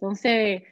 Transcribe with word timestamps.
Entonces, 0.00 0.62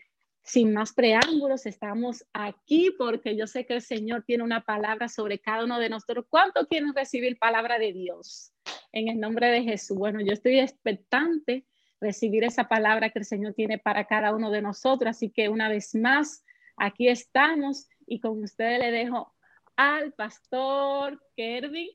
sin 0.42 0.72
más 0.72 0.94
preámbulos, 0.94 1.66
estamos 1.66 2.24
aquí 2.32 2.90
porque 2.96 3.36
yo 3.36 3.46
sé 3.46 3.66
que 3.66 3.74
el 3.74 3.82
Señor 3.82 4.24
tiene 4.26 4.42
una 4.42 4.64
palabra 4.64 5.08
sobre 5.08 5.38
cada 5.38 5.64
uno 5.64 5.78
de 5.78 5.90
nosotros. 5.90 6.24
¿Cuánto 6.30 6.66
quieren 6.66 6.94
recibir 6.94 7.38
palabra 7.38 7.78
de 7.78 7.92
Dios? 7.92 8.54
En 8.90 9.08
el 9.08 9.20
nombre 9.20 9.48
de 9.48 9.62
Jesús. 9.64 9.98
Bueno, 9.98 10.22
yo 10.22 10.32
estoy 10.32 10.58
expectante 10.60 11.66
recibir 12.00 12.42
esa 12.44 12.68
palabra 12.68 13.10
que 13.10 13.18
el 13.18 13.26
Señor 13.26 13.52
tiene 13.52 13.76
para 13.76 14.06
cada 14.06 14.34
uno 14.34 14.50
de 14.50 14.62
nosotros. 14.62 15.10
Así 15.10 15.28
que 15.28 15.50
una 15.50 15.68
vez 15.68 15.94
más, 15.94 16.42
aquí 16.78 17.08
estamos 17.08 17.86
y 18.06 18.20
con 18.20 18.42
ustedes 18.42 18.78
le 18.78 18.90
dejo 18.90 19.34
al 19.76 20.14
pastor 20.14 21.22
Kervin 21.36 21.90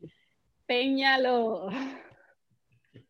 Peñalo. 0.68 1.70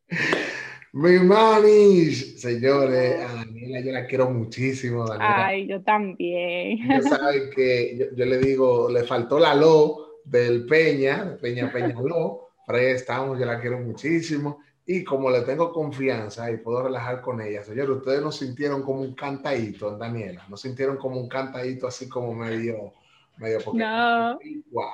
Mi 0.95 1.17
manis, 1.17 2.39
señores, 2.39 3.19
a 3.25 3.33
Daniela 3.33 3.79
yo 3.79 3.91
la 3.91 4.05
quiero 4.05 4.29
muchísimo. 4.29 5.07
Daniela. 5.07 5.47
Ay, 5.47 5.67
yo 5.67 5.81
también. 5.81 6.87
Ya 6.87 7.01
saben 7.17 7.49
que 7.49 8.11
yo, 8.15 8.25
le 8.25 8.37
digo, 8.37 8.87
le 8.91 9.03
faltó 9.03 9.39
la 9.39 9.55
lo 9.55 10.19
del 10.23 10.67
Peña, 10.67 11.35
Peña 11.41 11.71
Peña 11.71 11.95
Lo, 11.99 12.49
pero 12.67 12.77
ahí 12.77 12.85
estamos, 12.85 13.39
yo 13.39 13.45
la 13.45 13.59
quiero 13.59 13.79
muchísimo. 13.79 14.59
Y 14.85 15.03
como 15.03 15.31
le 15.31 15.41
tengo 15.41 15.73
confianza 15.73 16.51
y 16.51 16.57
puedo 16.57 16.83
relajar 16.83 17.21
con 17.21 17.41
ella, 17.41 17.63
señores, 17.63 17.97
ustedes 17.97 18.21
no 18.21 18.31
sintieron 18.31 18.83
como 18.83 19.01
un 19.01 19.15
cantadito, 19.15 19.97
Daniela, 19.97 20.45
no 20.47 20.57
sintieron 20.57 20.97
como 20.97 21.19
un 21.19 21.27
cantadito 21.27 21.87
así 21.87 22.07
como 22.07 22.35
medio, 22.35 22.93
medio, 23.37 23.61
porque, 23.65 23.79
no. 23.79 24.37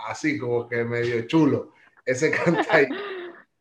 así 0.07 0.37
como 0.37 0.69
que 0.69 0.85
medio 0.85 1.27
chulo, 1.27 1.73
ese 2.05 2.31
cantadito. 2.45 2.95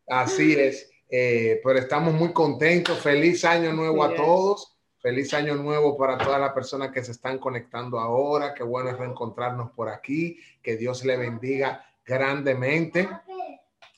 así 0.07 0.53
es. 0.53 0.89
Eh, 1.09 1.59
pero 1.63 1.79
estamos 1.79 2.13
muy 2.13 2.31
contentos. 2.31 2.99
Feliz 2.99 3.43
año 3.45 3.73
nuevo 3.73 4.03
a 4.03 4.13
todos. 4.13 4.77
Feliz 4.99 5.33
año 5.33 5.55
nuevo 5.55 5.97
para 5.97 6.17
todas 6.17 6.39
las 6.39 6.51
personas 6.53 6.91
que 6.91 7.03
se 7.03 7.11
están 7.11 7.39
conectando 7.39 7.99
ahora. 7.99 8.53
Qué 8.53 8.63
bueno 8.63 8.89
es 8.89 8.97
reencontrarnos 8.97 9.71
por 9.71 9.89
aquí. 9.89 10.39
Que 10.61 10.77
Dios 10.77 11.03
le 11.05 11.17
bendiga 11.17 11.85
grandemente. 12.05 13.09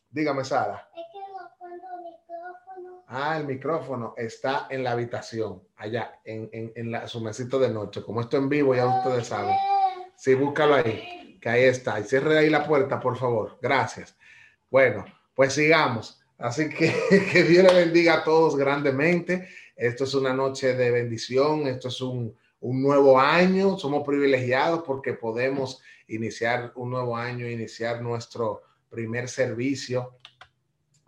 Dígame, 0.09 0.43
Sara. 0.43 0.87
Ah, 3.13 3.35
el 3.37 3.45
micrófono 3.45 4.13
está 4.15 4.67
en 4.69 4.85
la 4.85 4.91
habitación, 4.91 5.61
allá, 5.75 6.21
en, 6.23 6.49
en, 6.53 6.71
en 6.75 6.91
la, 6.91 7.09
su 7.09 7.19
mesito 7.19 7.59
de 7.59 7.69
noche. 7.69 8.01
Como 8.03 8.21
esto 8.21 8.37
en 8.37 8.47
vivo, 8.47 8.73
ya 8.73 8.87
ustedes 8.87 9.27
saben. 9.27 9.53
Sí, 10.15 10.33
búscalo 10.33 10.75
ahí, 10.75 11.37
que 11.41 11.49
ahí 11.49 11.63
está. 11.63 11.99
Y 11.99 12.03
cierre 12.03 12.37
ahí 12.37 12.49
la 12.49 12.65
puerta, 12.65 13.01
por 13.01 13.17
favor. 13.17 13.57
Gracias. 13.61 14.15
Bueno, 14.69 15.03
pues 15.35 15.51
sigamos. 15.51 16.20
Así 16.41 16.69
que 16.69 16.93
que 17.31 17.43
Dios 17.43 17.63
le 17.63 17.85
bendiga 17.85 18.15
a 18.15 18.23
todos 18.23 18.55
grandemente. 18.55 19.47
Esto 19.75 20.03
es 20.03 20.13
una 20.13 20.33
noche 20.33 20.73
de 20.73 20.91
bendición, 20.91 21.67
esto 21.67 21.87
es 21.87 22.01
un, 22.01 22.35
un, 22.59 22.81
nuevo 22.81 23.19
año. 23.19 23.77
Somos 23.77 24.05
privilegiados 24.05 24.83
porque 24.85 25.13
podemos 25.13 25.81
iniciar 26.07 26.71
un 26.75 26.91
nuevo 26.91 27.15
año, 27.15 27.47
iniciar 27.47 28.01
nuestro 28.01 28.61
primer 28.89 29.29
servicio, 29.29 30.17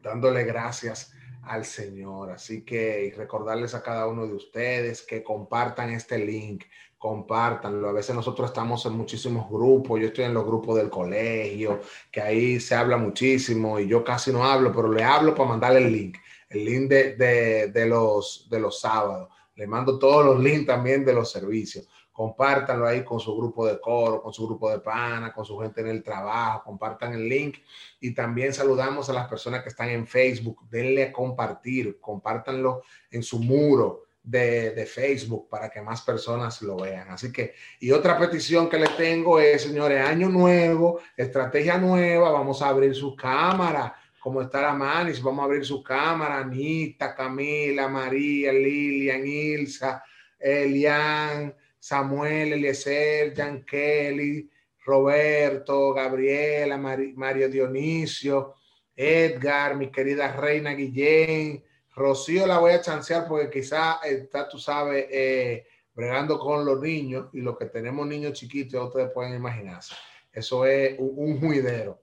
dándole 0.02 0.44
gracias 0.44 1.14
al 1.44 1.66
Señor. 1.66 2.32
Así 2.32 2.64
que 2.64 3.14
recordarles 3.16 3.76
a 3.76 3.84
cada 3.84 4.08
uno 4.08 4.26
de 4.26 4.34
ustedes 4.34 5.02
que 5.02 5.24
compartan 5.24 5.90
este 5.90 6.18
link, 6.18 6.64
compártanlo. 7.04 7.90
A 7.90 7.92
veces 7.92 8.16
nosotros 8.16 8.50
estamos 8.50 8.86
en 8.86 8.94
muchísimos 8.94 9.50
grupos, 9.50 10.00
yo 10.00 10.08
estoy 10.08 10.24
en 10.24 10.34
los 10.34 10.46
grupos 10.46 10.78
del 10.78 10.90
colegio, 10.90 11.82
que 12.10 12.22
ahí 12.22 12.62
se 12.62 12.76
habla 12.76 12.96
muchísimo 12.96 13.78
y 13.78 13.90
yo 13.90 14.06
casi 14.06 14.32
no 14.32 14.46
hablo, 14.46 14.72
pero 14.72 14.90
le 14.90 15.04
hablo 15.04 15.36
para 15.36 15.50
mandarle 15.50 15.80
el 15.80 15.92
link, 15.92 16.18
el 16.48 16.64
link 16.64 16.90
de, 16.90 17.16
de, 17.18 17.68
de 17.74 17.86
los, 17.88 18.48
de 18.50 18.58
los 18.58 18.80
sábados. 18.80 19.28
Le 19.56 19.68
mando 19.68 20.00
todos 20.00 20.24
los 20.24 20.40
links 20.40 20.66
también 20.66 21.04
de 21.04 21.12
los 21.12 21.30
servicios. 21.30 21.90
Compártanlo 22.10 22.88
ahí 22.88 23.04
con 23.04 23.20
su 23.20 23.36
grupo 23.36 23.68
de 23.68 23.82
coro, 23.82 24.22
con 24.22 24.34
su 24.34 24.48
grupo 24.48 24.70
de 24.70 24.80
pana, 24.80 25.34
con 25.34 25.44
su 25.44 25.60
gente 25.60 25.82
en 25.82 25.88
el 25.88 26.04
trabajo. 26.04 26.64
Compartan 26.64 27.16
el 27.16 27.28
link 27.28 27.58
y 28.00 28.14
también 28.14 28.54
saludamos 28.54 29.10
a 29.10 29.14
las 29.14 29.28
personas 29.28 29.62
que 29.62 29.68
están 29.68 29.90
en 29.90 30.08
Facebook. 30.08 30.70
Denle 30.70 31.04
a 31.04 31.12
compartir, 31.12 32.00
compártanlo 32.00 32.84
en 33.12 33.24
su 33.24 33.40
muro 33.40 34.04
de, 34.24 34.86
Facebook 34.86 35.50
para 35.50 35.70
que 35.70 35.82
más 35.82 36.02
personas 36.02 36.62
lo 36.62 36.78
vean. 36.78 37.10
Así 37.10 37.32
que, 37.32 37.54
y 37.80 37.92
otra 37.92 38.18
petición 38.18 38.70
que 38.70 38.80
les 38.80 38.96
tengo 38.96 39.40
es, 39.40 39.64
señores, 39.64 40.02
año 40.02 40.30
nuevo, 40.30 41.02
estrategia 41.16 41.78
nueva, 41.78 42.32
vamos 42.32 42.62
a 42.62 42.70
abrir 42.70 42.96
su 42.96 43.16
cámara, 43.16 43.96
como 44.20 44.42
está 44.42 44.62
la 44.62 44.74
Manis, 44.74 45.22
vamos 45.22 45.42
a 45.42 45.46
abrir 45.46 45.66
su 45.66 45.84
cámara, 45.84 46.40
Anita, 46.40 47.14
Camila, 47.14 47.90
María, 47.90 48.54
Lilian, 48.54 49.28
Ilsa, 49.28 50.04
Elian, 50.40 51.54
Samuel, 51.78 52.54
Eliezer, 52.54 53.36
Jan 53.36 53.66
Kelly, 53.66 54.50
Roberto, 54.86 55.94
Gabriela, 55.94 56.78
Mario 56.78 57.50
Dionisio, 57.50 58.56
Edgar, 58.96 59.76
mi 59.76 59.92
querida 59.92 60.32
Reina 60.32 60.74
Guillén, 60.74 61.64
Rocío 61.96 62.48
la 62.48 62.58
voy 62.58 62.72
a 62.72 62.82
chancear 62.82 63.28
porque 63.28 63.50
quizá 63.50 64.00
está, 64.04 64.50
tú 64.50 64.58
sabes, 64.58 65.06
eh, 65.10 65.68
bregando 65.94 66.40
con 66.40 66.66
los 66.66 66.80
niños 66.80 67.30
y 67.34 67.42
los 67.42 67.58
que 67.58 67.66
tenemos 67.66 68.08
niños 68.08 68.34
chiquitos, 68.34 68.88
ustedes 68.88 69.12
pueden 69.12 69.36
imaginarse. 69.36 69.94
Eso 70.32 70.66
es 70.66 70.96
un, 70.98 71.40
juidero. 71.40 72.02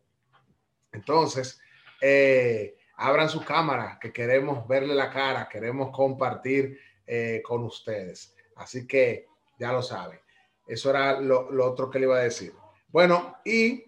Entonces, 0.93 1.61
eh, 2.01 2.77
abran 2.97 3.29
su 3.29 3.45
cámara, 3.45 3.99
que 4.01 4.13
queremos 4.13 4.67
verle 4.69 4.95
la 4.95 5.11
cara, 5.11 5.49
queremos 5.49 5.91
compartir 5.91 6.79
eh, 7.05 7.43
con 7.45 7.65
ustedes. 7.65 8.37
Así 8.55 8.87
que 8.87 9.27
ya 9.59 9.73
lo 9.73 9.83
saben. 9.83 10.21
Eso 10.67 10.91
era 10.91 11.21
lo, 11.21 11.51
lo 11.51 11.67
otro 11.67 11.91
que 11.91 11.99
le 11.99 12.07
iba 12.07 12.17
a 12.17 12.23
decir. 12.23 12.53
Bueno, 12.89 13.39
y 13.45 13.85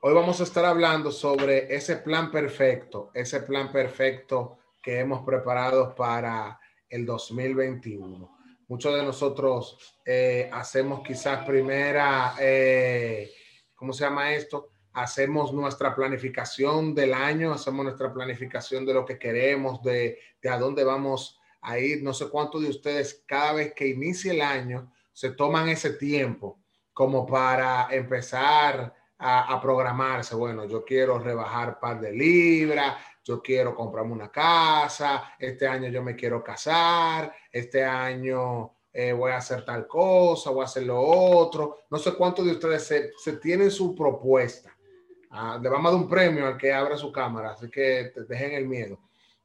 hoy 0.00 0.14
vamos 0.14 0.40
a 0.40 0.44
estar 0.44 0.64
hablando 0.64 1.12
sobre 1.12 1.74
ese 1.74 1.96
plan 1.96 2.30
perfecto, 2.30 3.10
ese 3.12 3.40
plan 3.40 3.70
perfecto 3.70 4.58
que 4.82 4.98
hemos 4.98 5.24
preparado 5.24 5.94
para 5.94 6.58
el 6.88 7.06
2021. 7.06 8.38
Muchos 8.68 8.94
de 8.94 9.02
nosotros 9.02 10.00
eh, 10.04 10.48
hacemos 10.52 11.02
quizás 11.02 11.44
primera, 11.44 12.34
eh, 12.40 13.30
¿cómo 13.74 13.92
se 13.92 14.04
llama 14.04 14.32
esto? 14.32 14.70
Hacemos 14.94 15.52
nuestra 15.52 15.94
planificación 15.94 16.94
del 16.94 17.14
año, 17.14 17.52
hacemos 17.52 17.84
nuestra 17.84 18.12
planificación 18.12 18.84
de 18.84 18.94
lo 18.94 19.04
que 19.04 19.18
queremos, 19.18 19.82
de, 19.82 20.18
de 20.40 20.48
a 20.48 20.58
dónde 20.58 20.84
vamos 20.84 21.38
a 21.60 21.78
ir. 21.78 22.02
No 22.02 22.12
sé 22.12 22.28
cuántos 22.28 22.62
de 22.62 22.70
ustedes 22.70 23.22
cada 23.26 23.54
vez 23.54 23.72
que 23.74 23.88
inicie 23.88 24.32
el 24.32 24.42
año 24.42 24.92
se 25.12 25.30
toman 25.30 25.68
ese 25.68 25.90
tiempo 25.90 26.58
como 26.92 27.26
para 27.26 27.88
empezar 27.90 28.94
a, 29.18 29.54
a 29.54 29.60
programarse. 29.60 30.34
Bueno, 30.34 30.66
yo 30.66 30.84
quiero 30.84 31.18
rebajar 31.18 31.78
par 31.78 32.00
de 32.00 32.12
libras, 32.12 32.96
yo 33.24 33.40
quiero 33.40 33.74
comprarme 33.74 34.12
una 34.12 34.30
casa, 34.30 35.34
este 35.38 35.66
año 35.66 35.88
yo 35.88 36.02
me 36.02 36.16
quiero 36.16 36.42
casar, 36.42 37.32
este 37.50 37.84
año 37.84 38.72
eh, 38.92 39.12
voy 39.12 39.30
a 39.30 39.36
hacer 39.36 39.64
tal 39.64 39.86
cosa, 39.86 40.50
voy 40.50 40.62
a 40.62 40.64
hacer 40.64 40.82
lo 40.82 41.00
otro. 41.00 41.78
No 41.90 41.98
sé 41.98 42.14
cuántos 42.14 42.44
de 42.44 42.52
ustedes 42.52 43.12
se, 43.16 43.32
tienen 43.38 43.70
su 43.70 43.94
propuesta. 43.94 44.76
Ah, 45.30 45.58
le 45.60 45.68
vamos 45.68 45.90
a 45.90 45.94
dar 45.94 46.02
un 46.02 46.08
premio 46.08 46.46
al 46.46 46.58
que 46.58 46.72
abra 46.72 46.96
su 46.96 47.10
cámara, 47.10 47.52
así 47.52 47.70
que 47.70 48.12
dejen 48.28 48.52
el 48.52 48.66
miedo. 48.66 48.98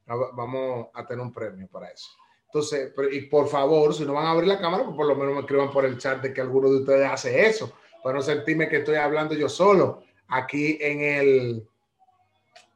Ah, 0.07 0.15
vamos 0.33 0.87
a 0.93 1.05
tener 1.05 1.23
un 1.23 1.31
premio 1.31 1.67
para 1.67 1.89
eso. 1.89 2.09
Entonces, 2.45 2.93
y 3.11 3.21
por 3.21 3.47
favor, 3.47 3.93
si 3.93 4.05
no 4.05 4.13
van 4.13 4.25
a 4.25 4.31
abrir 4.31 4.47
la 4.47 4.59
cámara, 4.59 4.83
pues 4.83 4.95
por 4.95 5.05
lo 5.05 5.15
menos 5.15 5.35
me 5.35 5.41
escriban 5.41 5.69
por 5.69 5.85
el 5.85 5.97
chat 5.97 6.21
de 6.21 6.33
que 6.33 6.41
alguno 6.41 6.69
de 6.69 6.77
ustedes 6.77 7.09
hace 7.09 7.45
eso, 7.45 7.73
para 8.03 8.17
no 8.17 8.21
sentirme 8.21 8.69
que 8.69 8.77
estoy 8.77 8.95
hablando 8.95 9.35
yo 9.35 9.49
solo 9.49 10.03
aquí 10.27 10.77
en 10.81 11.01
el, 11.01 11.67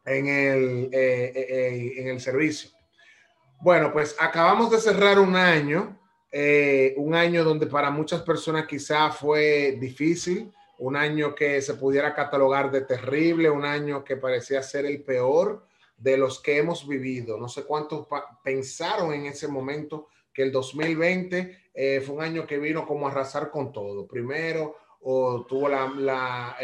en 0.05 0.27
el, 0.27 0.89
eh, 0.91 1.31
eh, 1.35 1.45
eh, 1.49 1.93
en 1.97 2.07
el 2.07 2.19
servicio. 2.19 2.71
Bueno, 3.59 3.91
pues 3.91 4.15
acabamos 4.19 4.71
de 4.71 4.79
cerrar 4.79 5.19
un 5.19 5.35
año, 5.35 5.99
un 6.97 7.13
año 7.13 7.43
donde 7.43 7.67
para 7.67 7.91
muchas 7.91 8.21
personas 8.21 8.65
quizá 8.65 9.11
fue 9.11 9.77
difícil, 9.79 10.51
un 10.79 10.95
año 10.95 11.35
que 11.35 11.61
se 11.61 11.75
pudiera 11.75 12.15
catalogar 12.15 12.71
de 12.71 12.81
terrible, 12.81 13.51
un 13.51 13.63
año 13.63 14.03
que 14.03 14.17
parecía 14.17 14.63
ser 14.63 14.85
el 14.85 15.03
peor 15.03 15.67
de 15.95 16.17
los 16.17 16.39
que 16.39 16.57
hemos 16.57 16.87
vivido. 16.87 17.37
No 17.37 17.47
sé 17.47 17.65
cuántos 17.65 18.07
pensaron 18.43 19.13
en 19.13 19.27
ese 19.27 19.47
momento 19.47 20.07
que 20.33 20.41
el 20.41 20.51
2020 20.51 21.57
fue 22.03 22.15
un 22.15 22.23
año 22.23 22.47
que 22.47 22.57
vino 22.57 22.87
como 22.87 23.07
a 23.07 23.11
arrasar 23.11 23.51
con 23.51 23.71
todo. 23.71 24.07
Primero, 24.07 24.75
o 25.01 25.45
tuvo 25.45 25.69
la, 25.69 25.87
la 25.95 26.57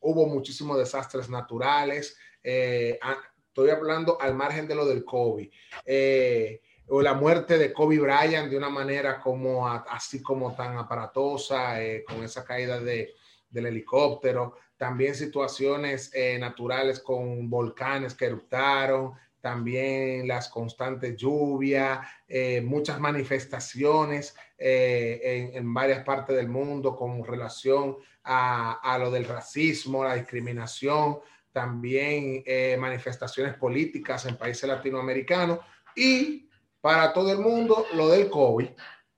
hubo 0.00 0.26
muchísimos 0.26 0.76
desastres 0.76 1.30
naturales, 1.30 2.18
eh, 2.50 2.98
ah, 3.02 3.18
estoy 3.46 3.68
hablando 3.68 4.18
al 4.20 4.34
margen 4.34 4.66
de 4.66 4.74
lo 4.74 4.86
del 4.86 5.04
COVID, 5.04 5.50
eh, 5.84 6.62
o 6.86 7.02
la 7.02 7.12
muerte 7.12 7.58
de 7.58 7.72
Kobe 7.72 7.98
Bryant 7.98 8.50
de 8.50 8.56
una 8.56 8.70
manera 8.70 9.20
como 9.20 9.68
así 9.68 10.22
como 10.22 10.54
tan 10.54 10.78
aparatosa, 10.78 11.82
eh, 11.82 12.04
con 12.06 12.22
esa 12.22 12.44
caída 12.44 12.80
de, 12.80 13.14
del 13.50 13.66
helicóptero, 13.66 14.56
también 14.78 15.14
situaciones 15.14 16.12
naturales 16.38 17.00
con 17.00 17.50
volcanes 17.50 18.14
que 18.14 18.26
eruptaron, 18.26 19.14
también 19.40 20.26
las 20.26 20.48
constantes 20.48 21.16
lluvias, 21.16 22.00
eh, 22.26 22.60
muchas 22.60 22.98
manifestaciones 22.98 24.36
eh, 24.58 25.52
en, 25.54 25.72
varias 25.72 26.04
partes 26.04 26.36
del 26.36 26.48
mundo 26.48 26.96
con 26.96 27.24
relación 27.24 27.96
a, 28.24 28.98
lo 29.00 29.10
del 29.10 29.24
racismo, 29.24 30.04
la 30.04 30.16
discriminación, 30.16 31.18
también 31.52 32.42
eh, 32.46 32.76
manifestaciones 32.78 33.54
políticas 33.54 34.26
en 34.26 34.36
países 34.36 34.68
latinoamericanos 34.68 35.58
y 35.96 36.48
para 36.80 37.12
todo 37.12 37.32
el 37.32 37.38
mundo 37.38 37.86
lo 37.94 38.08
del 38.08 38.30
COVID, 38.30 38.68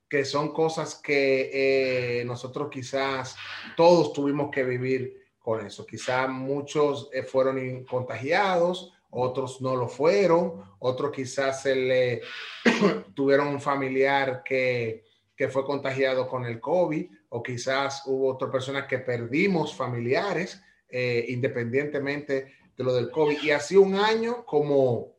que 0.09 0.25
son 0.25 0.53
cosas 0.53 0.95
que 0.97 2.23
nosotros 2.27 2.69
quizás 2.71 3.37
todos 3.77 4.13
tuvimos 4.13 4.51
que 4.51 4.65
vivir 4.65 5.29
con 5.39 5.65
eso. 5.65 5.87
Quizás 5.87 6.29
muchos 6.29 7.11
fueron 7.31 7.85
contagiados, 7.85 8.93
otros 9.11 9.61
no 9.61 9.77
lo 9.77 9.89
fueron, 9.89 10.63
otros 10.79 11.11
quizás 11.11 11.63
se 11.63 11.75
le 11.75 12.23
tuvieron 13.15 13.49
un 13.49 13.61
familiar 13.61 14.43
que, 14.45 15.05
fue 15.51 15.65
contagiado 15.65 16.29
con 16.29 16.45
el 16.45 16.61
COVID, 16.61 17.11
o 17.31 17.43
quizás 17.43 18.03
hubo 18.05 18.35
otras 18.35 18.51
personas 18.51 18.87
que 18.87 18.99
perdimos 18.99 19.75
familiares 19.75 20.63
eh, 20.91 21.27
independientemente 21.29 22.53
de 22.77 22.85
lo 22.85 22.95
del 22.95 23.11
COVID. 23.11 23.43
Y 23.43 23.51
así 23.51 23.77
un 23.77 23.95
año 23.97 24.45
como, 24.45 25.17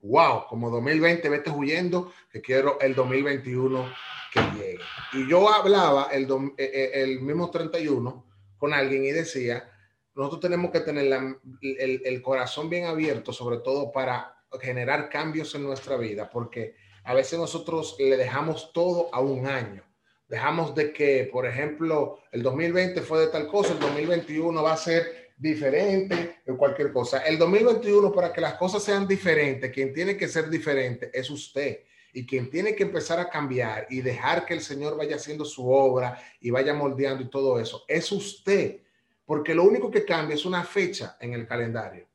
wow, 0.00 0.46
como 0.48 0.70
2020, 0.70 1.28
vete 1.28 1.50
huyendo, 1.50 2.12
que 2.30 2.40
quiero 2.40 2.78
el 2.80 2.94
2021 2.94 3.88
que 4.32 4.40
llegue. 4.40 4.78
Y 5.14 5.28
yo 5.28 5.48
hablaba 5.48 6.08
el, 6.12 6.24
eh, 6.24 6.52
eh, 6.58 6.90
el 6.94 7.20
mismo 7.20 7.50
31 7.50 8.26
con 8.58 8.74
alguien 8.74 9.04
y 9.04 9.10
decía, 9.10 9.70
nosotros 10.14 10.40
tenemos 10.40 10.72
que 10.72 10.80
tener 10.80 11.36
el, 11.62 12.22
corazón 12.22 12.68
bien 12.68 12.86
abierto, 12.86 13.32
sobre 13.32 13.58
todo 13.58 13.92
para 13.92 14.36
generar 14.60 15.08
cambios 15.08 15.54
en 15.54 15.62
nuestra 15.62 15.96
vida, 15.96 16.28
porque 16.28 16.74
a 17.04 17.14
veces 17.14 17.38
nosotros 17.38 17.96
le 18.00 18.16
dejamos 18.16 18.72
todo 18.72 19.08
a 19.12 19.20
un 19.20 19.46
año. 19.46 19.84
Dejamos 20.28 20.74
de 20.74 20.92
que, 20.92 21.28
por 21.32 21.46
ejemplo, 21.46 22.20
el 22.32 22.42
2020 22.42 23.00
fue 23.00 23.20
de 23.20 23.26
tal 23.28 23.48
cosa, 23.48 23.72
el 23.72 23.80
2021 23.80 24.62
va 24.62 24.74
a 24.74 24.76
ser 24.76 25.32
diferente 25.36 26.40
en 26.44 26.56
cualquier 26.56 26.92
cosa. 26.92 27.18
El 27.20 27.38
2021, 27.38 28.12
para 28.12 28.32
que 28.32 28.40
las 28.40 28.54
cosas 28.54 28.82
sean 28.82 29.08
diferentes, 29.08 29.72
quien 29.72 29.92
tiene 29.94 30.16
que 30.16 30.28
ser 30.28 30.50
diferente 30.50 31.10
es 31.12 31.30
usted. 31.30 31.80
Y 32.12 32.26
quien 32.26 32.50
tiene 32.50 32.74
que 32.74 32.82
empezar 32.82 33.20
a 33.20 33.28
cambiar 33.28 33.86
y 33.90 34.00
dejar 34.00 34.44
que 34.44 34.54
el 34.54 34.60
Señor 34.60 34.96
vaya 34.96 35.16
haciendo 35.16 35.44
su 35.44 35.70
obra 35.70 36.20
y 36.40 36.50
vaya 36.50 36.74
moldeando 36.74 37.22
y 37.22 37.30
todo 37.30 37.60
eso, 37.60 37.84
es 37.86 38.10
usted 38.12 38.80
porque 39.28 39.54
lo 39.54 39.64
único 39.64 39.90
que 39.90 40.06
cambia 40.06 40.34
es 40.34 40.46
una 40.46 40.64
fecha 40.64 41.18
en 41.20 41.34
el 41.34 41.46
calendario. 41.46 42.06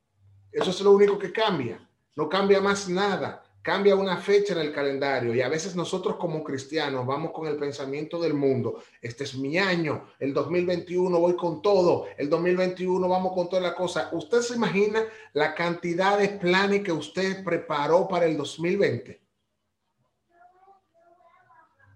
Eso 0.51 0.71
es 0.71 0.81
lo 0.81 0.91
único 0.93 1.19
que 1.19 1.31
cambia. 1.31 1.79
No 2.15 2.27
cambia 2.27 2.59
más 2.59 2.89
nada. 2.89 3.42
Cambia 3.63 3.95
una 3.95 4.17
fecha 4.17 4.51
en 4.53 4.59
el 4.59 4.73
calendario. 4.73 5.33
Y 5.33 5.41
a 5.41 5.47
veces 5.47 5.73
nosotros 5.73 6.17
como 6.17 6.43
cristianos 6.43 7.07
vamos 7.07 7.31
con 7.31 7.47
el 7.47 7.55
pensamiento 7.55 8.19
del 8.19 8.33
mundo. 8.33 8.83
Este 9.01 9.23
es 9.23 9.35
mi 9.35 9.57
año. 9.57 10.09
El 10.19 10.33
2021 10.33 11.17
voy 11.17 11.37
con 11.37 11.61
todo. 11.61 12.07
El 12.17 12.29
2021 12.29 13.07
vamos 13.07 13.31
con 13.33 13.47
toda 13.47 13.61
la 13.61 13.73
cosa. 13.73 14.09
¿Usted 14.11 14.41
se 14.41 14.55
imagina 14.55 15.01
la 15.31 15.55
cantidad 15.55 16.17
de 16.19 16.27
planes 16.27 16.83
que 16.83 16.91
usted 16.91 17.41
preparó 17.41 18.05
para 18.05 18.25
el 18.25 18.35
2020? 18.35 19.21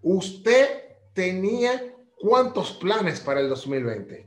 Usted 0.03 0.69
tenía 1.13 1.93
cuántos 2.17 2.71
planes 2.71 3.19
para 3.19 3.41
el 3.41 3.49
2020? 3.49 4.26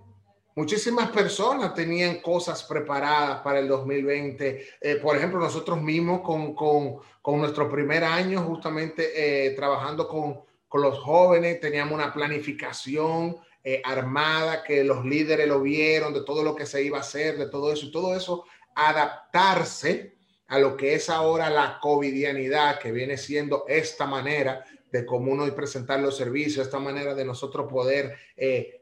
Muchísimas 0.60 1.10
personas 1.10 1.72
tenían 1.72 2.20
cosas 2.20 2.62
preparadas 2.64 3.40
para 3.40 3.60
el 3.60 3.66
2020. 3.66 4.68
Eh, 4.78 4.96
por 4.96 5.16
ejemplo, 5.16 5.40
nosotros 5.40 5.80
mismos 5.80 6.20
con, 6.20 6.54
con, 6.54 6.96
con 7.22 7.38
nuestro 7.38 7.70
primer 7.70 8.04
año, 8.04 8.42
justamente 8.42 9.08
eh, 9.46 9.52
trabajando 9.52 10.06
con, 10.06 10.42
con, 10.68 10.82
los 10.82 10.98
jóvenes, 10.98 11.60
teníamos 11.60 11.94
una 11.94 12.12
planificación 12.12 13.38
eh, 13.64 13.80
armada 13.82 14.62
que 14.62 14.84
los 14.84 15.02
líderes 15.02 15.48
lo 15.48 15.62
vieron, 15.62 16.12
de 16.12 16.24
todo 16.24 16.42
lo 16.42 16.54
que 16.54 16.66
se 16.66 16.82
iba 16.82 16.98
a 16.98 17.00
hacer, 17.00 17.38
de 17.38 17.46
todo 17.46 17.72
eso, 17.72 17.86
y 17.86 17.90
todo 17.90 18.14
eso, 18.14 18.44
adaptarse 18.74 20.18
a 20.48 20.58
lo 20.58 20.76
que 20.76 20.92
es 20.92 21.08
ahora 21.08 21.48
la 21.48 21.78
covidianidad, 21.80 22.78
que 22.78 22.92
viene 22.92 23.16
siendo 23.16 23.64
esta 23.66 24.04
manera 24.04 24.62
de 24.92 25.06
cómo 25.06 25.32
uno 25.32 25.46
presentar 25.54 26.00
los 26.00 26.18
servicios, 26.18 26.66
esta 26.66 26.80
manera 26.80 27.14
de 27.14 27.24
nosotros 27.24 27.66
poder 27.72 28.14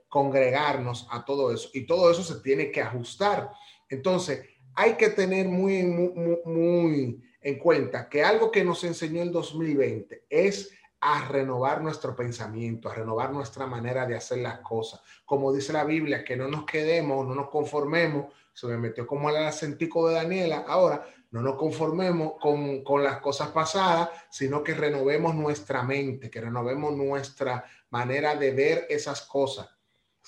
congregarnos 0.08 1.06
a 1.10 1.24
todo 1.24 1.52
eso. 1.52 1.68
Y 1.74 1.86
todo 1.86 2.10
eso 2.10 2.22
se 2.22 2.40
tiene 2.40 2.70
que 2.70 2.82
ajustar. 2.82 3.50
Entonces, 3.88 4.46
hay 4.74 4.94
que 4.94 5.10
tener 5.10 5.48
muy, 5.48 5.82
muy, 5.82 6.38
muy 6.44 7.22
en 7.40 7.58
cuenta 7.58 8.08
que 8.08 8.22
algo 8.22 8.50
que 8.50 8.64
nos 8.64 8.82
enseñó 8.84 9.22
el 9.22 9.32
2020 9.32 10.24
es 10.28 10.70
a 11.00 11.28
renovar 11.28 11.80
nuestro 11.82 12.16
pensamiento, 12.16 12.88
a 12.88 12.94
renovar 12.94 13.32
nuestra 13.32 13.66
manera 13.66 14.06
de 14.06 14.16
hacer 14.16 14.38
las 14.38 14.60
cosas. 14.60 15.00
Como 15.24 15.52
dice 15.52 15.72
la 15.72 15.84
Biblia, 15.84 16.24
que 16.24 16.36
no 16.36 16.48
nos 16.48 16.64
quedemos, 16.64 17.26
no 17.26 17.34
nos 17.34 17.50
conformemos. 17.50 18.32
Se 18.52 18.66
me 18.66 18.76
metió 18.76 19.06
como 19.06 19.30
el 19.30 19.36
acentico 19.36 20.08
de 20.08 20.16
Daniela. 20.16 20.64
Ahora, 20.66 21.06
no 21.30 21.42
nos 21.42 21.56
conformemos 21.56 22.32
con, 22.40 22.82
con 22.82 23.04
las 23.04 23.18
cosas 23.18 23.48
pasadas, 23.48 24.10
sino 24.30 24.64
que 24.64 24.74
renovemos 24.74 25.34
nuestra 25.34 25.84
mente, 25.84 26.30
que 26.30 26.40
renovemos 26.40 26.96
nuestra 26.96 27.64
manera 27.90 28.34
de 28.34 28.50
ver 28.50 28.86
esas 28.88 29.22
cosas 29.22 29.77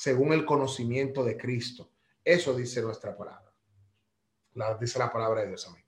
según 0.00 0.32
el 0.32 0.46
conocimiento 0.46 1.22
de 1.22 1.36
Cristo. 1.36 1.90
Eso 2.24 2.54
dice 2.54 2.80
nuestra 2.80 3.14
palabra. 3.14 3.52
La, 4.54 4.74
dice 4.78 4.98
la 4.98 5.12
palabra 5.12 5.42
de 5.42 5.48
Dios 5.48 5.68
a 5.68 5.72
mí. 5.72 5.80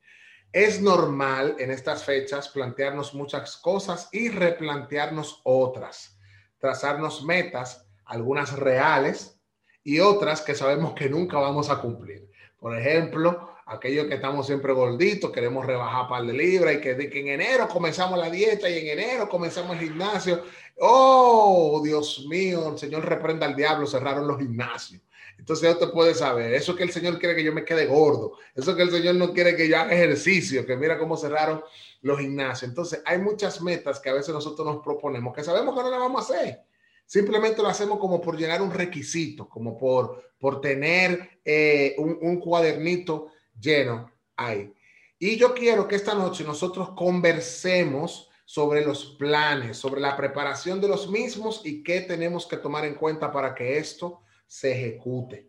Es 0.53 0.82
normal 0.82 1.56
en 1.59 1.70
estas 1.70 2.05
fechas 2.05 2.50
plantearnos 2.50 3.14
muchas 3.14 3.56
cosas 3.56 4.11
y 4.12 4.29
replantearnos 4.29 5.41
otras, 5.44 6.19
trazarnos 6.59 7.25
metas, 7.25 7.87
algunas 8.05 8.53
reales 8.53 9.41
y 9.82 10.00
otras 10.00 10.43
que 10.43 10.55
sabemos 10.55 10.93
que 10.93 11.08
nunca 11.08 11.38
vamos 11.38 11.70
a 11.70 11.81
cumplir. 11.81 12.31
Por 12.58 12.79
ejemplo, 12.79 13.51
aquellos 13.67 14.06
que 14.06 14.14
estamos 14.14 14.47
siempre 14.47 14.73
gorditos, 14.73 15.31
queremos 15.31 15.64
rebajar 15.64 16.09
par 16.09 16.25
de 16.25 16.32
libras 16.32 16.75
y 16.75 16.81
que, 16.81 16.97
que 17.09 17.20
en 17.20 17.29
enero 17.29 17.69
comenzamos 17.69 18.19
la 18.19 18.31
dieta 18.31 18.69
y 18.69 18.79
en 18.79 18.99
enero 18.99 19.29
comenzamos 19.29 19.76
el 19.76 19.88
gimnasio 19.88 20.43
Oh, 20.79 21.81
Dios 21.85 22.26
mío, 22.29 22.70
el 22.73 22.79
Señor 22.79 23.05
reprenda 23.05 23.47
al 23.47 23.55
diablo, 23.55 23.87
cerraron 23.87 24.26
los 24.26 24.38
gimnasios. 24.38 25.00
Entonces 25.38 25.73
ya 25.73 25.79
te 25.79 25.88
puede 25.88 26.14
saber, 26.14 26.55
eso 26.55 26.76
que 26.76 26.82
el 26.82 26.93
Señor 26.93 27.19
quiere 27.19 27.35
que 27.35 27.43
yo 27.43 27.53
me 27.53 27.64
quede 27.64 27.87
gordo, 27.87 28.35
eso 28.55 28.76
que 28.76 28.82
el 28.82 28.91
Señor 28.91 29.17
no 29.17 29.32
quiere 29.32 29.56
que 29.56 29.69
yo 29.69 29.79
haga 29.79 29.93
ejercicio, 29.93 30.65
que 30.65 30.76
mira 30.76 30.99
cómo 30.99 31.17
cerraron 31.17 31.62
los 32.03 32.20
gimnasios. 32.20 32.69
Entonces 32.69 33.03
hay 33.05 33.19
muchas 33.19 33.61
metas 33.61 33.99
que 33.99 34.11
a 34.11 34.15
veces 34.15 34.35
nosotros 34.35 34.67
nos 34.67 34.82
proponemos 34.82 35.35
que 35.35 35.43
sabemos 35.43 35.75
que 35.75 35.82
no 35.82 35.91
las 35.91 36.00
vamos 36.00 36.31
a 36.31 36.35
hacer. 36.35 36.61
Simplemente 37.06 37.61
lo 37.61 37.69
hacemos 37.69 37.98
como 37.98 38.20
por 38.20 38.36
llenar 38.36 38.63
un 38.63 38.72
requisito, 38.72 39.48
como 39.48 39.77
por, 39.77 40.32
por 40.39 40.60
tener 40.60 41.41
eh, 41.44 41.94
un, 41.98 42.19
un 42.20 42.39
cuadernito 42.39 43.32
lleno 43.62 44.10
ahí. 44.36 44.74
Y 45.19 45.36
yo 45.36 45.54
quiero 45.54 45.86
que 45.86 45.94
esta 45.94 46.14
noche 46.14 46.42
nosotros 46.42 46.90
conversemos 46.96 48.28
sobre 48.44 48.84
los 48.84 49.04
planes, 49.19 49.76
sobre 49.78 50.00
la 50.00 50.16
preparación 50.16 50.81
de 50.81 50.88
los 50.88 51.08
mismos 51.08 51.62
y 51.64 51.82
qué 51.82 52.00
tenemos 52.00 52.46
que 52.46 52.56
tomar 52.56 52.84
en 52.84 52.96
cuenta 52.96 53.31
para 53.31 53.54
que 53.54 53.78
esto 53.78 54.20
se 54.46 54.72
ejecute. 54.72 55.48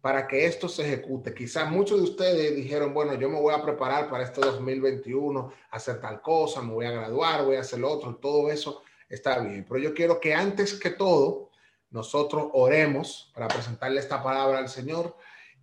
Para 0.00 0.28
que 0.28 0.46
esto 0.46 0.68
se 0.68 0.84
ejecute. 0.86 1.34
Quizás 1.34 1.70
muchos 1.70 1.98
de 1.98 2.04
ustedes 2.04 2.54
dijeron, 2.54 2.94
bueno, 2.94 3.14
yo 3.14 3.28
me 3.28 3.40
voy 3.40 3.52
a 3.52 3.62
preparar 3.62 4.08
para 4.08 4.22
este 4.22 4.40
2021, 4.40 5.52
hacer 5.72 6.00
tal 6.00 6.22
cosa, 6.22 6.62
me 6.62 6.72
voy 6.72 6.86
a 6.86 6.92
graduar, 6.92 7.44
voy 7.44 7.56
a 7.56 7.60
hacer 7.60 7.80
lo 7.80 7.90
otro, 7.90 8.14
todo 8.16 8.50
eso 8.50 8.82
está 9.08 9.40
bien. 9.40 9.66
Pero 9.68 9.80
yo 9.80 9.92
quiero 9.92 10.20
que 10.20 10.32
antes 10.32 10.74
que 10.74 10.90
todo, 10.90 11.50
nosotros 11.90 12.48
oremos 12.52 13.32
para 13.34 13.48
presentarle 13.48 13.98
esta 13.98 14.22
palabra 14.22 14.58
al 14.58 14.68
Señor 14.68 15.16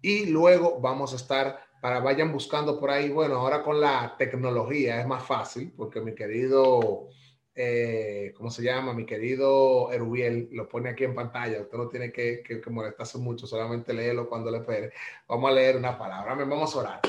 y 0.05 0.27
luego 0.27 0.79
vamos 0.79 1.13
a 1.13 1.15
estar 1.15 1.65
para 1.81 1.99
vayan 1.99 2.31
buscando 2.31 2.79
por 2.79 2.91
ahí. 2.91 3.09
Bueno, 3.09 3.37
ahora 3.37 3.63
con 3.63 3.81
la 3.81 4.15
tecnología 4.19 5.01
es 5.01 5.07
más 5.07 5.25
fácil 5.25 5.73
porque 5.75 5.99
mi 5.99 6.13
querido, 6.13 7.07
eh, 7.55 8.31
¿cómo 8.37 8.51
se 8.51 8.61
llama? 8.61 8.93
Mi 8.93 9.03
querido 9.03 9.91
Erubiel 9.91 10.49
lo 10.51 10.69
pone 10.69 10.89
aquí 10.91 11.05
en 11.05 11.15
pantalla. 11.15 11.59
Usted 11.59 11.75
no 11.75 11.89
tiene 11.89 12.11
que, 12.11 12.43
que, 12.43 12.69
molestarse 12.69 13.17
mucho, 13.17 13.47
solamente 13.47 13.93
léelo 13.93 14.29
cuando 14.29 14.51
le 14.51 14.59
pere. 14.59 14.91
Vamos 15.27 15.49
a 15.49 15.53
leer 15.55 15.75
una 15.75 15.97
palabra. 15.97 16.35
Vamos 16.35 16.75
a 16.75 16.79
orar. 16.79 17.01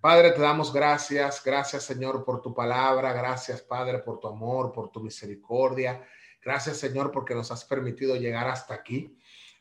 Padre, 0.00 0.30
te 0.30 0.40
damos 0.40 0.72
gracias. 0.72 1.42
Gracias, 1.44 1.82
Señor, 1.82 2.24
por 2.24 2.40
tu 2.40 2.54
palabra. 2.54 3.12
Gracias, 3.12 3.62
Padre, 3.62 3.98
por 3.98 4.20
tu 4.20 4.28
amor, 4.28 4.70
por 4.70 4.92
tu 4.92 5.00
misericordia. 5.00 6.06
Gracias, 6.40 6.76
Señor, 6.76 7.10
porque 7.10 7.34
nos 7.34 7.50
has 7.50 7.64
permitido 7.64 8.14
llegar 8.14 8.46
hasta 8.46 8.74
aquí. 8.74 9.18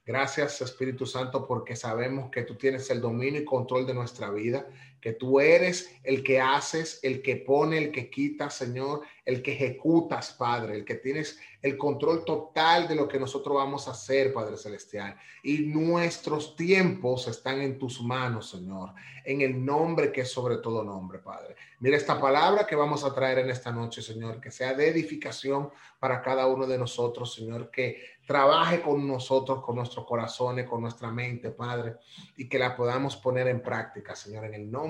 Gracias 0.07 0.61
Espíritu 0.61 1.05
Santo 1.05 1.45
porque 1.45 1.75
sabemos 1.75 2.31
que 2.31 2.43
tú 2.43 2.55
tienes 2.55 2.89
el 2.89 3.01
dominio 3.01 3.41
y 3.41 3.45
control 3.45 3.85
de 3.85 3.93
nuestra 3.93 4.29
vida, 4.29 4.65
que 5.01 5.13
tú 5.13 5.39
eres 5.39 5.95
el 6.03 6.23
que 6.23 6.39
haces, 6.41 6.99
el 7.03 7.21
que 7.21 7.37
pone, 7.37 7.77
el 7.77 7.91
que 7.91 8.09
quita, 8.09 8.49
Señor, 8.49 9.01
el 9.25 9.41
que 9.41 9.53
ejecutas, 9.53 10.33
Padre, 10.33 10.75
el 10.75 10.85
que 10.85 10.95
tienes 10.95 11.39
el 11.61 11.77
control 11.77 12.23
total 12.23 12.87
de 12.87 12.95
lo 12.95 13.07
que 13.07 13.19
nosotros 13.19 13.55
vamos 13.55 13.87
a 13.87 13.91
hacer, 13.91 14.33
Padre 14.33 14.57
Celestial. 14.57 15.15
Y 15.43 15.59
nuestros 15.59 16.55
tiempos 16.55 17.27
están 17.27 17.61
en 17.61 17.77
tus 17.77 18.01
manos, 18.01 18.49
Señor, 18.49 18.93
en 19.25 19.41
el 19.41 19.63
nombre 19.63 20.11
que 20.11 20.21
es 20.21 20.31
sobre 20.31 20.57
todo 20.57 20.83
nombre, 20.83 21.19
Padre. 21.19 21.55
Mira 21.79 21.97
esta 21.97 22.19
palabra 22.19 22.65
que 22.65 22.75
vamos 22.75 23.03
a 23.03 23.13
traer 23.13 23.39
en 23.39 23.49
esta 23.49 23.71
noche, 23.71 24.01
Señor, 24.01 24.39
que 24.39 24.51
sea 24.51 24.73
de 24.73 24.87
edificación 24.87 25.69
para 25.99 26.21
cada 26.21 26.47
uno 26.47 26.65
de 26.65 26.77
nosotros, 26.77 27.33
Señor, 27.33 27.69
que 27.69 28.17
trabaje 28.25 28.81
con 28.81 29.07
nosotros, 29.07 29.63
con 29.63 29.77
nuestros 29.77 30.05
corazones, 30.05 30.67
con 30.67 30.81
nuestra 30.81 31.11
mente, 31.11 31.49
Padre, 31.51 31.95
y 32.35 32.47
que 32.47 32.59
la 32.59 32.75
podamos 32.75 33.15
poner 33.15 33.47
en 33.47 33.61
práctica, 33.61 34.15
Señor, 34.15 34.45
en 34.45 34.53
el 34.53 34.69
nombre 34.69 34.86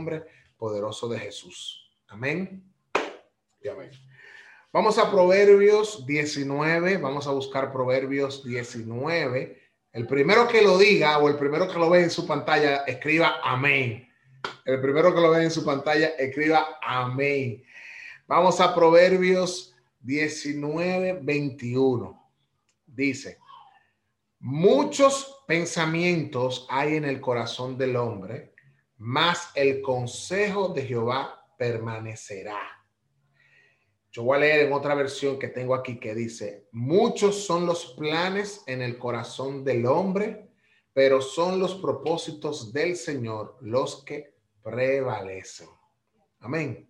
poderoso 0.57 1.07
de 1.07 1.19
Jesús. 1.19 1.89
Amén. 2.07 2.63
Amén. 3.71 3.91
Vamos 4.71 4.97
a 4.97 5.09
Proverbios 5.09 6.05
19, 6.05 6.97
vamos 6.97 7.27
a 7.27 7.31
buscar 7.31 7.71
Proverbios 7.71 8.43
19. 8.43 9.61
El 9.91 10.07
primero 10.07 10.47
que 10.47 10.61
lo 10.61 10.77
diga 10.77 11.17
o 11.17 11.27
el 11.27 11.37
primero 11.37 11.67
que 11.67 11.79
lo 11.79 11.89
ve 11.89 12.03
en 12.03 12.09
su 12.09 12.27
pantalla, 12.27 12.83
escriba 12.85 13.39
amén. 13.43 14.07
El 14.65 14.79
primero 14.81 15.13
que 15.13 15.21
lo 15.21 15.31
ve 15.31 15.43
en 15.43 15.51
su 15.51 15.65
pantalla, 15.65 16.07
escriba 16.17 16.79
amén. 16.81 17.63
Vamos 18.27 18.59
a 18.59 18.75
Proverbios 18.75 19.75
19, 20.01 21.19
21 21.21 22.27
dice, 22.97 23.37
muchos 24.39 25.43
pensamientos 25.47 26.65
hay 26.69 26.95
en 26.95 27.05
el 27.05 27.21
corazón 27.21 27.77
del 27.77 27.95
hombre, 27.95 28.55
mas 28.97 29.51
el 29.55 29.81
consejo 29.81 30.69
de 30.69 30.83
Jehová 30.83 31.45
permanecerá. 31.57 32.59
Yo 34.11 34.23
voy 34.23 34.37
a 34.37 34.39
leer 34.39 34.65
en 34.65 34.73
otra 34.73 34.95
versión 34.95 35.37
que 35.37 35.49
tengo 35.49 35.75
aquí 35.75 35.99
que 35.99 36.15
dice, 36.15 36.67
muchos 36.71 37.45
son 37.45 37.65
los 37.65 37.93
planes 37.97 38.63
en 38.65 38.81
el 38.81 38.97
corazón 38.97 39.63
del 39.63 39.85
hombre, 39.85 40.49
pero 40.93 41.21
son 41.21 41.59
los 41.59 41.75
propósitos 41.75 42.73
del 42.73 42.95
Señor 42.95 43.57
los 43.61 44.03
que 44.03 44.33
prevalecen. 44.63 45.69
Amén. 46.39 46.89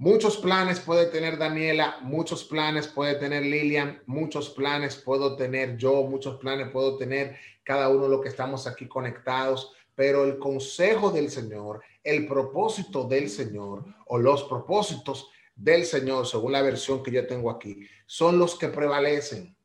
Muchos 0.00 0.36
planes 0.36 0.80
puede 0.80 1.06
tener 1.06 1.38
Daniela, 1.38 1.98
muchos 2.02 2.44
planes 2.44 2.86
puede 2.86 3.16
tener 3.16 3.42
Lilian, 3.44 4.02
muchos 4.06 4.50
planes 4.50 4.96
puedo 4.96 5.36
tener 5.36 5.76
yo, 5.76 6.04
muchos 6.04 6.38
planes 6.38 6.70
puedo 6.70 6.96
tener 6.96 7.36
cada 7.64 7.88
uno 7.88 8.04
de 8.04 8.10
los 8.10 8.20
que 8.20 8.28
estamos 8.28 8.66
aquí 8.66 8.86
conectados, 8.86 9.72
pero 9.98 10.22
el 10.22 10.38
consejo 10.38 11.10
del 11.10 11.28
Señor, 11.28 11.82
el 12.04 12.28
propósito 12.28 13.02
del 13.02 13.28
Señor 13.28 13.84
o 14.06 14.16
los 14.16 14.44
propósitos 14.44 15.28
del 15.56 15.84
Señor, 15.84 16.24
según 16.24 16.52
la 16.52 16.62
versión 16.62 17.02
que 17.02 17.10
yo 17.10 17.26
tengo 17.26 17.50
aquí, 17.50 17.80
son 18.06 18.38
los 18.38 18.56
que 18.56 18.68
prevalecen. 18.68 19.56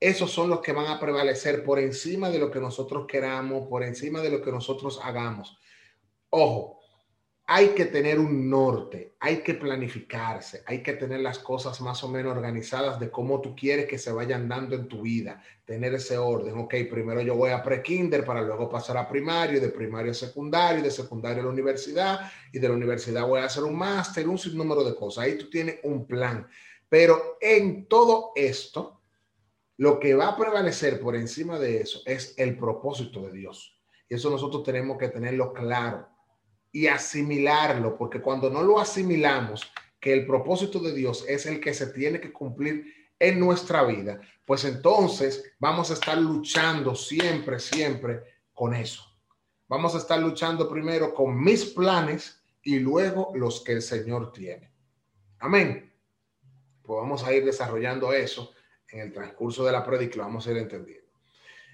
Esos 0.00 0.32
son 0.32 0.50
los 0.50 0.60
que 0.60 0.72
van 0.72 0.88
a 0.88 0.98
prevalecer 0.98 1.62
por 1.62 1.78
encima 1.78 2.30
de 2.30 2.40
lo 2.40 2.50
que 2.50 2.58
nosotros 2.58 3.06
queramos, 3.06 3.68
por 3.68 3.84
encima 3.84 4.20
de 4.20 4.30
lo 4.30 4.42
que 4.42 4.50
nosotros 4.50 4.98
hagamos. 5.04 5.56
Ojo, 6.30 6.79
hay 7.52 7.70
que 7.70 7.86
tener 7.86 8.20
un 8.20 8.48
norte, 8.48 9.16
hay 9.18 9.38
que 9.42 9.54
planificarse, 9.54 10.62
hay 10.66 10.84
que 10.84 10.92
tener 10.92 11.18
las 11.18 11.40
cosas 11.40 11.80
más 11.80 12.04
o 12.04 12.08
menos 12.08 12.30
organizadas 12.30 13.00
de 13.00 13.10
cómo 13.10 13.40
tú 13.40 13.56
quieres 13.56 13.86
que 13.86 13.98
se 13.98 14.12
vayan 14.12 14.48
dando 14.48 14.76
en 14.76 14.86
tu 14.86 15.02
vida, 15.02 15.42
tener 15.64 15.92
ese 15.94 16.16
orden. 16.16 16.56
Ok, 16.56 16.74
primero 16.88 17.20
yo 17.22 17.34
voy 17.34 17.50
a 17.50 17.60
pre-kinder 17.60 18.24
para 18.24 18.42
luego 18.42 18.70
pasar 18.70 18.98
a 18.98 19.08
primario, 19.08 19.60
de 19.60 19.70
primario 19.70 20.12
a 20.12 20.14
secundario, 20.14 20.80
de 20.80 20.92
secundario 20.92 21.40
a 21.40 21.46
la 21.46 21.50
universidad 21.50 22.30
y 22.52 22.60
de 22.60 22.68
la 22.68 22.74
universidad 22.74 23.26
voy 23.26 23.40
a 23.40 23.46
hacer 23.46 23.64
un 23.64 23.76
máster, 23.76 24.28
un 24.28 24.38
sinnúmero 24.38 24.84
de 24.84 24.94
cosas. 24.94 25.24
Ahí 25.24 25.36
tú 25.36 25.50
tienes 25.50 25.80
un 25.82 26.06
plan. 26.06 26.46
Pero 26.88 27.36
en 27.40 27.86
todo 27.86 28.30
esto, 28.36 29.00
lo 29.76 29.98
que 29.98 30.14
va 30.14 30.28
a 30.28 30.36
prevalecer 30.36 31.00
por 31.00 31.16
encima 31.16 31.58
de 31.58 31.80
eso 31.80 32.00
es 32.06 32.32
el 32.36 32.56
propósito 32.56 33.22
de 33.22 33.32
Dios. 33.32 33.76
Y 34.08 34.14
eso 34.14 34.30
nosotros 34.30 34.62
tenemos 34.62 34.98
que 34.98 35.08
tenerlo 35.08 35.52
claro 35.52 36.06
y 36.72 36.86
asimilarlo, 36.86 37.96
porque 37.96 38.20
cuando 38.20 38.50
no 38.50 38.62
lo 38.62 38.78
asimilamos, 38.78 39.70
que 39.98 40.12
el 40.12 40.26
propósito 40.26 40.78
de 40.78 40.94
Dios 40.94 41.24
es 41.28 41.46
el 41.46 41.60
que 41.60 41.74
se 41.74 41.88
tiene 41.88 42.20
que 42.20 42.32
cumplir 42.32 42.86
en 43.18 43.38
nuestra 43.38 43.84
vida, 43.84 44.20
pues 44.44 44.64
entonces 44.64 45.52
vamos 45.58 45.90
a 45.90 45.94
estar 45.94 46.16
luchando 46.16 46.94
siempre, 46.94 47.58
siempre 47.60 48.22
con 48.54 48.74
eso. 48.74 49.04
Vamos 49.68 49.94
a 49.94 49.98
estar 49.98 50.18
luchando 50.18 50.68
primero 50.68 51.14
con 51.14 51.40
mis 51.40 51.66
planes 51.66 52.42
y 52.62 52.78
luego 52.78 53.32
los 53.34 53.62
que 53.62 53.72
el 53.72 53.82
Señor 53.82 54.32
tiene. 54.32 54.72
Amén. 55.38 55.92
Pues 56.82 56.96
vamos 56.96 57.22
a 57.24 57.32
ir 57.32 57.44
desarrollando 57.44 58.12
eso 58.12 58.52
en 58.88 59.00
el 59.00 59.12
transcurso 59.12 59.64
de 59.64 59.72
la 59.72 59.84
prédica, 59.84 60.16
lo 60.16 60.24
vamos 60.24 60.46
a 60.46 60.50
ir 60.50 60.56
entendiendo. 60.56 61.08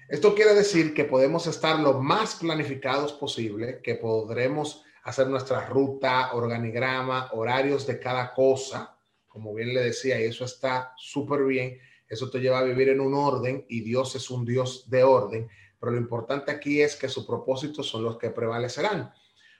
Esto 0.09 0.35
quiere 0.35 0.53
decir 0.53 0.93
que 0.93 1.03
podemos 1.05 1.47
estar 1.47 1.79
lo 1.79 1.99
más 1.99 2.35
planificados 2.35 3.13
posible, 3.13 3.81
que 3.81 3.95
podremos 3.95 4.85
hacer 5.07 5.27
nuestra 5.27 5.65
ruta, 5.67 6.33
organigrama, 6.33 7.29
horarios 7.31 7.87
de 7.87 7.97
cada 7.97 8.33
cosa, 8.33 8.93
como 9.25 9.53
bien 9.53 9.73
le 9.73 9.81
decía, 9.81 10.19
y 10.19 10.25
eso 10.25 10.43
está 10.43 10.93
súper 10.97 11.45
bien. 11.45 11.79
Eso 12.09 12.29
te 12.29 12.39
lleva 12.39 12.59
a 12.59 12.63
vivir 12.63 12.89
en 12.89 12.99
un 12.99 13.13
orden 13.13 13.65
y 13.69 13.79
Dios 13.81 14.15
es 14.17 14.29
un 14.29 14.43
Dios 14.43 14.89
de 14.89 15.05
orden, 15.05 15.47
pero 15.79 15.93
lo 15.93 15.97
importante 15.97 16.51
aquí 16.51 16.81
es 16.81 16.97
que 16.97 17.07
sus 17.07 17.25
propósitos 17.25 17.87
son 17.87 18.03
los 18.03 18.17
que 18.17 18.31
prevalecerán. 18.31 19.13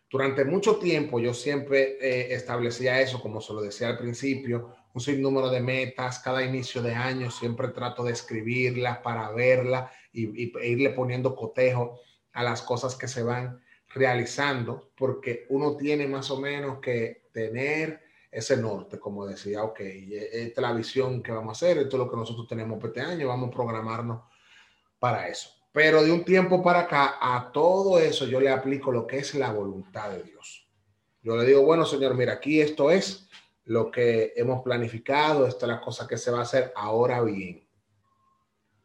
Durante 0.10 0.44
mucho 0.44 0.76
tiempo 0.76 1.18
yo 1.18 1.34
siempre 1.34 1.98
eh, 2.02 2.34
establecía 2.34 3.00
eso, 3.00 3.22
como 3.22 3.40
se 3.40 3.54
lo 3.54 3.62
decía 3.62 3.88
al 3.88 3.98
principio, 3.98 4.76
un 4.94 5.00
sinnúmero 5.00 5.50
de 5.50 5.62
metas, 5.62 6.20
cada 6.20 6.44
inicio 6.44 6.82
de 6.82 6.94
año 6.94 7.32
siempre 7.32 7.70
trato 7.70 8.04
de 8.04 8.12
escribirla 8.12 9.02
para 9.02 9.32
verla 9.32 9.90
y, 10.12 10.44
y 10.44 10.52
e 10.60 10.68
irle 10.68 10.90
poniendo 10.90 11.38
cotejo 11.38 12.02
a 12.34 12.44
las 12.44 12.62
cosas 12.62 12.96
que 12.98 13.08
se 13.08 13.24
van 13.24 13.62
realizando, 13.90 14.92
porque 14.96 15.46
uno 15.50 15.76
tiene 15.76 16.08
más 16.08 16.30
o 16.32 16.40
menos 16.40 16.80
que 16.80 17.28
tener 17.32 18.02
ese 18.30 18.58
norte, 18.58 19.00
como 19.00 19.26
decía, 19.26 19.64
ok, 19.64 19.80
esta 19.80 20.62
es 20.62 20.68
la 20.68 20.74
visión 20.74 21.24
que 21.24 21.32
vamos 21.32 21.50
a 21.50 21.66
hacer, 21.66 21.78
esto 21.78 21.96
es 21.96 22.04
lo 22.04 22.10
que 22.10 22.18
nosotros 22.18 22.48
tenemos 22.48 22.84
este 22.84 23.02
año, 23.02 23.28
vamos 23.28 23.50
a 23.50 23.54
programarnos 23.54 24.24
para 25.00 25.28
eso. 25.28 25.50
Pero 25.72 26.04
de 26.04 26.12
un 26.12 26.26
tiempo 26.26 26.62
para 26.62 26.82
acá, 26.82 27.18
a 27.22 27.52
todo 27.52 28.00
eso 28.00 28.26
yo 28.26 28.40
le 28.40 28.50
aplico 28.50 28.92
lo 28.92 29.08
que 29.08 29.20
es 29.20 29.36
la 29.36 29.52
voluntad 29.52 30.12
de 30.12 30.24
Dios. 30.24 30.68
Yo 31.22 31.38
le 31.38 31.46
digo, 31.46 31.64
bueno, 31.64 31.86
Señor, 31.86 32.16
mira, 32.16 32.34
aquí 32.34 32.62
esto 32.62 32.92
es 32.92 33.30
lo 33.66 33.92
que 33.92 34.34
hemos 34.36 34.64
planificado, 34.64 35.46
esta 35.46 35.66
es 35.66 35.72
la 35.72 35.82
cosa 35.82 36.08
que 36.08 36.18
se 36.18 36.32
va 36.32 36.40
a 36.40 36.44
hacer. 36.44 36.72
Ahora 36.76 37.22
bien, 37.22 37.68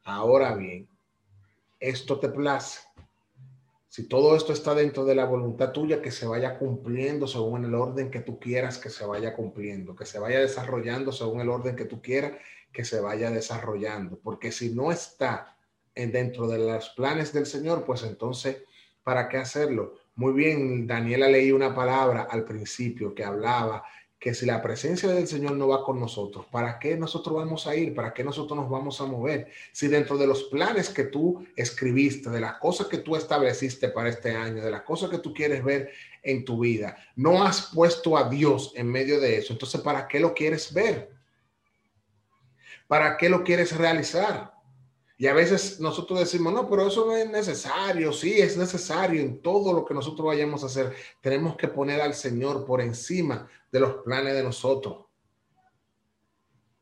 ahora 0.04 0.54
bien, 0.54 0.88
esto 1.78 2.18
te 2.18 2.28
place 2.28 2.80
si 3.92 4.08
todo 4.08 4.34
esto 4.34 4.54
está 4.54 4.74
dentro 4.74 5.04
de 5.04 5.14
la 5.14 5.26
voluntad 5.26 5.70
tuya, 5.70 6.00
que 6.00 6.10
se 6.10 6.26
vaya 6.26 6.58
cumpliendo 6.58 7.26
según 7.26 7.66
el 7.66 7.74
orden 7.74 8.10
que 8.10 8.20
tú 8.20 8.40
quieras 8.40 8.78
que 8.78 8.88
se 8.88 9.04
vaya 9.04 9.34
cumpliendo, 9.34 9.94
que 9.94 10.06
se 10.06 10.18
vaya 10.18 10.40
desarrollando 10.40 11.12
según 11.12 11.42
el 11.42 11.50
orden 11.50 11.76
que 11.76 11.84
tú 11.84 12.00
quieras 12.00 12.32
que 12.72 12.86
se 12.86 13.00
vaya 13.00 13.30
desarrollando. 13.30 14.18
Porque 14.18 14.50
si 14.50 14.70
no 14.70 14.90
está 14.90 15.58
en 15.94 16.10
dentro 16.10 16.48
de 16.48 16.56
los 16.56 16.88
planes 16.96 17.34
del 17.34 17.44
Señor, 17.44 17.84
pues 17.84 18.02
entonces, 18.04 18.62
¿para 19.02 19.28
qué 19.28 19.36
hacerlo? 19.36 19.92
Muy 20.14 20.32
bien, 20.32 20.86
Daniela 20.86 21.28
leí 21.28 21.52
una 21.52 21.74
palabra 21.74 22.28
al 22.30 22.46
principio 22.46 23.14
que 23.14 23.24
hablaba 23.24 23.84
que 24.22 24.34
si 24.34 24.46
la 24.46 24.62
presencia 24.62 25.08
del 25.08 25.26
Señor 25.26 25.56
no 25.56 25.66
va 25.66 25.84
con 25.84 25.98
nosotros, 25.98 26.46
¿para 26.46 26.78
qué 26.78 26.96
nosotros 26.96 27.34
vamos 27.34 27.66
a 27.66 27.74
ir? 27.74 27.92
¿Para 27.92 28.14
qué 28.14 28.22
nosotros 28.22 28.56
nos 28.56 28.70
vamos 28.70 29.00
a 29.00 29.04
mover? 29.04 29.50
Si 29.72 29.88
dentro 29.88 30.16
de 30.16 30.28
los 30.28 30.44
planes 30.44 30.90
que 30.90 31.02
tú 31.02 31.44
escribiste, 31.56 32.30
de 32.30 32.40
las 32.40 32.58
cosas 32.58 32.86
que 32.86 32.98
tú 32.98 33.16
estableciste 33.16 33.88
para 33.88 34.10
este 34.10 34.30
año, 34.30 34.62
de 34.62 34.70
las 34.70 34.82
cosas 34.82 35.10
que 35.10 35.18
tú 35.18 35.34
quieres 35.34 35.64
ver 35.64 35.90
en 36.22 36.44
tu 36.44 36.60
vida, 36.60 36.96
no 37.16 37.42
has 37.42 37.72
puesto 37.74 38.16
a 38.16 38.28
Dios 38.28 38.72
en 38.76 38.86
medio 38.86 39.18
de 39.18 39.38
eso, 39.38 39.54
entonces 39.54 39.80
¿para 39.80 40.06
qué 40.06 40.20
lo 40.20 40.34
quieres 40.34 40.72
ver? 40.72 41.10
¿Para 42.86 43.16
qué 43.16 43.28
lo 43.28 43.42
quieres 43.42 43.76
realizar? 43.76 44.51
Y 45.18 45.26
a 45.26 45.34
veces 45.34 45.78
nosotros 45.78 46.18
decimos, 46.18 46.52
no, 46.52 46.68
pero 46.68 46.86
eso 46.86 47.06
no 47.06 47.16
es 47.16 47.28
necesario. 47.28 48.12
Sí, 48.12 48.40
es 48.40 48.56
necesario 48.56 49.20
en 49.20 49.40
todo 49.40 49.72
lo 49.72 49.84
que 49.84 49.94
nosotros 49.94 50.26
vayamos 50.26 50.62
a 50.62 50.66
hacer. 50.66 50.94
Tenemos 51.20 51.56
que 51.56 51.68
poner 51.68 52.00
al 52.00 52.14
Señor 52.14 52.64
por 52.64 52.80
encima 52.80 53.48
de 53.70 53.80
los 53.80 54.02
planes 54.02 54.34
de 54.34 54.42
nosotros. 54.42 55.06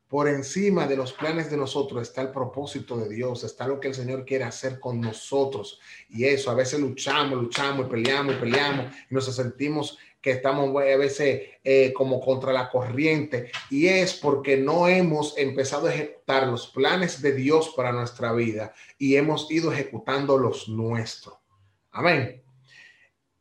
Por 0.08 0.26
encima 0.26 0.88
de 0.88 0.96
los 0.96 1.12
planes 1.12 1.52
de 1.52 1.56
nosotros 1.56 2.02
está 2.02 2.22
el 2.22 2.32
propósito 2.32 2.96
de 2.96 3.08
Dios, 3.08 3.44
está 3.44 3.68
lo 3.68 3.78
que 3.78 3.86
el 3.86 3.94
Señor 3.94 4.24
quiere 4.24 4.42
hacer 4.42 4.80
con 4.80 5.00
nosotros. 5.00 5.78
Y 6.08 6.24
eso, 6.24 6.50
a 6.50 6.54
veces 6.54 6.80
luchamos, 6.80 7.40
luchamos 7.40 7.86
y 7.86 7.90
peleamos 7.90 8.34
y 8.34 8.38
peleamos 8.38 8.92
y 9.08 9.14
nos 9.14 9.26
sentimos 9.26 9.98
que 10.20 10.32
estamos 10.32 10.68
a 10.70 10.96
veces 10.96 11.42
eh, 11.64 11.92
como 11.92 12.20
contra 12.20 12.52
la 12.52 12.68
corriente 12.70 13.50
y 13.70 13.86
es 13.86 14.14
porque 14.14 14.56
no 14.56 14.86
hemos 14.88 15.36
empezado 15.38 15.86
a 15.86 15.94
ejecutar 15.94 16.46
los 16.46 16.68
planes 16.68 17.22
de 17.22 17.32
Dios 17.32 17.72
para 17.76 17.92
nuestra 17.92 18.32
vida 18.32 18.74
y 18.98 19.16
hemos 19.16 19.50
ido 19.50 19.72
ejecutando 19.72 20.36
los 20.36 20.68
nuestros. 20.68 21.36
Amén. 21.90 22.42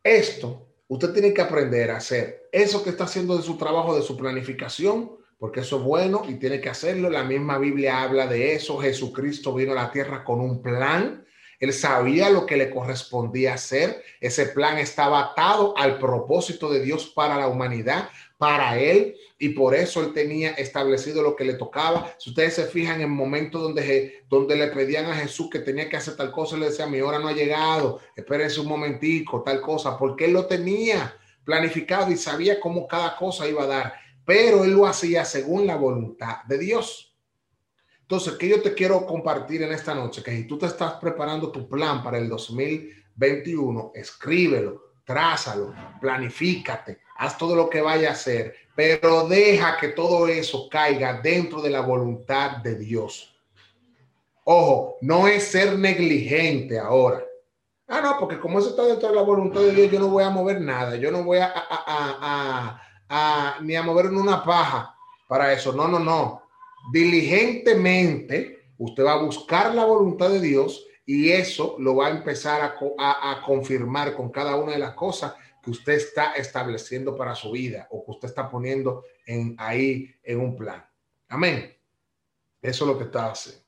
Esto 0.04 0.70
Usted 0.90 1.14
tiene 1.14 1.36
que 1.36 1.42
aprender 1.42 1.92
a 1.92 1.98
hacer 1.98 2.50
eso 2.52 2.84
que 2.84 2.90
está 2.90 3.04
haciendo 3.04 3.38
de 3.38 3.44
su 3.44 3.58
trabajo, 3.58 3.96
de 3.96 4.02
su 4.02 4.18
planificación, 4.18 5.12
porque 5.38 5.60
eso 5.60 5.78
es 5.78 5.84
bueno 5.84 6.24
y 6.28 6.36
tiene 6.36 6.60
que 6.60 6.70
hacerlo. 6.70 7.12
La 7.12 7.24
misma 7.24 7.60
Biblia 7.60 8.02
habla 8.02 8.26
de 8.26 8.56
eso. 8.56 8.80
Jesucristo 8.80 9.54
vino 9.54 9.74
a 9.74 9.76
la 9.76 9.92
tierra 9.92 10.24
con 10.24 10.42
un 10.42 10.64
plan. 10.64 11.24
Él 11.60 11.74
sabía 11.74 12.30
lo 12.30 12.46
que 12.46 12.58
le 12.58 12.70
correspondía 12.70 13.54
hacer. 13.54 14.04
Ese 14.22 14.48
plan 14.48 14.78
estaba 14.78 15.20
atado 15.20 15.78
al 15.78 16.00
propósito 16.00 16.72
de 16.72 16.82
Dios 16.82 17.08
para 17.08 17.38
la 17.38 17.48
humanidad, 17.48 18.10
para 18.38 18.80
él, 18.80 19.16
y 19.38 19.50
por 19.50 19.76
eso 19.76 20.02
él 20.02 20.14
tenía 20.14 20.52
establecido 20.52 21.22
lo 21.22 21.36
que 21.36 21.44
le 21.44 21.56
tocaba. 21.56 22.14
Si 22.18 22.30
ustedes 22.30 22.54
se 22.54 22.66
fijan 22.66 23.02
en 23.02 23.10
momentos 23.10 23.62
donde, 23.62 24.24
donde 24.30 24.56
le 24.56 24.68
pedían 24.68 25.06
a 25.06 25.16
Jesús 25.16 25.50
que 25.50 25.60
tenía 25.60 25.90
que 25.90 25.98
hacer 25.98 26.16
tal 26.16 26.32
cosa, 26.32 26.58
le 26.58 26.70
decía, 26.70 26.88
mi 26.88 27.02
hora 27.02 27.20
no 27.20 27.28
ha 27.28 27.34
llegado, 27.34 28.00
espérense 28.16 28.62
un 28.62 28.68
momentico, 28.68 29.44
tal 29.44 29.60
cosa, 29.60 29.98
porque 29.98 30.26
él 30.26 30.34
lo 30.34 30.46
tenía 30.46 31.16
planificado 31.44 32.12
y 32.12 32.18
sabía 32.18 32.60
cómo 32.60 32.88
cada 32.88 33.16
cosa 33.18 33.48
iba 33.48 33.64
a 33.64 33.68
dar 33.68 33.94
pero 34.30 34.64
él 34.64 34.74
lo 34.74 34.86
hacía 34.86 35.26
según 35.26 35.66
la 35.66 35.76
voluntad 35.76 36.44
de 36.48 36.60
Dios. 36.60 37.09
Entonces, 38.10 38.40
¿qué 38.40 38.50
yo 38.50 38.60
te 38.60 38.74
quiero 38.74 39.06
compartir 39.06 39.62
en 39.62 39.72
esta 39.72 39.94
noche? 39.94 40.24
Que 40.24 40.32
si 40.32 40.48
tú 40.48 40.58
te 40.58 40.66
estás 40.66 40.94
preparando 40.94 41.52
tu 41.52 41.70
plan 41.70 42.02
para 42.02 42.18
el 42.18 42.28
2021, 42.28 43.92
escríbelo, 43.94 44.94
trázalo, 45.06 45.76
planifícate, 46.02 47.02
haz 47.18 47.38
todo 47.38 47.56
lo 47.56 47.70
que 47.70 47.82
vaya 47.82 48.10
a 48.10 48.14
hacer, 48.14 48.56
pero 48.74 49.28
deja 49.28 49.78
que 49.78 49.90
todo 49.90 50.28
eso 50.28 50.68
caiga 50.68 51.22
dentro 51.22 51.62
de 51.62 51.70
la 51.70 51.82
voluntad 51.82 52.58
de 52.64 52.80
Dios. 52.80 53.40
Ojo, 54.44 54.98
no 55.02 55.28
es 55.28 55.44
ser 55.44 55.78
negligente 55.78 56.80
ahora. 56.80 57.24
Ah, 57.88 58.02
no, 58.02 58.18
porque 58.20 58.40
como 58.40 58.58
eso 58.58 58.70
está 58.70 58.86
dentro 58.86 59.10
de 59.10 59.16
la 59.18 59.22
voluntad 59.22 59.62
de 59.62 59.72
Dios, 59.72 59.92
yo 59.92 60.00
no 60.00 60.08
voy 60.08 60.24
a 60.24 60.32
mover 60.32 60.60
nada, 60.60 60.96
yo 60.96 61.12
no 61.12 61.24
voy 61.24 61.38
a, 61.44 62.82
ni 63.62 63.76
a 63.76 63.84
mover 63.84 64.08
una 64.08 64.44
paja 64.44 64.96
para 65.28 65.54
eso. 65.54 65.72
No, 65.74 65.88
no, 65.88 66.00
no. 66.00 66.39
Diligentemente 66.92 68.74
usted 68.78 69.04
va 69.04 69.14
a 69.14 69.24
buscar 69.24 69.76
la 69.76 69.86
voluntad 69.86 70.30
de 70.30 70.40
Dios 70.40 70.86
y 71.06 71.32
eso 71.32 71.76
lo 71.80 71.96
va 71.96 72.08
a 72.08 72.12
empezar 72.12 72.62
a, 72.62 73.32
a, 73.32 73.42
confirmar 73.42 74.16
con 74.16 74.30
cada 74.30 74.56
una 74.56 74.74
de 74.74 74.80
las 74.80 74.94
cosas 74.94 75.34
que 75.62 75.72
usted 75.72 75.94
está 75.94 76.34
estableciendo 76.34 77.16
para 77.16 77.36
su 77.36 77.52
vida 77.52 77.88
o 77.92 78.06
que 78.06 78.12
usted 78.12 78.28
está 78.28 78.50
poniendo 78.50 79.04
en, 79.26 79.56
ahí 79.58 80.14
en 80.24 80.40
un 80.40 80.56
plan. 80.56 80.86
Amén. 81.28 81.76
Eso 82.62 82.86
es 82.86 82.92
lo 82.92 82.98
que 82.98 83.06
está 83.06 83.32
haciendo. 83.32 83.64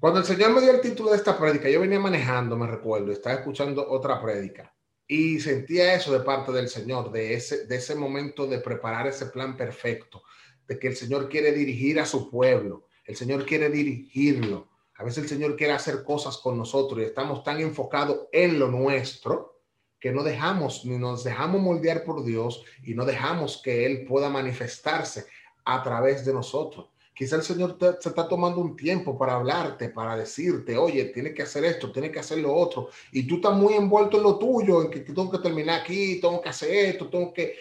Cuando 0.00 0.20
el 0.20 0.26
Señor 0.26 0.52
me 0.52 0.60
dio 0.60 0.72
el 0.72 0.80
título 0.80 1.10
de 1.10 1.16
esta 1.16 1.38
prédica, 1.38 1.68
yo 1.68 1.80
venía 1.80 2.00
manejando, 2.00 2.56
me 2.56 2.66
recuerdo, 2.66 3.12
estaba 3.12 3.36
escuchando 3.36 3.88
otra 3.88 4.20
prédica 4.20 4.74
y 5.06 5.40
sentía 5.40 5.94
eso 5.94 6.12
de 6.12 6.20
parte 6.20 6.52
del 6.52 6.68
Señor, 6.68 7.12
de 7.12 7.34
ese, 7.34 7.66
de 7.66 7.76
ese 7.76 7.94
momento 7.94 8.46
de 8.46 8.58
preparar 8.58 9.06
ese 9.06 9.26
plan 9.26 9.56
perfecto, 9.56 10.22
de 10.68 10.78
que 10.78 10.88
el 10.88 10.96
Señor 10.96 11.28
quiere 11.28 11.52
dirigir 11.52 12.00
a 12.00 12.06
su 12.06 12.30
pueblo, 12.30 12.86
el 13.04 13.16
Señor 13.16 13.44
quiere 13.44 13.68
dirigirlo. 13.68 14.68
A 14.96 15.04
veces 15.04 15.24
el 15.24 15.28
Señor 15.28 15.56
quiere 15.56 15.72
hacer 15.72 16.04
cosas 16.04 16.38
con 16.38 16.56
nosotros 16.56 17.00
y 17.00 17.04
estamos 17.04 17.42
tan 17.42 17.60
enfocados 17.60 18.28
en 18.32 18.58
lo 18.58 18.68
nuestro 18.68 19.60
que 19.98 20.12
no 20.12 20.22
dejamos 20.22 20.84
ni 20.84 20.98
nos 20.98 21.24
dejamos 21.24 21.60
moldear 21.60 22.04
por 22.04 22.24
Dios 22.24 22.62
y 22.82 22.94
no 22.94 23.04
dejamos 23.04 23.60
que 23.62 23.86
Él 23.86 24.04
pueda 24.06 24.28
manifestarse 24.28 25.26
a 25.64 25.82
través 25.82 26.24
de 26.24 26.34
nosotros. 26.34 26.90
Quizá 27.14 27.36
el 27.36 27.42
Señor 27.42 27.76
se 27.78 28.08
está 28.08 28.26
tomando 28.26 28.60
un 28.60 28.74
tiempo 28.74 29.16
para 29.16 29.36
hablarte, 29.36 29.88
para 29.88 30.16
decirte, 30.16 30.76
oye, 30.76 31.04
tiene 31.06 31.32
que 31.32 31.42
hacer 31.42 31.64
esto, 31.64 31.92
tiene 31.92 32.10
que 32.10 32.18
hacer 32.18 32.38
lo 32.38 32.52
otro. 32.52 32.88
Y 33.12 33.24
tú 33.24 33.36
estás 33.36 33.54
muy 33.54 33.74
envuelto 33.74 34.16
en 34.16 34.24
lo 34.24 34.36
tuyo, 34.36 34.82
en 34.82 34.90
que 34.90 34.98
tengo 34.98 35.30
que 35.30 35.38
terminar 35.38 35.82
aquí, 35.82 36.20
tengo 36.20 36.40
que 36.42 36.48
hacer 36.48 36.70
esto, 36.86 37.08
tengo 37.08 37.32
que 37.32 37.54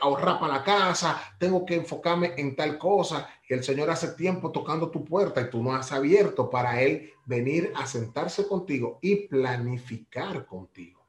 ahorrar 0.00 0.38
para 0.38 0.58
la 0.58 0.62
casa, 0.62 1.20
tengo 1.40 1.66
que 1.66 1.74
enfocarme 1.74 2.34
en 2.36 2.54
tal 2.54 2.78
cosa. 2.78 3.28
Y 3.48 3.52
el 3.52 3.64
Señor 3.64 3.90
hace 3.90 4.12
tiempo 4.12 4.52
tocando 4.52 4.92
tu 4.92 5.04
puerta 5.04 5.40
y 5.40 5.50
tú 5.50 5.60
no 5.60 5.74
has 5.74 5.90
abierto 5.90 6.48
para 6.48 6.80
Él 6.80 7.12
venir 7.26 7.72
a 7.74 7.88
sentarse 7.88 8.46
contigo 8.46 9.00
y 9.02 9.26
planificar 9.26 10.46
contigo. 10.46 11.04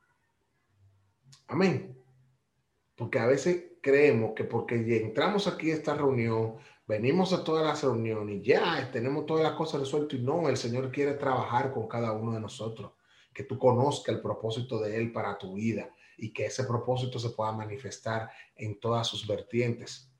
Amén. 1.45 1.95
Porque 2.95 3.19
a 3.19 3.27
veces 3.27 3.73
creemos 3.81 4.33
que 4.35 4.43
porque 4.43 4.75
entramos 5.03 5.47
aquí 5.47 5.71
a 5.71 5.75
esta 5.75 5.95
reunión, 5.95 6.55
venimos 6.87 7.31
a 7.33 7.43
todas 7.43 7.65
las 7.65 7.83
reuniones 7.83 8.41
ya 8.43 8.89
tenemos 8.91 9.25
todas 9.25 9.43
las 9.43 9.53
cosas 9.53 9.81
resueltas 9.81 10.19
y 10.19 10.21
no, 10.21 10.49
el 10.49 10.57
Señor 10.57 10.91
quiere 10.91 11.13
trabajar 11.13 11.71
con 11.71 11.87
cada 11.87 12.11
uno 12.11 12.33
de 12.33 12.39
nosotros, 12.39 12.91
que 13.33 13.43
tú 13.43 13.57
conozcas 13.57 14.15
el 14.15 14.21
propósito 14.21 14.79
de 14.79 14.97
Él 14.97 15.11
para 15.11 15.37
tu 15.37 15.53
vida 15.55 15.93
y 16.17 16.33
que 16.33 16.45
ese 16.45 16.65
propósito 16.65 17.19
se 17.19 17.29
pueda 17.29 17.51
manifestar 17.51 18.29
en 18.55 18.79
todas 18.79 19.07
sus 19.07 19.25
vertientes. 19.25 20.11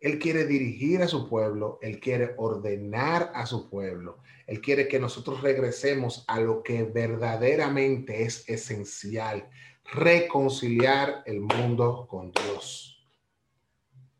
Él 0.00 0.18
quiere 0.18 0.44
dirigir 0.44 1.02
a 1.02 1.08
su 1.08 1.28
pueblo, 1.28 1.78
Él 1.80 2.00
quiere 2.00 2.34
ordenar 2.36 3.32
a 3.34 3.46
su 3.46 3.70
pueblo, 3.70 4.18
Él 4.46 4.60
quiere 4.60 4.88
que 4.88 5.00
nosotros 5.00 5.40
regresemos 5.40 6.24
a 6.28 6.38
lo 6.40 6.62
que 6.62 6.84
verdaderamente 6.84 8.22
es 8.22 8.48
esencial, 8.48 9.48
reconciliar 9.84 11.22
el 11.26 11.40
mundo 11.40 12.06
con 12.08 12.32
Dios 12.32 12.95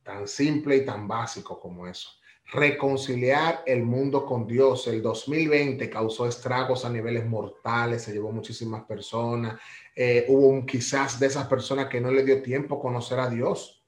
tan 0.07 0.29
simple 0.29 0.77
y 0.77 0.85
tan 0.85 1.09
básico 1.09 1.59
como 1.59 1.87
eso. 1.89 2.09
Reconciliar 2.53 3.65
el 3.67 3.83
mundo 3.83 4.25
con 4.25 4.47
Dios. 4.47 4.87
El 4.87 5.03
2020 5.03 5.91
causó 5.91 6.29
estragos 6.29 6.85
a 6.85 6.91
niveles 6.91 7.27
mortales, 7.27 8.03
se 8.03 8.13
llevó 8.13 8.31
muchísimas 8.31 8.85
personas. 8.85 9.61
Eh, 9.97 10.25
hubo 10.29 10.65
quizás 10.65 11.19
de 11.19 11.27
esas 11.27 11.49
personas 11.49 11.89
que 11.89 12.01
no 12.01 12.13
le 12.13 12.25
dio 12.25 12.41
tiempo 12.41 12.77
a 12.77 12.81
conocer 12.81 13.19
a 13.19 13.29
Dios. 13.29 13.83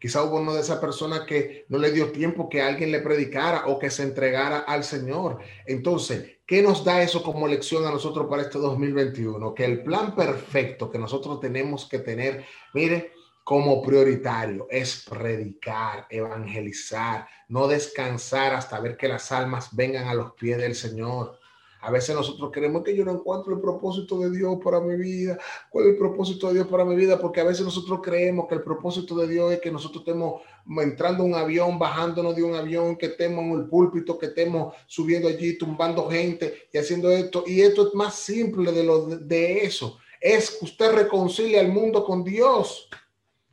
Quizás 0.00 0.24
hubo 0.24 0.40
uno 0.40 0.54
de 0.54 0.62
esas 0.62 0.78
personas 0.78 1.20
que 1.26 1.66
no 1.68 1.76
le 1.76 1.92
dio 1.92 2.10
tiempo 2.10 2.48
que 2.48 2.62
alguien 2.62 2.90
le 2.90 3.00
predicara 3.00 3.66
o 3.66 3.78
que 3.78 3.90
se 3.90 4.04
entregara 4.04 4.60
al 4.60 4.84
Señor. 4.84 5.38
Entonces, 5.66 6.38
¿qué 6.46 6.62
nos 6.62 6.82
da 6.82 7.02
eso 7.02 7.22
como 7.22 7.46
lección 7.46 7.84
a 7.84 7.90
nosotros 7.90 8.26
para 8.28 8.42
este 8.42 8.58
2021? 8.58 9.54
Que 9.54 9.66
el 9.66 9.82
plan 9.82 10.16
perfecto 10.16 10.90
que 10.90 10.98
nosotros 10.98 11.40
tenemos 11.40 11.86
que 11.86 11.98
tener, 11.98 12.46
mire, 12.72 13.12
como 13.44 13.82
prioritario 13.82 14.66
es 14.70 15.04
predicar, 15.08 16.06
evangelizar, 16.08 17.26
no 17.48 17.66
descansar 17.66 18.54
hasta 18.54 18.78
ver 18.80 18.96
que 18.96 19.08
las 19.08 19.32
almas 19.32 19.74
vengan 19.74 20.08
a 20.08 20.14
los 20.14 20.32
pies 20.32 20.58
del 20.58 20.74
Señor. 20.74 21.38
A 21.82 21.90
veces 21.90 22.14
nosotros 22.14 22.52
queremos 22.52 22.84
que 22.84 22.94
yo 22.94 23.04
no 23.04 23.10
encuentro 23.10 23.52
el 23.52 23.60
propósito 23.60 24.20
de 24.20 24.30
Dios 24.30 24.56
para 24.62 24.78
mi 24.78 24.96
vida. 24.96 25.36
¿Cuál 25.68 25.86
es 25.86 25.90
el 25.90 25.98
propósito 25.98 26.46
de 26.46 26.54
Dios 26.54 26.68
para 26.68 26.84
mi 26.84 26.94
vida? 26.94 27.18
Porque 27.18 27.40
a 27.40 27.44
veces 27.44 27.64
nosotros 27.64 27.98
creemos 28.00 28.46
que 28.46 28.54
el 28.54 28.62
propósito 28.62 29.16
de 29.16 29.26
Dios 29.26 29.52
es 29.52 29.60
que 29.60 29.72
nosotros 29.72 30.04
estemos 30.06 30.42
entrando 30.80 31.24
en 31.24 31.32
un 31.32 31.34
avión, 31.36 31.80
bajándonos 31.80 32.36
de 32.36 32.44
un 32.44 32.54
avión, 32.54 32.96
que 32.96 33.06
estemos 33.06 33.42
en 33.44 33.52
el 33.52 33.68
púlpito, 33.68 34.16
que 34.16 34.26
estemos 34.26 34.74
subiendo 34.86 35.26
allí, 35.26 35.58
tumbando 35.58 36.08
gente 36.08 36.68
y 36.72 36.78
haciendo 36.78 37.10
esto. 37.10 37.42
Y 37.48 37.62
esto 37.62 37.88
es 37.88 37.94
más 37.94 38.14
simple 38.14 38.70
de, 38.70 38.84
lo, 38.84 39.06
de 39.06 39.64
eso. 39.64 39.98
Es 40.20 40.52
que 40.52 40.64
usted 40.66 40.92
reconcilia 40.92 41.60
el 41.60 41.72
mundo 41.72 42.04
con 42.04 42.22
Dios. 42.22 42.88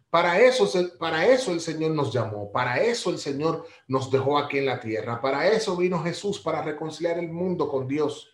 Para 0.10 0.40
eso, 0.40 0.68
para 0.98 1.28
eso 1.28 1.52
el 1.52 1.62
Señor 1.62 1.92
nos 1.92 2.12
llamó, 2.12 2.52
para 2.52 2.82
eso 2.82 3.12
el 3.12 3.20
Señor 3.20 3.68
nos 3.88 4.10
dejó 4.10 4.40
aquí 4.40 4.58
en 4.58 4.66
la 4.66 4.80
tierra, 4.80 5.22
para 5.22 5.48
eso 5.48 5.78
vino 5.78 6.02
Jesús, 6.02 6.40
para 6.40 6.64
reconciliar 6.64 7.20
el 7.20 7.30
mundo 7.30 7.70
con 7.70 7.88
Dios. 7.88 8.34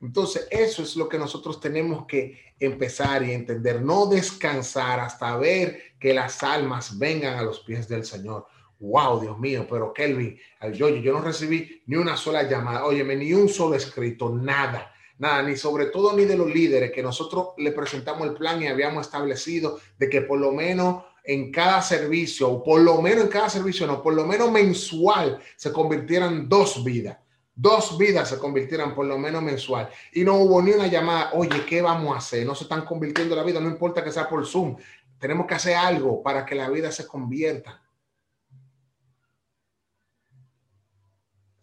Entonces, 0.00 0.46
eso 0.52 0.82
es 0.82 0.94
lo 0.94 1.08
que 1.08 1.18
nosotros 1.18 1.60
tenemos 1.60 2.06
que 2.06 2.54
empezar 2.60 3.24
y 3.24 3.32
entender, 3.32 3.82
no 3.82 4.06
descansar 4.06 5.00
hasta 5.00 5.36
ver 5.36 5.96
que 5.98 6.14
las 6.14 6.44
almas 6.44 6.96
vengan 6.96 7.36
a 7.36 7.42
los 7.42 7.58
pies 7.60 7.88
del 7.88 8.04
Señor. 8.04 8.46
Wow, 8.78 9.20
Dios 9.20 9.36
mío, 9.40 9.66
pero 9.68 9.92
Kelvin, 9.92 10.38
yo, 10.74 10.88
yo 10.90 11.12
no 11.12 11.20
recibí 11.20 11.82
ni 11.86 11.96
una 11.96 12.16
sola 12.16 12.44
llamada, 12.44 12.84
óyeme, 12.84 13.16
ni 13.16 13.32
un 13.32 13.48
solo 13.48 13.74
escrito, 13.74 14.30
nada 14.30 14.94
nada, 15.18 15.42
ni 15.42 15.56
sobre 15.56 15.86
todo 15.86 16.16
ni 16.16 16.24
de 16.24 16.36
los 16.36 16.52
líderes, 16.52 16.92
que 16.92 17.02
nosotros 17.02 17.48
le 17.58 17.72
presentamos 17.72 18.26
el 18.26 18.34
plan 18.34 18.62
y 18.62 18.68
habíamos 18.68 19.06
establecido 19.06 19.78
de 19.98 20.08
que 20.08 20.22
por 20.22 20.38
lo 20.38 20.52
menos 20.52 21.04
en 21.24 21.52
cada 21.52 21.82
servicio, 21.82 22.48
o 22.48 22.62
por 22.64 22.80
lo 22.80 23.02
menos 23.02 23.24
en 23.24 23.30
cada 23.30 23.50
servicio, 23.50 23.86
no, 23.86 24.02
por 24.02 24.14
lo 24.14 24.24
menos 24.24 24.50
mensual, 24.50 25.38
se 25.56 25.72
convirtieran 25.72 26.48
dos 26.48 26.82
vidas. 26.82 27.18
Dos 27.54 27.98
vidas 27.98 28.28
se 28.28 28.38
convirtieran 28.38 28.94
por 28.94 29.04
lo 29.04 29.18
menos 29.18 29.42
mensual. 29.42 29.90
Y 30.12 30.22
no 30.22 30.36
hubo 30.36 30.62
ni 30.62 30.70
una 30.70 30.86
llamada, 30.86 31.32
oye, 31.34 31.66
¿qué 31.66 31.82
vamos 31.82 32.14
a 32.14 32.18
hacer? 32.18 32.46
No 32.46 32.54
se 32.54 32.62
están 32.64 32.84
convirtiendo 32.84 33.34
la 33.34 33.42
vida, 33.42 33.60
no 33.60 33.68
importa 33.68 34.02
que 34.02 34.12
sea 34.12 34.28
por 34.28 34.46
Zoom. 34.46 34.76
Tenemos 35.18 35.46
que 35.46 35.54
hacer 35.54 35.74
algo 35.74 36.22
para 36.22 36.46
que 36.46 36.54
la 36.54 36.70
vida 36.70 36.92
se 36.92 37.06
convierta. 37.06 37.82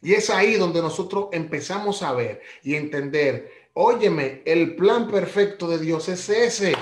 Y 0.06 0.14
es 0.14 0.30
ahí 0.30 0.54
donde 0.54 0.84
nosotros 0.84 1.30
empezamos 1.32 2.04
a 2.04 2.14
ver 2.14 2.40
y 2.62 2.76
entender, 2.76 3.70
óyeme, 3.74 4.44
el 4.46 4.76
plan 4.76 5.10
perfecto 5.10 5.68
de 5.68 5.80
Dios 5.80 6.08
es 6.10 6.30
ese. 6.30 6.76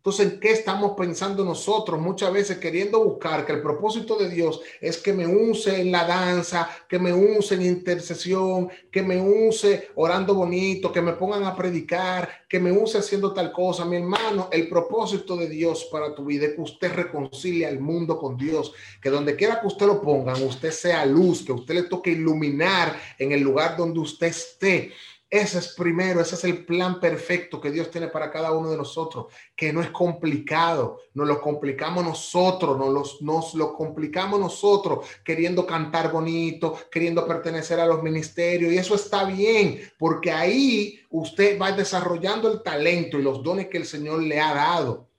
Entonces, 0.00 0.32
¿en 0.32 0.40
qué 0.40 0.52
estamos 0.52 0.92
pensando 0.96 1.44
nosotros? 1.44 2.00
Muchas 2.00 2.32
veces 2.32 2.56
queriendo 2.56 3.04
buscar 3.04 3.44
que 3.44 3.52
el 3.52 3.60
propósito 3.60 4.16
de 4.16 4.30
Dios 4.30 4.62
es 4.80 4.96
que 4.96 5.12
me 5.12 5.26
use 5.26 5.78
en 5.78 5.92
la 5.92 6.06
danza, 6.06 6.70
que 6.88 6.98
me 6.98 7.12
use 7.12 7.56
en 7.56 7.66
intercesión, 7.66 8.70
que 8.90 9.02
me 9.02 9.20
use 9.20 9.90
orando 9.96 10.34
bonito, 10.34 10.90
que 10.90 11.02
me 11.02 11.12
pongan 11.12 11.44
a 11.44 11.54
predicar, 11.54 12.46
que 12.48 12.58
me 12.58 12.72
use 12.72 12.96
haciendo 12.96 13.34
tal 13.34 13.52
cosa. 13.52 13.84
Mi 13.84 13.96
hermano, 13.96 14.48
el 14.50 14.70
propósito 14.70 15.36
de 15.36 15.50
Dios 15.50 15.86
para 15.92 16.14
tu 16.14 16.24
vida 16.24 16.46
es 16.46 16.54
que 16.54 16.62
usted 16.62 16.94
reconcilie 16.94 17.66
al 17.66 17.78
mundo 17.78 18.16
con 18.18 18.38
Dios, 18.38 18.72
que 19.02 19.10
donde 19.10 19.36
quiera 19.36 19.60
que 19.60 19.66
usted 19.66 19.84
lo 19.84 20.00
pongan, 20.00 20.42
usted 20.42 20.70
sea 20.70 21.04
luz, 21.04 21.44
que 21.44 21.52
usted 21.52 21.74
le 21.74 21.82
toque 21.82 22.12
iluminar 22.12 22.98
en 23.18 23.32
el 23.32 23.42
lugar 23.42 23.76
donde 23.76 24.00
usted 24.00 24.28
esté. 24.28 24.92
Ese 25.30 25.60
es 25.60 25.68
primero, 25.74 26.20
ese 26.20 26.34
es 26.34 26.42
el 26.42 26.64
plan 26.64 26.98
perfecto 26.98 27.60
que 27.60 27.70
Dios 27.70 27.88
tiene 27.88 28.08
para 28.08 28.32
cada 28.32 28.50
uno 28.50 28.68
de 28.68 28.76
nosotros, 28.76 29.26
que 29.54 29.72
no 29.72 29.80
es 29.80 29.90
complicado, 29.90 30.98
nos 31.14 31.28
lo 31.28 31.40
complicamos 31.40 32.04
nosotros, 32.04 32.76
nos, 32.76 32.88
los, 32.92 33.22
nos 33.22 33.54
lo 33.54 33.72
complicamos 33.74 34.40
nosotros, 34.40 35.06
queriendo 35.24 35.64
cantar 35.64 36.10
bonito, 36.10 36.76
queriendo 36.90 37.28
pertenecer 37.28 37.78
a 37.78 37.86
los 37.86 38.02
ministerios, 38.02 38.72
y 38.72 38.78
eso 38.78 38.96
está 38.96 39.22
bien, 39.24 39.80
porque 40.00 40.32
ahí 40.32 40.98
usted 41.10 41.60
va 41.60 41.70
desarrollando 41.70 42.50
el 42.50 42.64
talento 42.64 43.16
y 43.16 43.22
los 43.22 43.40
dones 43.40 43.68
que 43.68 43.78
el 43.78 43.86
Señor 43.86 44.24
le 44.24 44.40
ha 44.40 44.52
dado 44.52 45.09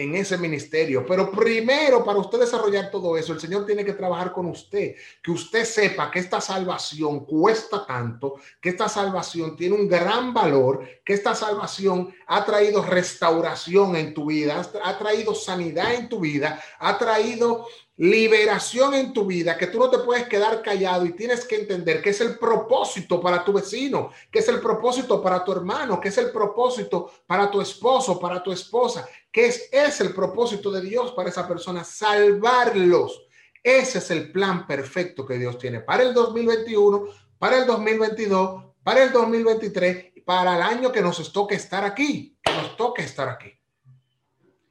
en 0.00 0.14
ese 0.14 0.38
ministerio. 0.38 1.04
Pero 1.06 1.30
primero, 1.30 2.02
para 2.02 2.18
usted 2.18 2.40
desarrollar 2.40 2.90
todo 2.90 3.18
eso, 3.18 3.34
el 3.34 3.40
Señor 3.40 3.66
tiene 3.66 3.84
que 3.84 3.92
trabajar 3.92 4.32
con 4.32 4.46
usted, 4.46 4.94
que 5.22 5.30
usted 5.30 5.64
sepa 5.64 6.10
que 6.10 6.20
esta 6.20 6.40
salvación 6.40 7.26
cuesta 7.26 7.84
tanto, 7.86 8.36
que 8.62 8.70
esta 8.70 8.88
salvación 8.88 9.56
tiene 9.56 9.74
un 9.74 9.86
gran 9.86 10.32
valor, 10.32 10.88
que 11.04 11.12
esta 11.12 11.34
salvación 11.34 12.14
ha 12.26 12.44
traído 12.46 12.82
restauración 12.82 13.94
en 13.94 14.14
tu 14.14 14.26
vida, 14.26 14.66
ha 14.82 14.98
traído 14.98 15.34
sanidad 15.34 15.94
en 15.94 16.08
tu 16.08 16.20
vida, 16.20 16.62
ha 16.78 16.96
traído 16.96 17.66
liberación 18.00 18.94
en 18.94 19.12
tu 19.12 19.26
vida, 19.26 19.58
que 19.58 19.66
tú 19.66 19.78
no 19.78 19.90
te 19.90 19.98
puedes 19.98 20.26
quedar 20.26 20.62
callado 20.62 21.04
y 21.04 21.12
tienes 21.12 21.44
que 21.44 21.56
entender 21.56 22.00
que 22.00 22.08
es 22.08 22.20
el 22.22 22.38
propósito 22.38 23.20
para 23.20 23.44
tu 23.44 23.52
vecino, 23.52 24.10
que 24.30 24.38
es 24.38 24.48
el 24.48 24.58
propósito 24.58 25.22
para 25.22 25.44
tu 25.44 25.52
hermano, 25.52 26.00
que 26.00 26.08
es 26.08 26.16
el 26.16 26.32
propósito 26.32 27.10
para 27.26 27.50
tu 27.50 27.60
esposo, 27.60 28.18
para 28.18 28.42
tu 28.42 28.52
esposa, 28.52 29.06
que 29.30 29.48
es, 29.48 29.68
es 29.70 30.00
el 30.00 30.14
propósito 30.14 30.70
de 30.70 30.80
Dios 30.80 31.12
para 31.12 31.28
esa 31.28 31.46
persona, 31.46 31.84
salvarlos. 31.84 33.26
Ese 33.62 33.98
es 33.98 34.10
el 34.10 34.32
plan 34.32 34.66
perfecto 34.66 35.26
que 35.26 35.36
Dios 35.36 35.58
tiene 35.58 35.80
para 35.80 36.02
el 36.02 36.14
2021, 36.14 37.04
para 37.38 37.58
el 37.58 37.66
2022, 37.66 38.64
para 38.82 39.02
el 39.02 39.12
2023 39.12 40.12
y 40.14 40.20
para 40.22 40.56
el 40.56 40.62
año 40.62 40.90
que 40.90 41.02
nos 41.02 41.30
toque 41.34 41.56
estar 41.56 41.84
aquí, 41.84 42.38
que 42.42 42.50
nos 42.50 42.78
toque 42.78 43.02
estar 43.02 43.28
aquí. 43.28 43.52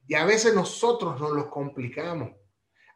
Y 0.08 0.16
a 0.16 0.24
veces 0.24 0.52
nosotros 0.52 1.20
nos 1.20 1.30
lo 1.30 1.48
complicamos 1.48 2.39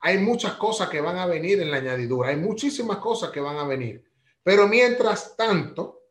hay 0.06 0.18
muchas 0.18 0.52
cosas 0.56 0.90
que 0.90 1.00
van 1.00 1.16
a 1.16 1.24
venir 1.24 1.62
en 1.62 1.70
la 1.70 1.78
añadidura, 1.78 2.28
hay 2.28 2.36
muchísimas 2.36 2.98
cosas 2.98 3.30
que 3.30 3.40
van 3.40 3.56
a 3.56 3.64
venir. 3.64 4.04
Pero 4.42 4.68
mientras 4.68 5.34
tanto, 5.34 6.02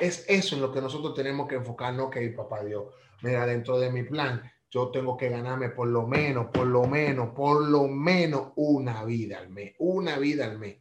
es 0.00 0.24
eso 0.28 0.54
en 0.54 0.62
lo 0.62 0.70
que 0.70 0.80
nosotros 0.80 1.14
tenemos 1.14 1.48
que 1.48 1.56
enfocarnos, 1.56 2.10
que 2.10 2.28
papá 2.28 2.62
Dios, 2.62 2.94
mira, 3.22 3.44
dentro 3.44 3.80
de 3.80 3.90
mi 3.90 4.04
plan, 4.04 4.40
yo 4.70 4.88
tengo 4.92 5.16
que 5.16 5.30
ganarme 5.30 5.70
por 5.70 5.88
lo 5.88 6.06
menos, 6.06 6.46
por 6.52 6.68
lo 6.68 6.84
menos, 6.84 7.30
por 7.30 7.60
lo 7.66 7.88
menos 7.88 8.52
una 8.54 9.02
vida 9.02 9.38
al 9.38 9.48
mes, 9.48 9.74
una 9.80 10.16
vida 10.16 10.44
al 10.44 10.56
mes. 10.56 10.76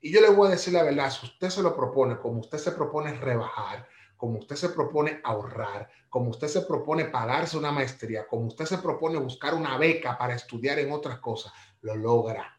Y 0.00 0.12
yo 0.12 0.20
le 0.20 0.30
voy 0.30 0.46
a 0.46 0.50
decir 0.52 0.74
la 0.74 0.84
verdad, 0.84 1.10
si 1.10 1.26
usted 1.26 1.50
se 1.50 1.64
lo 1.64 1.74
propone, 1.74 2.16
como 2.16 2.38
usted 2.38 2.58
se 2.58 2.70
propone 2.70 3.12
rebajar, 3.14 3.88
como 4.22 4.38
usted 4.38 4.54
se 4.54 4.68
propone 4.68 5.20
ahorrar, 5.24 5.90
como 6.08 6.30
usted 6.30 6.46
se 6.46 6.60
propone 6.60 7.06
pagarse 7.06 7.58
una 7.58 7.72
maestría, 7.72 8.24
como 8.28 8.46
usted 8.46 8.66
se 8.66 8.78
propone 8.78 9.18
buscar 9.18 9.52
una 9.52 9.76
beca 9.76 10.16
para 10.16 10.36
estudiar 10.36 10.78
en 10.78 10.92
otras 10.92 11.18
cosas, 11.18 11.52
lo 11.80 11.96
logra. 11.96 12.56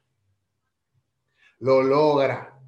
Lo 1.59 1.81
logra. 1.81 2.59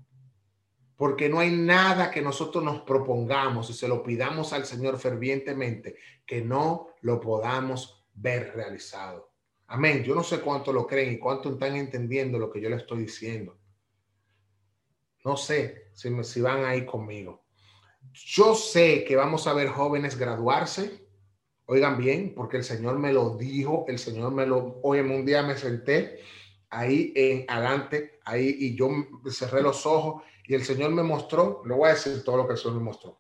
Porque 0.96 1.28
no 1.28 1.40
hay 1.40 1.52
nada 1.52 2.10
que 2.10 2.22
nosotros 2.22 2.64
nos 2.64 2.84
propongamos 2.84 3.70
y 3.70 3.74
se 3.74 3.90
lo 3.90 4.02
pidamos 4.02 4.54
al 4.54 4.66
Señor 4.66 4.98
fervientemente 4.98 5.98
que 6.26 6.42
no 6.42 6.88
lo 7.02 7.20
podamos 7.20 8.08
ver 8.14 8.54
realizado. 8.56 9.30
Amén. 9.68 10.06
Yo 10.06 10.16
no 10.16 10.24
sé 10.24 10.40
cuánto 10.40 10.72
lo 10.72 10.88
creen 10.88 11.12
y 11.12 11.20
cuánto 11.20 11.52
están 11.52 11.76
entendiendo 11.76 12.40
lo 12.40 12.50
que 12.50 12.62
yo 12.62 12.70
le 12.70 12.78
estoy 12.78 13.00
diciendo. 13.00 13.58
No 15.26 15.36
sé 15.36 15.90
si, 15.92 16.24
si 16.24 16.40
van 16.40 16.64
ahí 16.64 16.86
conmigo. 16.86 17.45
Yo 18.16 18.56
sé 18.56 19.04
que 19.04 19.18
vamos 19.18 19.46
a 19.46 19.54
ver 19.54 19.68
jóvenes 19.68 20.18
graduarse. 20.18 21.06
Oigan 21.66 21.98
bien, 21.98 22.34
porque 22.34 22.58
el 22.58 22.64
Señor 22.64 22.98
me 22.98 23.12
lo 23.12 23.36
dijo, 23.36 23.84
el 23.90 24.00
Señor 24.00 24.32
me 24.32 24.46
lo, 24.46 24.80
hoy 24.84 25.00
en 25.00 25.12
un 25.12 25.26
día 25.26 25.44
me 25.44 25.58
senté 25.58 26.20
ahí 26.70 27.12
en 27.16 27.46
adelante, 27.50 28.20
ahí, 28.24 28.56
y 28.58 28.76
yo 28.76 28.90
cerré 29.30 29.62
los 29.62 29.86
ojos 29.86 30.24
y 30.46 30.54
el 30.54 30.64
Señor 30.64 30.92
me 30.92 31.04
mostró, 31.04 31.62
le 31.66 31.74
voy 31.74 31.90
a 31.90 31.94
decir 31.94 32.24
todo 32.24 32.38
lo 32.38 32.48
que 32.48 32.54
el 32.54 32.60
Señor 32.60 32.78
me 32.78 32.84
mostró. 32.84 33.20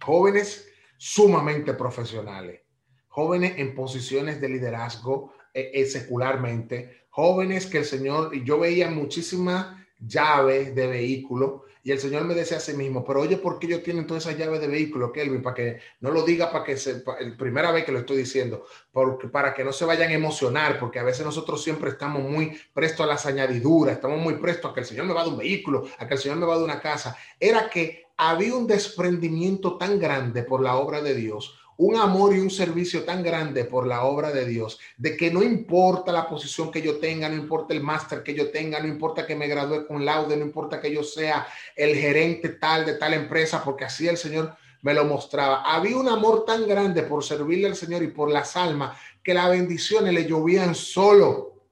Jóvenes 0.00 0.68
sumamente 0.96 1.74
profesionales, 1.74 2.60
jóvenes 3.08 3.54
en 3.56 3.74
posiciones 3.74 4.40
de 4.40 4.48
liderazgo 4.48 5.32
eh, 5.54 5.84
secularmente, 5.86 7.06
jóvenes 7.10 7.66
que 7.66 7.78
el 7.78 7.84
Señor, 7.84 8.34
y 8.34 8.44
yo 8.44 8.60
veía 8.60 8.90
muchísimas 8.90 9.76
llaves 9.98 10.74
de 10.74 10.86
vehículos 10.86 11.62
y 11.84 11.90
el 11.90 11.98
Señor 11.98 12.24
me 12.24 12.34
decía 12.34 12.58
a 12.58 12.60
sí 12.60 12.74
mismo, 12.74 13.04
pero 13.04 13.20
oye, 13.20 13.36
¿por 13.36 13.58
qué 13.58 13.66
ellos 13.66 13.82
tienen 13.82 14.06
todas 14.06 14.24
esas 14.24 14.38
llaves 14.38 14.60
de 14.60 14.68
vehículo, 14.68 15.12
Kelvin? 15.12 15.42
Para 15.42 15.54
que 15.54 15.80
no 16.00 16.12
lo 16.12 16.22
diga, 16.22 16.52
para 16.52 16.64
que 16.64 16.76
se, 16.76 17.02
la 17.04 17.36
primera 17.36 17.72
vez 17.72 17.84
que 17.84 17.90
lo 17.90 17.98
estoy 17.98 18.18
diciendo, 18.18 18.64
porque, 18.92 19.26
para 19.26 19.52
que 19.52 19.64
no 19.64 19.72
se 19.72 19.84
vayan 19.84 20.10
a 20.10 20.14
emocionar, 20.14 20.78
porque 20.78 21.00
a 21.00 21.02
veces 21.02 21.26
nosotros 21.26 21.62
siempre 21.62 21.90
estamos 21.90 22.22
muy 22.22 22.56
prestos 22.72 23.04
a 23.04 23.08
las 23.08 23.26
añadiduras, 23.26 23.96
estamos 23.96 24.20
muy 24.20 24.34
prestos 24.34 24.70
a 24.70 24.74
que 24.74 24.80
el 24.80 24.86
Señor 24.86 25.06
me 25.06 25.14
va 25.14 25.24
de 25.24 25.30
un 25.30 25.38
vehículo, 25.38 25.88
a 25.98 26.06
que 26.06 26.14
el 26.14 26.20
Señor 26.20 26.38
me 26.38 26.46
va 26.46 26.56
de 26.56 26.64
una 26.64 26.80
casa. 26.80 27.16
Era 27.40 27.68
que 27.68 28.06
había 28.16 28.54
un 28.54 28.68
desprendimiento 28.68 29.76
tan 29.76 29.98
grande 29.98 30.44
por 30.44 30.62
la 30.62 30.76
obra 30.76 31.00
de 31.00 31.14
Dios 31.14 31.58
un 31.78 31.96
amor 31.96 32.34
y 32.34 32.40
un 32.40 32.50
servicio 32.50 33.04
tan 33.04 33.22
grande 33.22 33.64
por 33.64 33.86
la 33.86 34.04
obra 34.04 34.30
de 34.30 34.44
Dios, 34.44 34.78
de 34.96 35.16
que 35.16 35.30
no 35.30 35.42
importa 35.42 36.12
la 36.12 36.28
posición 36.28 36.70
que 36.70 36.82
yo 36.82 36.98
tenga, 36.98 37.28
no 37.28 37.36
importa 37.36 37.74
el 37.74 37.82
máster 37.82 38.22
que 38.22 38.34
yo 38.34 38.50
tenga, 38.50 38.80
no 38.80 38.88
importa 38.88 39.26
que 39.26 39.36
me 39.36 39.48
gradúe 39.48 39.86
con 39.86 40.04
laude, 40.04 40.36
no 40.36 40.44
importa 40.44 40.80
que 40.80 40.92
yo 40.92 41.02
sea 41.02 41.46
el 41.74 41.94
gerente 41.94 42.50
tal 42.50 42.84
de 42.84 42.94
tal 42.94 43.14
empresa, 43.14 43.62
porque 43.64 43.84
así 43.84 44.06
el 44.08 44.16
Señor 44.16 44.56
me 44.82 44.94
lo 44.94 45.04
mostraba. 45.04 45.62
Había 45.62 45.96
un 45.96 46.08
amor 46.08 46.44
tan 46.44 46.66
grande 46.66 47.02
por 47.04 47.24
servirle 47.24 47.68
al 47.68 47.76
Señor 47.76 48.02
y 48.02 48.08
por 48.08 48.30
las 48.30 48.56
almas 48.56 48.98
que 49.22 49.32
las 49.32 49.48
bendiciones 49.50 50.12
le 50.12 50.26
llovían 50.26 50.74
solo. 50.74 51.68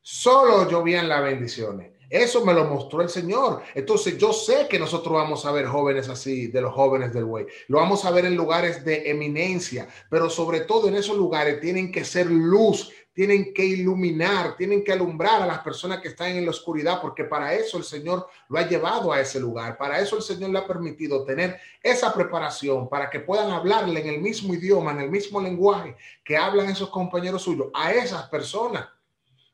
Solo 0.00 0.68
llovían 0.68 1.08
las 1.08 1.22
bendiciones. 1.22 1.91
Eso 2.12 2.44
me 2.44 2.52
lo 2.52 2.66
mostró 2.66 3.00
el 3.00 3.08
Señor. 3.08 3.62
Entonces 3.74 4.18
yo 4.18 4.34
sé 4.34 4.66
que 4.68 4.78
nosotros 4.78 5.14
vamos 5.14 5.46
a 5.46 5.50
ver 5.50 5.64
jóvenes 5.64 6.10
así, 6.10 6.48
de 6.48 6.60
los 6.60 6.74
jóvenes 6.74 7.14
del 7.14 7.24
güey. 7.24 7.46
Lo 7.68 7.78
vamos 7.78 8.04
a 8.04 8.10
ver 8.10 8.26
en 8.26 8.36
lugares 8.36 8.84
de 8.84 9.10
eminencia, 9.10 9.88
pero 10.10 10.28
sobre 10.28 10.60
todo 10.60 10.88
en 10.88 10.96
esos 10.96 11.16
lugares 11.16 11.58
tienen 11.62 11.90
que 11.90 12.04
ser 12.04 12.26
luz, 12.26 12.92
tienen 13.14 13.54
que 13.54 13.64
iluminar, 13.64 14.58
tienen 14.58 14.84
que 14.84 14.92
alumbrar 14.92 15.40
a 15.40 15.46
las 15.46 15.60
personas 15.60 16.02
que 16.02 16.08
están 16.08 16.36
en 16.36 16.44
la 16.44 16.50
oscuridad, 16.50 17.00
porque 17.00 17.24
para 17.24 17.54
eso 17.54 17.78
el 17.78 17.84
Señor 17.84 18.26
lo 18.50 18.58
ha 18.58 18.68
llevado 18.68 19.10
a 19.10 19.18
ese 19.18 19.40
lugar. 19.40 19.78
Para 19.78 19.98
eso 19.98 20.14
el 20.14 20.22
Señor 20.22 20.50
le 20.50 20.58
ha 20.58 20.66
permitido 20.66 21.24
tener 21.24 21.58
esa 21.82 22.12
preparación 22.12 22.90
para 22.90 23.08
que 23.08 23.20
puedan 23.20 23.50
hablarle 23.50 24.00
en 24.00 24.08
el 24.08 24.20
mismo 24.20 24.52
idioma, 24.52 24.90
en 24.90 25.00
el 25.00 25.10
mismo 25.10 25.40
lenguaje 25.40 25.96
que 26.22 26.36
hablan 26.36 26.68
esos 26.68 26.90
compañeros 26.90 27.40
suyos, 27.40 27.68
a 27.72 27.90
esas 27.90 28.28
personas. 28.28 28.86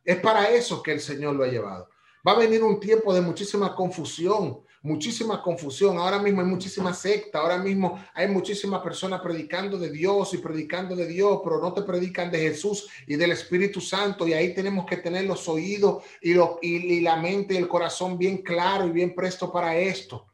Es 0.04 0.16
para 0.16 0.50
eso 0.50 0.82
que 0.82 0.90
el 0.90 1.00
Señor 1.00 1.36
lo 1.36 1.44
ha 1.44 1.48
llevado. 1.48 1.88
Va 2.28 2.32
a 2.32 2.38
venir 2.40 2.62
un 2.62 2.78
tiempo 2.78 3.14
de 3.14 3.22
muchísima 3.22 3.74
confusión, 3.74 4.60
muchísima 4.82 5.40
confusión. 5.40 5.96
Ahora 5.96 6.18
mismo 6.18 6.42
hay 6.42 6.46
muchísima 6.46 6.92
secta, 6.92 7.38
ahora 7.38 7.56
mismo 7.56 8.04
hay 8.12 8.28
muchísimas 8.28 8.82
personas 8.82 9.22
predicando 9.22 9.78
de 9.78 9.90
Dios 9.90 10.34
y 10.34 10.36
predicando 10.36 10.94
de 10.94 11.06
Dios, 11.06 11.40
pero 11.42 11.58
no 11.58 11.72
te 11.72 11.80
predican 11.80 12.30
de 12.30 12.40
Jesús 12.40 12.86
y 13.06 13.16
del 13.16 13.32
Espíritu 13.32 13.80
Santo. 13.80 14.28
Y 14.28 14.34
ahí 14.34 14.52
tenemos 14.52 14.84
que 14.84 14.98
tener 14.98 15.24
los 15.24 15.48
oídos 15.48 16.04
y, 16.20 16.34
y 16.60 17.00
la 17.00 17.16
mente 17.16 17.54
y 17.54 17.56
el 17.56 17.66
corazón 17.66 18.18
bien 18.18 18.42
claro 18.42 18.86
y 18.86 18.90
bien 18.90 19.14
presto 19.14 19.50
para 19.50 19.74
esto. 19.74 20.26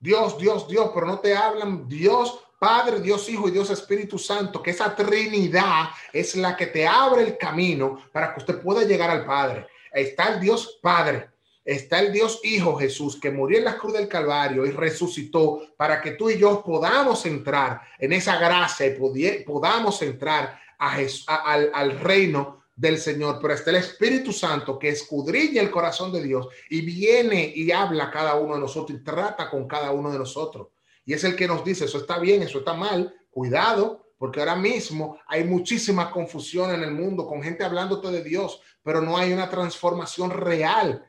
Dios, 0.00 0.36
Dios, 0.38 0.66
Dios, 0.66 0.90
pero 0.92 1.06
no 1.06 1.20
te 1.20 1.36
hablan 1.36 1.86
Dios 1.86 2.40
Padre, 2.58 3.00
Dios 3.00 3.28
Hijo 3.28 3.46
y 3.46 3.52
Dios 3.52 3.70
Espíritu 3.70 4.18
Santo, 4.18 4.60
que 4.60 4.72
esa 4.72 4.92
Trinidad 4.96 5.90
es 6.12 6.34
la 6.34 6.56
que 6.56 6.66
te 6.66 6.84
abre 6.84 7.22
el 7.22 7.38
camino 7.38 8.00
para 8.12 8.34
que 8.34 8.40
usted 8.40 8.60
pueda 8.60 8.82
llegar 8.82 9.10
al 9.10 9.24
Padre 9.24 9.68
está 10.00 10.34
el 10.34 10.40
Dios 10.40 10.78
Padre, 10.82 11.30
está 11.64 12.00
el 12.00 12.12
Dios 12.12 12.40
Hijo 12.44 12.76
Jesús, 12.76 13.18
que 13.20 13.30
murió 13.30 13.58
en 13.58 13.64
la 13.64 13.78
cruz 13.78 13.94
del 13.94 14.08
Calvario 14.08 14.66
y 14.66 14.70
resucitó 14.70 15.62
para 15.76 16.00
que 16.00 16.12
tú 16.12 16.30
y 16.30 16.38
yo 16.38 16.62
podamos 16.62 17.24
entrar 17.26 17.80
en 17.98 18.12
esa 18.12 18.38
gracia 18.38 18.86
y 18.86 19.42
podamos 19.44 20.00
entrar 20.02 20.60
al, 20.78 21.70
al 21.72 22.00
reino 22.00 22.64
del 22.76 22.98
Señor, 22.98 23.38
pero 23.40 23.54
está 23.54 23.70
el 23.70 23.76
Espíritu 23.76 24.32
Santo 24.32 24.78
que 24.78 24.90
escudriña 24.90 25.62
el 25.62 25.70
corazón 25.70 26.12
de 26.12 26.22
Dios 26.22 26.46
y 26.68 26.82
viene 26.82 27.50
y 27.54 27.72
habla 27.72 28.04
a 28.04 28.10
cada 28.10 28.34
uno 28.34 28.54
de 28.54 28.60
nosotros 28.60 28.98
y 28.98 29.02
trata 29.02 29.48
con 29.48 29.66
cada 29.66 29.92
uno 29.92 30.12
de 30.12 30.18
nosotros. 30.18 30.68
Y 31.06 31.14
es 31.14 31.24
el 31.24 31.34
que 31.34 31.48
nos 31.48 31.64
dice, 31.64 31.86
eso 31.86 31.98
está 31.98 32.18
bien, 32.18 32.42
eso 32.42 32.58
está 32.58 32.74
mal, 32.74 33.14
cuidado, 33.30 34.06
porque 34.18 34.40
ahora 34.40 34.56
mismo 34.56 35.18
hay 35.26 35.44
muchísima 35.44 36.10
confusión 36.10 36.70
en 36.74 36.82
el 36.82 36.90
mundo 36.90 37.26
con 37.26 37.42
gente 37.42 37.64
hablándote 37.64 38.10
de 38.10 38.22
Dios, 38.22 38.60
pero 38.86 39.00
no 39.00 39.16
hay 39.16 39.32
una 39.32 39.50
transformación 39.50 40.30
real 40.30 41.04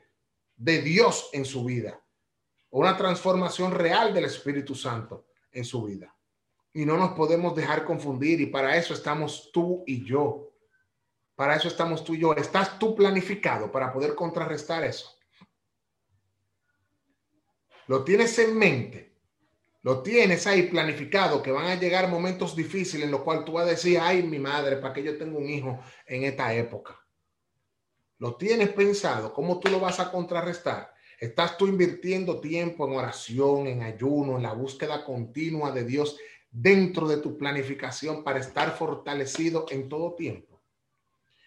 de 0.56 0.82
Dios 0.82 1.30
en 1.32 1.44
su 1.44 1.64
vida, 1.64 2.02
una 2.70 2.96
transformación 2.96 3.70
real 3.70 4.12
del 4.12 4.24
Espíritu 4.24 4.74
Santo 4.74 5.28
en 5.52 5.64
su 5.64 5.84
vida. 5.84 6.12
Y 6.72 6.84
no 6.84 6.96
nos 6.96 7.12
podemos 7.12 7.54
dejar 7.54 7.84
confundir 7.84 8.40
y 8.40 8.46
para 8.46 8.76
eso 8.76 8.94
estamos 8.94 9.52
tú 9.52 9.84
y 9.86 10.04
yo. 10.04 10.50
Para 11.36 11.54
eso 11.54 11.68
estamos 11.68 12.02
tú 12.02 12.16
y 12.16 12.18
yo. 12.18 12.34
¿Estás 12.34 12.80
tú 12.80 12.96
planificado 12.96 13.70
para 13.70 13.92
poder 13.92 14.16
contrarrestar 14.16 14.82
eso? 14.82 15.16
¿Lo 17.86 18.02
tienes 18.02 18.36
en 18.40 18.58
mente? 18.58 19.14
Lo 19.82 20.02
tienes 20.02 20.48
ahí 20.48 20.64
planificado 20.64 21.40
que 21.40 21.52
van 21.52 21.66
a 21.66 21.76
llegar 21.76 22.08
momentos 22.08 22.56
difíciles 22.56 23.04
en 23.04 23.12
los 23.12 23.20
cuales 23.20 23.44
tú 23.44 23.52
vas 23.52 23.68
a 23.68 23.70
decir, 23.70 24.00
ay, 24.02 24.24
mi 24.24 24.40
madre, 24.40 24.78
¿para 24.78 24.94
qué 24.94 25.04
yo 25.04 25.16
tengo 25.16 25.38
un 25.38 25.48
hijo 25.48 25.78
en 26.06 26.24
esta 26.24 26.52
época? 26.52 26.98
¿Lo 28.18 28.36
tienes 28.36 28.70
pensado? 28.70 29.32
¿Cómo 29.32 29.60
tú 29.60 29.70
lo 29.70 29.80
vas 29.80 30.00
a 30.00 30.10
contrarrestar? 30.10 30.92
¿Estás 31.20 31.56
tú 31.56 31.66
invirtiendo 31.66 32.40
tiempo 32.40 32.86
en 32.86 32.96
oración, 32.96 33.66
en 33.66 33.82
ayuno, 33.82 34.36
en 34.36 34.42
la 34.42 34.52
búsqueda 34.52 35.04
continua 35.04 35.72
de 35.72 35.84
Dios 35.84 36.18
dentro 36.50 37.06
de 37.06 37.18
tu 37.18 37.36
planificación 37.36 38.24
para 38.24 38.40
estar 38.40 38.76
fortalecido 38.76 39.66
en 39.70 39.88
todo 39.88 40.14
tiempo? 40.14 40.60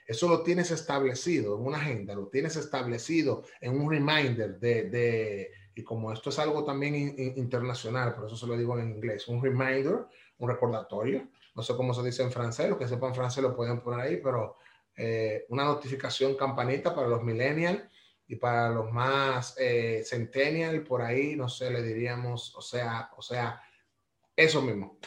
Eso 0.07 0.27
lo 0.27 0.43
tienes 0.43 0.71
establecido 0.71 1.57
en 1.57 1.65
una 1.65 1.77
agenda, 1.77 2.15
lo 2.15 2.27
tienes 2.27 2.55
establecido 2.55 3.43
en 3.61 3.79
un 3.79 3.89
reminder 3.89 4.59
de, 4.59 4.89
de 4.89 5.51
y 5.75 5.83
como 5.83 6.11
esto 6.11 6.29
es 6.29 6.39
algo 6.39 6.65
también 6.65 6.95
internacional, 7.37 8.15
por 8.15 8.25
eso 8.25 8.35
se 8.35 8.47
lo 8.47 8.57
digo 8.57 8.77
en 8.77 8.89
inglés, 8.95 9.27
un 9.27 9.41
reminder, 9.41 10.05
un 10.37 10.49
recordatorio, 10.49 11.29
no 11.55 11.63
sé 11.63 11.75
cómo 11.75 11.93
se 11.93 12.03
dice 12.03 12.23
en 12.23 12.31
francés, 12.31 12.69
los 12.69 12.77
que 12.77 12.87
sepan 12.87 13.15
francés 13.15 13.43
lo 13.43 13.55
pueden 13.55 13.81
poner 13.81 14.01
ahí, 14.01 14.17
pero 14.17 14.57
eh, 14.95 15.45
una 15.49 15.63
notificación 15.63 16.35
campanita 16.35 16.93
para 16.93 17.07
los 17.07 17.23
millennials 17.23 17.83
y 18.27 18.35
para 18.35 18.69
los 18.69 18.91
más 18.91 19.55
eh, 19.57 20.03
centennial, 20.05 20.83
por 20.83 21.01
ahí, 21.01 21.35
no 21.35 21.49
sé, 21.49 21.69
le 21.69 21.81
diríamos, 21.81 22.55
o 22.55 22.61
sea, 22.61 23.09
o 23.17 23.21
sea, 23.21 23.61
eso 24.35 24.61
mismo. 24.61 24.97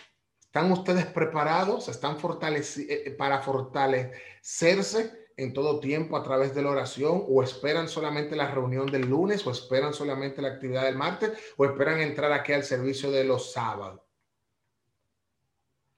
¿Están 0.41 0.71
ustedes 0.71 1.07
preparados? 1.07 1.89
¿Están 1.89 2.19
fortalecidos 2.19 2.91
eh, 2.91 3.11
para 3.17 3.41
fortalecerse? 3.41 5.25
en 5.37 5.53
todo 5.53 5.81
tiempo 5.81 6.17
a 6.17 6.23
través 6.23 6.55
de 6.55 6.63
la 6.63 6.71
oración 6.71 7.25
o 7.29 7.43
esperan 7.43 7.89
solamente 7.89 8.37
la 8.37 8.51
reunión 8.51 8.87
del 8.87 9.09
lunes 9.09 9.47
o 9.47 9.51
esperan 9.51 9.93
solamente 9.93 10.41
la 10.41 10.49
actividad 10.49 10.85
del 10.85 10.97
martes 10.97 11.33
o 11.57 11.65
esperan 11.65 12.01
entrar 12.01 12.33
aquí 12.33 12.53
al 12.53 12.65
servicio 12.65 13.11
de 13.11 13.25
los 13.25 13.53
sábados. 13.53 14.01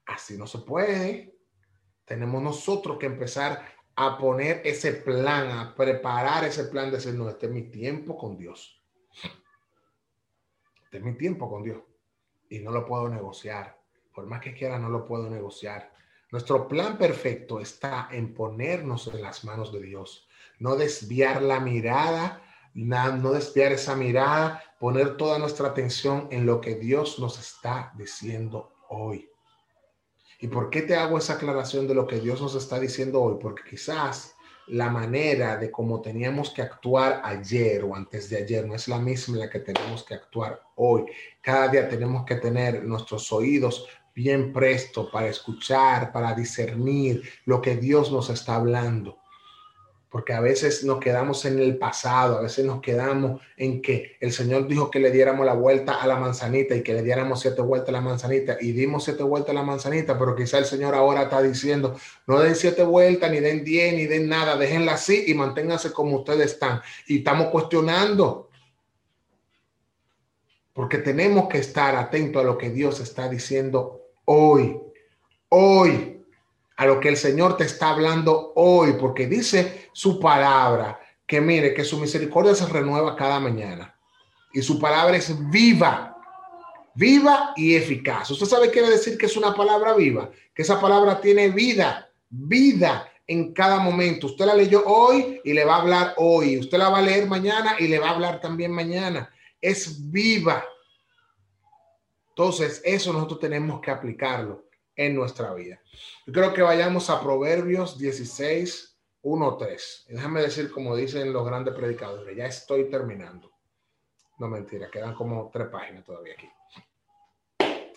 Así 0.06 0.38
no 0.38 0.46
se 0.46 0.58
puede. 0.58 1.36
Tenemos 2.04 2.42
nosotros 2.42 2.98
que 2.98 3.06
empezar 3.06 3.75
a 3.96 4.18
poner 4.18 4.60
ese 4.64 4.92
plan, 4.92 5.50
a 5.50 5.74
preparar 5.74 6.44
ese 6.44 6.64
plan 6.64 6.90
de 6.90 6.98
decir, 6.98 7.14
no, 7.14 7.28
este 7.28 7.46
es 7.46 7.52
mi 7.52 7.62
tiempo 7.62 8.16
con 8.16 8.36
Dios. 8.36 8.82
Este 10.84 10.98
es 10.98 11.02
mi 11.02 11.14
tiempo 11.14 11.50
con 11.50 11.62
Dios. 11.62 11.82
Y 12.50 12.60
no 12.60 12.70
lo 12.70 12.86
puedo 12.86 13.08
negociar. 13.08 13.80
Por 14.14 14.26
más 14.26 14.40
que 14.40 14.54
quiera, 14.54 14.78
no 14.78 14.90
lo 14.90 15.06
puedo 15.06 15.28
negociar. 15.30 15.92
Nuestro 16.30 16.68
plan 16.68 16.98
perfecto 16.98 17.60
está 17.60 18.08
en 18.10 18.34
ponernos 18.34 19.06
en 19.08 19.22
las 19.22 19.44
manos 19.44 19.72
de 19.72 19.80
Dios, 19.80 20.28
no 20.58 20.76
desviar 20.76 21.40
la 21.40 21.60
mirada, 21.60 22.42
no 22.74 23.32
desviar 23.32 23.72
esa 23.72 23.94
mirada, 23.94 24.62
poner 24.78 25.16
toda 25.16 25.38
nuestra 25.38 25.68
atención 25.68 26.28
en 26.30 26.44
lo 26.44 26.60
que 26.60 26.74
Dios 26.74 27.18
nos 27.18 27.38
está 27.38 27.92
diciendo 27.96 28.74
hoy. 28.88 29.30
¿Y 30.38 30.48
por 30.48 30.70
qué 30.70 30.82
te 30.82 30.94
hago 30.94 31.18
esa 31.18 31.34
aclaración 31.34 31.86
de 31.86 31.94
lo 31.94 32.06
que 32.06 32.20
Dios 32.20 32.40
nos 32.40 32.54
está 32.54 32.78
diciendo 32.78 33.22
hoy? 33.22 33.36
Porque 33.40 33.62
quizás 33.68 34.36
la 34.68 34.90
manera 34.90 35.56
de 35.56 35.70
cómo 35.70 36.00
teníamos 36.00 36.50
que 36.50 36.62
actuar 36.62 37.20
ayer 37.24 37.84
o 37.84 37.94
antes 37.94 38.28
de 38.28 38.38
ayer 38.38 38.66
no 38.66 38.74
es 38.74 38.88
la 38.88 38.98
misma 38.98 39.38
la 39.38 39.50
que 39.50 39.60
tenemos 39.60 40.04
que 40.04 40.14
actuar 40.14 40.60
hoy. 40.74 41.04
Cada 41.40 41.68
día 41.68 41.88
tenemos 41.88 42.24
que 42.24 42.36
tener 42.36 42.84
nuestros 42.84 43.32
oídos 43.32 43.86
bien 44.14 44.52
presto 44.52 45.10
para 45.10 45.28
escuchar, 45.28 46.10
para 46.12 46.34
discernir 46.34 47.22
lo 47.44 47.60
que 47.60 47.76
Dios 47.76 48.10
nos 48.10 48.30
está 48.30 48.56
hablando. 48.56 49.18
Porque 50.16 50.32
a 50.32 50.40
veces 50.40 50.82
nos 50.82 50.98
quedamos 50.98 51.44
en 51.44 51.58
el 51.58 51.76
pasado, 51.76 52.38
a 52.38 52.40
veces 52.40 52.64
nos 52.64 52.80
quedamos 52.80 53.42
en 53.58 53.82
que 53.82 54.16
el 54.18 54.32
Señor 54.32 54.66
dijo 54.66 54.90
que 54.90 54.98
le 54.98 55.10
diéramos 55.10 55.44
la 55.44 55.52
vuelta 55.52 56.00
a 56.00 56.06
la 56.06 56.16
manzanita 56.16 56.74
y 56.74 56.82
que 56.82 56.94
le 56.94 57.02
diéramos 57.02 57.42
siete 57.42 57.60
vueltas 57.60 57.90
a 57.90 57.92
la 57.92 58.00
manzanita 58.00 58.56
y 58.58 58.72
dimos 58.72 59.04
siete 59.04 59.22
vueltas 59.22 59.50
a 59.50 59.52
la 59.52 59.62
manzanita, 59.62 60.18
pero 60.18 60.34
quizá 60.34 60.56
el 60.56 60.64
Señor 60.64 60.94
ahora 60.94 61.24
está 61.24 61.42
diciendo, 61.42 61.94
no 62.26 62.40
den 62.40 62.54
siete 62.54 62.82
vueltas, 62.82 63.30
ni 63.30 63.40
den 63.40 63.62
diez, 63.62 63.92
ni 63.92 64.06
den 64.06 64.26
nada, 64.26 64.56
déjenla 64.56 64.94
así 64.94 65.24
y 65.26 65.34
manténganse 65.34 65.92
como 65.92 66.16
ustedes 66.16 66.52
están. 66.52 66.80
Y 67.06 67.18
estamos 67.18 67.48
cuestionando, 67.48 68.48
porque 70.72 70.96
tenemos 70.96 71.46
que 71.46 71.58
estar 71.58 71.94
atentos 71.94 72.40
a 72.40 72.46
lo 72.46 72.56
que 72.56 72.70
Dios 72.70 73.00
está 73.00 73.28
diciendo 73.28 74.00
hoy, 74.24 74.80
hoy, 75.50 76.15
a 76.76 76.86
lo 76.86 77.00
que 77.00 77.08
el 77.08 77.16
Señor 77.16 77.56
te 77.56 77.64
está 77.64 77.90
hablando 77.90 78.52
hoy, 78.54 78.94
porque 79.00 79.26
dice 79.26 79.88
su 79.92 80.20
palabra, 80.20 81.00
que 81.26 81.40
mire, 81.40 81.74
que 81.74 81.84
su 81.84 81.98
misericordia 81.98 82.54
se 82.54 82.66
renueva 82.66 83.16
cada 83.16 83.40
mañana 83.40 83.94
y 84.52 84.62
su 84.62 84.78
palabra 84.78 85.16
es 85.16 85.34
viva, 85.50 86.16
viva 86.94 87.52
y 87.56 87.74
eficaz. 87.74 88.30
¿Usted 88.30 88.46
sabe 88.46 88.66
qué 88.66 88.74
quiere 88.74 88.90
decir 88.90 89.18
que 89.18 89.26
es 89.26 89.36
una 89.36 89.54
palabra 89.54 89.94
viva? 89.94 90.30
Que 90.54 90.62
esa 90.62 90.80
palabra 90.80 91.20
tiene 91.20 91.48
vida, 91.48 92.10
vida 92.28 93.10
en 93.26 93.52
cada 93.52 93.78
momento. 93.78 94.26
Usted 94.26 94.46
la 94.46 94.54
leyó 94.54 94.84
hoy 94.86 95.40
y 95.44 95.52
le 95.52 95.64
va 95.64 95.76
a 95.76 95.80
hablar 95.80 96.14
hoy. 96.18 96.58
Usted 96.58 96.78
la 96.78 96.90
va 96.90 96.98
a 96.98 97.02
leer 97.02 97.26
mañana 97.26 97.76
y 97.78 97.88
le 97.88 97.98
va 97.98 98.10
a 98.10 98.14
hablar 98.14 98.40
también 98.40 98.70
mañana. 98.70 99.30
Es 99.60 100.10
viva. 100.10 100.64
Entonces, 102.28 102.80
eso 102.84 103.12
nosotros 103.12 103.40
tenemos 103.40 103.80
que 103.80 103.90
aplicarlo 103.90 104.65
en 104.96 105.14
nuestra 105.14 105.54
vida. 105.54 105.80
Yo 106.26 106.32
creo 106.32 106.52
que 106.52 106.62
vayamos 106.62 107.10
a 107.10 107.20
Proverbios 107.20 107.98
16, 107.98 108.98
1, 109.22 109.56
3. 109.56 110.06
déjame 110.08 110.40
decir, 110.40 110.70
como 110.70 110.96
dicen 110.96 111.32
los 111.32 111.44
grandes 111.44 111.74
predicadores, 111.74 112.36
ya 112.36 112.46
estoy 112.46 112.88
terminando. 112.88 113.52
No 114.38 114.48
mentira, 114.48 114.90
quedan 114.90 115.14
como 115.14 115.50
tres 115.52 115.68
páginas 115.68 116.04
todavía 116.04 116.34
aquí. 116.34 116.48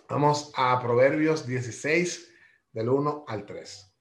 Vamos 0.10 0.52
a 0.56 0.80
Proverbios 0.82 1.46
16, 1.46 2.30
del 2.72 2.90
1 2.90 3.26
al 3.28 3.46
3. 3.46 3.94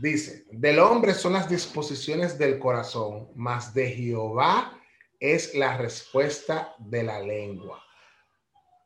Dice, 0.00 0.44
del 0.50 0.78
hombre 0.78 1.14
son 1.14 1.34
las 1.34 1.48
disposiciones 1.48 2.38
del 2.38 2.58
corazón, 2.58 3.30
mas 3.34 3.74
de 3.74 3.90
Jehová 3.90 4.78
es 5.20 5.54
la 5.54 5.76
respuesta 5.76 6.74
de 6.78 7.02
la 7.02 7.20
lengua. 7.20 7.82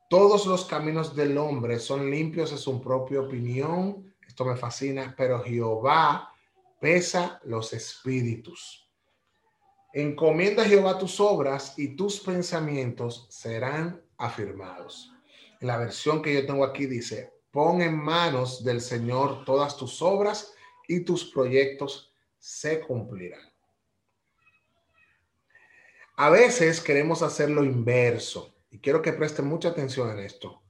Todos 0.09 0.47
los 0.47 0.67
caminos 0.67 1.17
del 1.17 1.37
hombre 1.37 1.81
son 1.81 2.09
limpios 2.09 2.53
en 2.53 2.59
su 2.59 2.81
propia 2.81 3.21
opinión. 3.21 4.15
Esto 4.25 4.45
me 4.45 4.55
fascina, 4.55 5.13
pero 5.17 5.43
Jehová 5.43 6.33
pesa 6.81 7.41
los 7.45 7.73
espíritus. 7.73 8.89
Encomienda 9.93 10.63
a 10.63 10.67
Jehová 10.67 10.97
tus 10.97 11.19
obras 11.19 11.77
y 11.77 11.97
tus 11.97 12.21
pensamientos 12.21 13.27
serán 13.31 14.01
afirmados. 14.17 15.13
En 15.61 15.67
la 15.67 15.79
versión 15.79 16.23
que 16.23 16.35
yo 16.35 16.47
tengo 16.47 16.65
aquí 16.65 16.87
dice, 16.87 17.33
pon 17.51 17.83
en 17.83 17.97
manos 17.99 18.63
del 18.63 18.81
Señor 18.81 19.45
todas 19.45 19.77
tus 19.77 20.01
obras 20.03 20.53
y 20.87 21.01
tus 21.01 21.25
proyectos 21.25 22.13
se 22.39 22.79
cumplirán. 22.81 23.51
A 26.15 26.31
veces 26.31 26.81
queremos 26.81 27.23
hacer 27.23 27.51
lo 27.51 27.65
inverso 27.65 28.56
y 28.77 28.79
quiero 28.81 29.01
que 29.01 29.15
presten 29.15 29.47
mucha 29.47 29.71
atención 29.71 30.11
en 30.11 30.19
esto. 30.19 30.63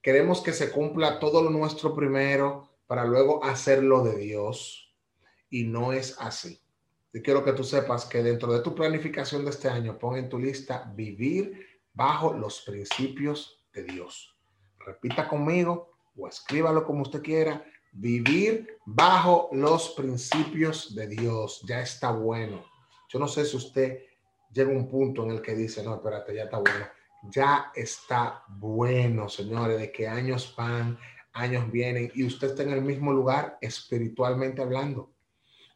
Queremos 0.00 0.40
que 0.40 0.54
se 0.54 0.70
cumpla 0.70 1.18
todo 1.18 1.42
lo 1.42 1.50
nuestro 1.50 1.94
primero 1.94 2.78
para 2.86 3.04
luego 3.04 3.44
hacerlo 3.44 4.02
de 4.02 4.16
Dios. 4.16 4.96
Y 5.50 5.64
no 5.64 5.92
es 5.92 6.16
así. 6.18 6.58
Y 7.12 7.20
quiero 7.20 7.44
que 7.44 7.52
tú 7.52 7.62
sepas 7.62 8.06
que 8.06 8.22
dentro 8.22 8.50
de 8.50 8.60
tu 8.60 8.74
planificación 8.74 9.44
de 9.44 9.50
este 9.50 9.68
año, 9.68 9.98
pon 9.98 10.16
en 10.16 10.30
tu 10.30 10.38
lista 10.38 10.90
vivir 10.96 11.66
bajo 11.92 12.32
los 12.32 12.62
principios 12.62 13.62
de 13.74 13.82
Dios. 13.82 14.34
Repita 14.78 15.28
conmigo 15.28 15.98
o 16.16 16.26
escríbalo 16.26 16.82
como 16.86 17.02
usted 17.02 17.20
quiera. 17.20 17.62
Vivir 17.92 18.78
bajo 18.86 19.50
los 19.52 19.90
principios 19.90 20.94
de 20.94 21.08
Dios. 21.08 21.62
Ya 21.68 21.82
está 21.82 22.10
bueno. 22.10 22.64
Yo 23.10 23.18
no 23.18 23.28
sé 23.28 23.44
si 23.44 23.58
usted 23.58 24.02
llega 24.50 24.72
a 24.72 24.74
un 24.74 24.88
punto 24.88 25.24
en 25.24 25.32
el 25.32 25.42
que 25.42 25.54
dice, 25.54 25.82
no, 25.82 25.96
espérate, 25.96 26.34
ya 26.34 26.44
está 26.44 26.56
bueno 26.56 26.86
ya 27.30 27.70
está 27.74 28.44
bueno, 28.48 29.28
señores, 29.28 29.78
de 29.78 29.92
que 29.92 30.08
años 30.08 30.54
van, 30.56 30.98
años 31.32 31.70
vienen 31.70 32.10
y 32.14 32.24
usted 32.24 32.50
está 32.50 32.62
en 32.62 32.70
el 32.70 32.82
mismo 32.82 33.12
lugar 33.12 33.58
espiritualmente 33.60 34.62
hablando. 34.62 35.10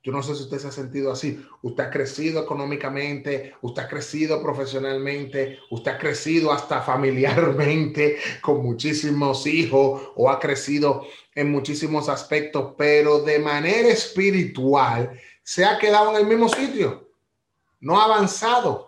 Yo 0.03 0.13
no 0.13 0.23
sé 0.23 0.35
si 0.37 0.45
usted 0.45 0.59
se 0.59 0.69
ha 0.69 0.73
sentido 0.73 1.13
así. 1.13 1.45
Usted 1.61 1.85
ha 1.85 1.91
crecido 1.91 2.43
económicamente, 2.43 3.55
usted 3.61 3.83
ha 3.83 3.89
crecido 3.89 4.41
profesionalmente, 4.43 5.59
usted 5.71 5.93
ha 5.93 5.99
crecido 5.99 6.53
hasta 6.53 6.81
familiarmente 6.83 8.17
con 8.41 8.63
muchísimos 8.63 9.47
hijos 9.47 10.13
o 10.15 10.31
ha 10.31 10.39
crecido 10.39 11.05
en 11.35 11.51
muchísimos 11.51 12.09
aspectos, 12.09 12.75
pero 12.79 13.21
de 13.21 13.39
manera 13.41 13.89
espiritual 13.89 15.21
se 15.43 15.65
ha 15.65 15.79
quedado 15.79 16.11
en 16.11 16.23
el 16.23 16.27
mismo 16.27 16.49
sitio. 16.49 17.11
No 17.81 18.01
ha 18.01 18.05
avanzado 18.05 18.88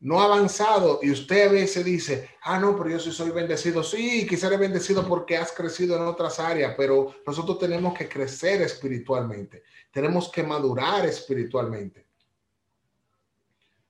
no 0.00 0.20
ha 0.20 0.24
avanzado 0.24 1.00
y 1.02 1.10
usted 1.10 1.48
a 1.48 1.52
veces 1.52 1.84
dice, 1.84 2.30
ah, 2.42 2.58
no, 2.58 2.76
pero 2.76 2.90
yo 2.90 3.00
sí 3.00 3.10
soy 3.10 3.30
bendecido. 3.30 3.82
Sí, 3.82 4.26
quizá 4.26 4.46
eres 4.46 4.60
bendecido 4.60 5.06
porque 5.06 5.36
has 5.36 5.52
crecido 5.52 5.96
en 5.96 6.02
otras 6.02 6.38
áreas, 6.38 6.74
pero 6.76 7.14
nosotros 7.26 7.58
tenemos 7.58 7.96
que 7.96 8.08
crecer 8.08 8.62
espiritualmente, 8.62 9.64
tenemos 9.90 10.30
que 10.30 10.42
madurar 10.42 11.04
espiritualmente, 11.06 12.06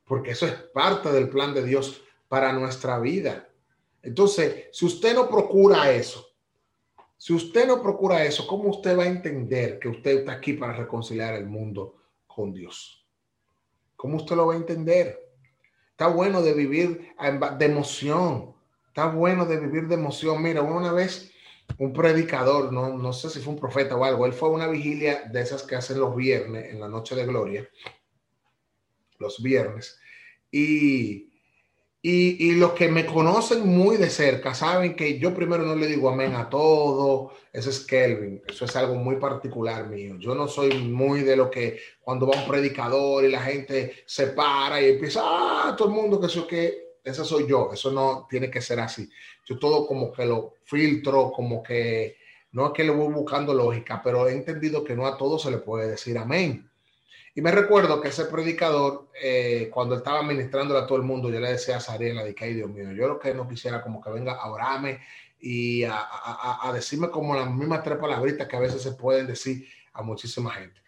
porque 0.04 0.30
eso 0.30 0.46
es 0.46 0.54
parte 0.54 1.12
del 1.12 1.28
plan 1.28 1.52
de 1.52 1.64
Dios 1.64 2.02
para 2.28 2.52
nuestra 2.52 2.98
vida. 2.98 3.48
Entonces, 4.02 4.66
si 4.72 4.86
usted 4.86 5.14
no 5.14 5.28
procura 5.28 5.90
eso, 5.90 6.26
si 7.18 7.34
usted 7.34 7.66
no 7.66 7.82
procura 7.82 8.24
eso, 8.24 8.46
¿cómo 8.46 8.70
usted 8.70 8.96
va 8.96 9.02
a 9.02 9.08
entender 9.08 9.78
que 9.78 9.88
usted 9.88 10.20
está 10.20 10.32
aquí 10.32 10.52
para 10.54 10.72
reconciliar 10.72 11.34
el 11.34 11.46
mundo 11.46 11.96
con 12.26 12.52
Dios? 12.52 13.04
¿Cómo 13.96 14.18
usted 14.18 14.36
lo 14.36 14.46
va 14.46 14.54
a 14.54 14.58
entender? 14.58 15.27
Está 15.98 16.06
bueno 16.06 16.42
de 16.42 16.54
vivir 16.54 17.12
de 17.58 17.66
emoción. 17.66 18.54
Está 18.86 19.06
bueno 19.08 19.46
de 19.46 19.58
vivir 19.58 19.88
de 19.88 19.96
emoción. 19.96 20.40
Mira, 20.40 20.62
una 20.62 20.92
vez 20.92 21.32
un 21.76 21.92
predicador, 21.92 22.72
no, 22.72 22.96
no 22.96 23.12
sé 23.12 23.28
si 23.28 23.40
fue 23.40 23.54
un 23.54 23.58
profeta 23.58 23.96
o 23.96 24.04
algo, 24.04 24.24
él 24.24 24.32
fue 24.32 24.48
a 24.48 24.52
una 24.52 24.68
vigilia 24.68 25.24
de 25.24 25.40
esas 25.40 25.64
que 25.64 25.74
hacen 25.74 25.98
los 25.98 26.14
viernes, 26.14 26.72
en 26.72 26.78
la 26.78 26.86
noche 26.86 27.16
de 27.16 27.26
gloria, 27.26 27.68
los 29.18 29.42
viernes. 29.42 29.98
Y, 30.52 31.27
y, 32.00 32.48
y, 32.48 32.52
los 32.52 32.72
que 32.72 32.88
me 32.88 33.04
conocen 33.04 33.66
muy 33.66 33.96
de 33.96 34.08
cerca 34.08 34.54
saben 34.54 34.94
que 34.94 35.18
yo 35.18 35.34
primero 35.34 35.64
no 35.64 35.74
le 35.74 35.88
digo 35.88 36.08
amén 36.08 36.34
a 36.34 36.48
todo. 36.48 37.32
Ese 37.52 37.70
es 37.70 37.80
Kelvin. 37.80 38.40
Eso 38.46 38.66
es 38.66 38.76
algo 38.76 38.94
muy 38.94 39.16
particular 39.16 39.88
mío. 39.88 40.16
Yo 40.20 40.34
no 40.34 40.46
soy 40.46 40.74
muy 40.74 41.22
de 41.22 41.36
lo 41.36 41.50
que 41.50 41.80
cuando 42.00 42.28
va 42.28 42.40
un 42.40 42.48
predicador 42.48 43.24
y 43.24 43.30
la 43.30 43.42
gente 43.42 44.04
se 44.06 44.28
para 44.28 44.80
y 44.80 44.90
empieza, 44.90 45.22
ah, 45.24 45.74
todo 45.76 45.88
el 45.88 45.94
mundo 45.94 46.20
que 46.20 46.26
eso 46.26 46.46
que, 46.46 46.88
ese 47.02 47.24
soy 47.24 47.48
yo. 47.48 47.70
Eso 47.72 47.90
no 47.90 48.26
tiene 48.30 48.48
que 48.50 48.60
ser 48.60 48.78
así. 48.78 49.10
Yo 49.44 49.58
todo 49.58 49.86
como 49.86 50.12
que 50.12 50.24
lo 50.24 50.54
filtro, 50.64 51.32
como 51.32 51.62
que 51.62 52.16
no 52.52 52.66
es 52.66 52.72
que 52.72 52.84
le 52.84 52.90
voy 52.90 53.12
buscando 53.12 53.52
lógica, 53.52 54.00
pero 54.02 54.28
he 54.28 54.32
entendido 54.32 54.84
que 54.84 54.94
no 54.94 55.06
a 55.06 55.16
todo 55.16 55.38
se 55.38 55.50
le 55.50 55.58
puede 55.58 55.88
decir 55.88 56.16
amén. 56.16 56.67
Y 57.38 57.40
me 57.40 57.52
recuerdo 57.52 58.00
que 58.00 58.08
ese 58.08 58.24
predicador, 58.24 59.10
eh, 59.22 59.70
cuando 59.72 59.94
estaba 59.94 60.24
ministrando 60.24 60.76
a 60.76 60.84
todo 60.88 60.98
el 60.98 61.04
mundo, 61.04 61.30
yo 61.30 61.38
le 61.38 61.52
decía 61.52 61.76
a 61.76 61.80
Sariela, 61.80 62.24
de 62.24 62.34
que, 62.34 62.46
ay 62.46 62.54
Dios 62.54 62.68
mío, 62.68 62.90
yo 62.90 63.06
lo 63.06 63.20
que 63.20 63.32
no 63.32 63.46
quisiera 63.46 63.80
como 63.80 64.00
que 64.00 64.10
venga 64.10 64.32
a 64.32 64.50
orarme 64.50 64.98
y 65.38 65.84
a, 65.84 66.00
a, 66.00 66.68
a, 66.68 66.72
decirme 66.72 67.10
como 67.10 67.36
las 67.36 67.48
mismas 67.48 67.84
tres 67.84 67.96
palabritas 67.98 68.48
que 68.48 68.56
a 68.56 68.58
veces 68.58 68.82
se 68.82 68.90
pueden 68.90 69.28
decir 69.28 69.68
a 69.92 70.02
muchísima 70.02 70.50
gente. 70.50 70.80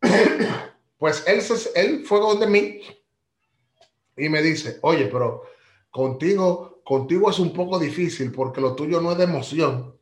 pues 0.98 1.24
él, 1.26 1.42
él 1.74 2.04
fue 2.06 2.20
donde 2.20 2.46
mí 2.46 2.80
y 4.16 4.28
me 4.28 4.40
dice, 4.40 4.78
oye, 4.82 5.06
pero 5.06 5.42
contigo, 5.90 6.80
contigo 6.84 7.28
es 7.28 7.40
un 7.40 7.52
poco 7.52 7.80
difícil 7.80 8.30
porque 8.30 8.60
lo 8.60 8.76
tuyo 8.76 9.00
no 9.00 9.10
es 9.10 9.18
de 9.18 9.24
emoción 9.24 9.98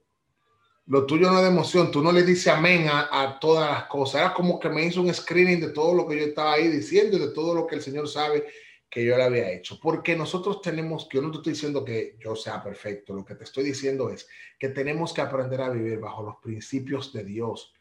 lo 0.90 1.07
tuyo 1.07 1.31
no 1.31 1.37
es 1.37 1.44
de 1.44 1.50
emoción, 1.50 1.92
tú 1.92 2.03
no 2.03 2.11
le 2.11 2.24
dices 2.24 2.48
amén 2.48 2.88
a, 2.90 3.38
todas 3.40 3.70
las 3.70 3.85
cosas. 3.85 4.22
Era 4.22 4.35
como 4.35 4.59
que 4.59 4.68
me 4.68 4.85
hizo 4.85 5.00
un 5.00 5.14
screening 5.14 5.61
de 5.61 5.68
todo 5.68 5.94
lo 5.94 6.05
que 6.05 6.18
yo 6.18 6.24
estaba 6.24 6.55
ahí 6.55 6.66
diciendo 6.66 7.16
y 7.16 7.20
de 7.20 7.29
todo 7.29 7.55
lo 7.55 7.64
que 7.64 7.76
el 7.76 7.81
Señor 7.81 8.09
sabe 8.09 8.48
que 8.90 9.05
yo 9.05 9.16
le 9.16 9.22
había 9.22 9.53
hecho. 9.53 9.79
Porque 9.81 10.16
nosotros 10.16 10.61
tenemos 10.61 11.07
que, 11.09 11.18
yo 11.18 11.22
no 11.22 11.31
te 11.31 11.37
estoy 11.37 11.53
diciendo 11.53 11.85
que 11.85 12.16
yo 12.18 12.35
sea 12.35 12.61
perfecto, 12.61 13.14
lo 13.14 13.24
que 13.24 13.37
te 13.37 13.44
estoy 13.44 13.62
diciendo 13.62 14.11
es 14.11 14.26
que 14.59 14.70
tenemos 14.70 15.12
que 15.12 15.20
aprender 15.20 15.61
a 15.61 15.68
vivir 15.68 16.00
bajo 16.00 16.24
los 16.24 16.38
principios 16.42 17.12
de 17.12 17.22
Dios. 17.22 17.72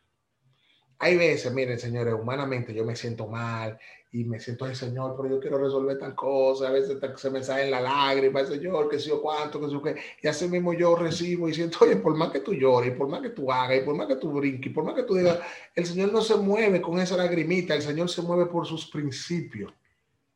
Hay 1.00 1.18
veces, 1.18 1.52
miren, 1.52 1.80
señores, 1.80 2.14
humanamente 2.14 2.76
yo 2.76 2.86
me 2.86 2.96
siento 2.96 3.26
mal 3.26 3.80
y 4.12 4.24
me 4.24 4.40
siento, 4.40 4.66
el 4.66 4.76
Señor, 4.76 5.14
pero 5.16 5.30
yo 5.30 5.40
quiero 5.40 5.60
resolver 5.60 6.00
tal 6.00 6.16
cosa, 6.16 6.68
a 6.68 6.72
veces 6.72 6.98
se 7.18 7.30
me 7.30 7.44
sale 7.44 7.70
la 7.70 7.80
lágrima, 7.80 8.44
Señor, 8.44 8.90
que 8.90 8.98
sé 8.98 9.10
yo 9.10 9.22
cuánto, 9.22 9.60
que 9.60 9.68
sé 9.68 9.74
yo 9.74 9.82
qué, 9.84 9.96
y 10.24 10.28
así 10.28 10.48
mismo 10.48 10.74
yo 10.74 10.96
recibo 10.96 11.48
y 11.48 11.54
siento, 11.54 11.80
oye, 11.82 11.96
por 11.98 12.16
más 12.16 12.32
que 12.32 12.40
tú 12.40 12.54
llores, 12.54 12.96
por 12.96 13.08
más 13.08 13.22
que 13.22 13.30
tú 13.30 13.52
hagas, 13.52 13.78
y 13.78 13.82
por 13.82 13.96
más 13.96 14.08
que 14.08 14.16
tú 14.16 14.32
brinques, 14.32 14.74
por 14.74 14.84
más 14.84 14.96
que 14.96 15.04
tú 15.04 15.14
digas, 15.16 15.40
el 15.76 15.86
Señor 15.86 16.12
no 16.12 16.22
se 16.22 16.36
mueve 16.38 16.82
con 16.82 17.00
esa 17.00 17.18
lagrimita, 17.18 17.76
el 17.76 17.84
Señor 17.84 18.10
se 18.10 18.24
mueve 18.24 18.48
por 18.48 18.66
sus 18.66 18.90
principios 18.90 19.72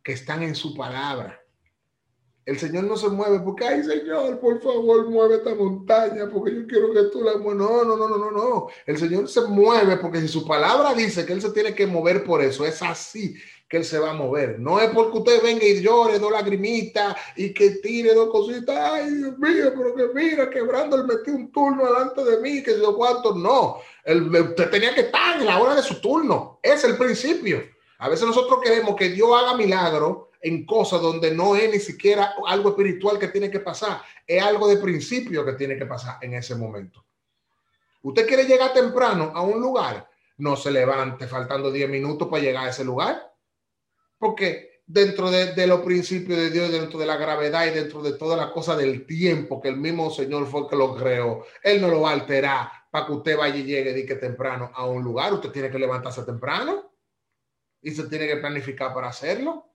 que 0.04 0.14
están 0.14 0.44
en 0.44 0.54
su 0.54 0.76
palabra. 0.76 1.40
El 2.46 2.60
Señor 2.60 2.84
no 2.84 2.98
se 2.98 3.08
mueve 3.08 3.40
porque, 3.40 3.64
ay 3.64 3.84
Señor, 3.84 4.38
por 4.42 4.62
favor, 4.62 5.10
mueve 5.10 5.36
esta 5.36 5.56
montaña 5.56 6.30
porque 6.30 6.54
yo 6.54 6.68
quiero 6.68 6.94
que 6.94 7.04
tú 7.04 7.24
la 7.24 7.38
muevas. 7.38 7.56
No, 7.56 7.86
no, 7.86 7.96
no, 7.96 8.10
no, 8.10 8.18
no, 8.18 8.32
no. 8.32 8.68
El 8.86 8.98
Señor 8.98 9.30
se 9.30 9.48
mueve 9.48 9.96
porque 9.96 10.20
si 10.20 10.28
su 10.28 10.46
palabra 10.46 10.94
dice 10.94 11.26
que 11.26 11.32
Él 11.32 11.42
se 11.42 11.52
tiene 11.52 11.74
que 11.74 11.88
mover 11.88 12.26
por 12.26 12.42
eso, 12.42 12.66
es 12.66 12.82
así 12.82 13.38
que 13.68 13.78
Él 13.78 13.86
se 13.86 14.00
va 14.00 14.12
a 14.12 14.14
mover. 14.14 14.60
No 14.60 14.80
es 14.80 14.90
porque 14.92 15.18
usted 15.18 15.42
venga 15.42 15.66
y 15.66 15.82
llore 15.82 16.20
dos 16.20 16.32
lagrimitas 16.32 17.16
y 17.36 17.54
que 17.54 17.72
tire 17.72 18.14
dos 18.14 18.30
cositas. 18.30 18.78
Ay, 18.78 19.10
Dios 19.10 19.38
mío, 19.40 19.74
pero 19.76 19.96
que 19.96 20.14
mira, 20.14 20.50
quebrando, 20.50 20.96
él 20.96 21.06
metió 21.06 21.34
un 21.34 21.52
turno 21.52 21.86
delante 21.86 22.24
de 22.24 22.40
mí, 22.40 22.62
que 22.62 22.78
yo 22.78 22.96
cuánto. 22.96 23.34
No, 23.34 23.80
usted 24.06 24.70
tenía 24.70 24.94
que 24.94 25.02
estar 25.02 25.40
en 25.40 25.46
la 25.46 25.60
hora 25.60 25.76
de 25.76 25.82
su 25.82 26.00
turno. 26.00 26.60
Es 26.62 26.84
el 26.84 26.98
principio. 26.98 27.64
A 27.98 28.10
veces 28.10 28.28
nosotros 28.28 28.60
queremos 28.62 28.96
que 28.96 29.10
Dios 29.10 29.30
haga 29.34 29.56
milagro 29.56 30.32
en 30.44 30.66
cosas 30.66 31.02
donde 31.02 31.34
no 31.34 31.56
es 31.56 31.72
ni 31.72 31.80
siquiera 31.80 32.36
algo 32.46 32.70
espiritual 32.70 33.18
que 33.18 33.30
tiene 33.30 33.50
que 33.50 33.62
pasar, 33.62 34.02
es 34.28 34.44
algo 34.44 34.68
de 34.68 34.78
principio 34.78 35.46
que 35.46 35.54
tiene 35.54 35.78
que 35.78 35.86
pasar 35.86 36.18
en 36.22 36.34
ese 36.34 36.54
momento. 36.56 37.04
Usted 38.02 38.28
quiere 38.28 38.44
llegar 38.44 38.74
temprano 38.74 39.32
a 39.34 39.42
un 39.42 39.62
lugar, 39.62 40.10
no 40.38 40.58
se 40.58 40.70
levante 40.70 41.28
faltando 41.28 41.72
10 41.72 41.90
minutos 41.90 42.28
para 42.28 42.44
llegar 42.44 42.66
a 42.66 42.70
ese 42.70 42.84
lugar, 42.84 43.33
porque 44.24 44.80
dentro 44.86 45.30
de, 45.30 45.68
los 45.68 45.82
principios 45.82 46.40
de 46.40 46.50
Dios, 46.50 46.72
dentro 46.72 46.98
de 46.98 47.06
la 47.06 47.18
gravedad 47.18 47.68
y 47.68 47.72
dentro 47.72 48.02
de 48.02 48.14
toda 48.14 48.38
la 48.38 48.54
cosa 48.54 48.74
del 48.74 49.06
tiempo 49.06 49.60
que 49.60 49.68
el 49.68 49.76
mismo 49.76 50.10
Señor 50.10 50.48
fue 50.48 50.62
el 50.62 50.68
que 50.68 50.78
lo 50.78 50.96
creó, 50.96 51.46
Él 51.62 51.82
no 51.82 51.90
lo 51.90 52.00
va 52.00 52.12
a 52.12 52.14
alterar 52.14 52.70
para 52.90 53.06
que 53.06 53.12
usted 53.12 53.38
vaya 53.38 53.58
y 53.58 53.64
llegue 53.64 53.92
de 53.92 54.06
que 54.06 54.16
temprano 54.16 54.72
a 54.74 54.86
un 54.86 55.04
lugar. 55.04 55.34
Usted 55.34 55.52
tiene 55.52 55.70
que 55.70 55.78
levantarse 55.78 56.24
temprano 56.24 56.90
y 57.82 57.92
se 57.92 58.08
tiene 58.08 58.26
que 58.26 58.38
planificar 58.38 58.94
para 58.94 59.10
hacerlo. 59.10 59.66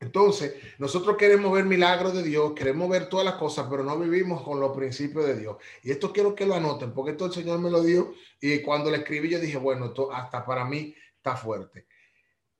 Entonces, 0.00 0.54
nosotros 0.78 1.18
queremos 1.18 1.52
ver 1.52 1.66
milagros 1.66 2.14
de 2.14 2.22
Dios, 2.22 2.54
queremos 2.54 2.88
ver 2.88 3.10
todas 3.10 3.26
las 3.26 3.34
cosas, 3.34 3.66
pero 3.68 3.84
no 3.84 3.98
vivimos 3.98 4.40
con 4.40 4.60
los 4.60 4.74
principios 4.74 5.26
de 5.26 5.36
Dios. 5.36 5.58
Y 5.82 5.90
esto 5.90 6.10
quiero 6.10 6.34
que 6.34 6.46
lo 6.46 6.54
anoten, 6.54 6.94
porque 6.94 7.10
esto 7.10 7.26
el 7.26 7.32
Señor 7.32 7.58
me 7.58 7.68
lo 7.68 7.82
dio 7.82 8.14
y 8.40 8.62
cuando 8.62 8.90
le 8.90 8.96
escribí 8.96 9.28
yo 9.28 9.38
dije, 9.38 9.58
bueno, 9.58 9.88
esto 9.88 10.10
hasta 10.10 10.46
para 10.46 10.64
mí 10.64 10.94
está 11.18 11.36
fuerte. 11.36 11.86